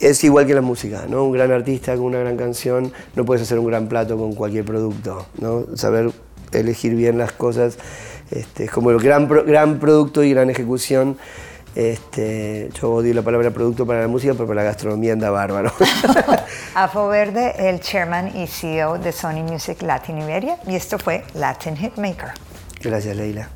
es 0.00 0.22
igual 0.24 0.46
que 0.46 0.54
la 0.54 0.60
música, 0.60 1.06
¿no? 1.08 1.24
Un 1.24 1.32
gran 1.32 1.50
artista 1.52 1.94
con 1.94 2.04
una 2.06 2.18
gran 2.18 2.36
canción, 2.36 2.92
no 3.16 3.24
puedes 3.24 3.42
hacer 3.42 3.58
un 3.58 3.66
gran 3.66 3.88
plato 3.88 4.18
con 4.18 4.34
cualquier 4.34 4.64
producto, 4.64 5.26
¿no? 5.40 5.64
Saber 5.76 6.10
elegir 6.52 6.94
bien 6.94 7.18
las 7.18 7.32
cosas, 7.32 7.78
este, 8.30 8.64
es 8.64 8.70
como 8.70 8.90
el 8.90 8.98
gran, 9.00 9.28
gran 9.28 9.78
producto 9.80 10.22
y 10.22 10.30
gran 10.32 10.50
ejecución. 10.50 11.16
Este, 11.74 12.70
yo 12.80 12.92
odio 12.92 13.12
la 13.14 13.22
palabra 13.22 13.50
producto 13.50 13.84
para 13.84 14.02
la 14.02 14.08
música, 14.08 14.32
pero 14.34 14.46
para 14.46 14.62
la 14.62 14.64
gastronomía 14.64 15.12
anda 15.12 15.30
bárbaro. 15.30 15.72
Afo 16.74 17.08
Verde, 17.08 17.54
el 17.68 17.80
chairman 17.80 18.36
y 18.36 18.46
CEO 18.46 18.98
de 18.98 19.12
Sony 19.12 19.42
Music 19.42 19.82
Latin 19.82 20.18
Iberia, 20.18 20.58
y 20.66 20.76
esto 20.76 20.98
fue 20.98 21.24
Latin 21.34 21.76
Hitmaker. 21.76 22.30
Gracias, 22.80 23.16
Leila. 23.16 23.48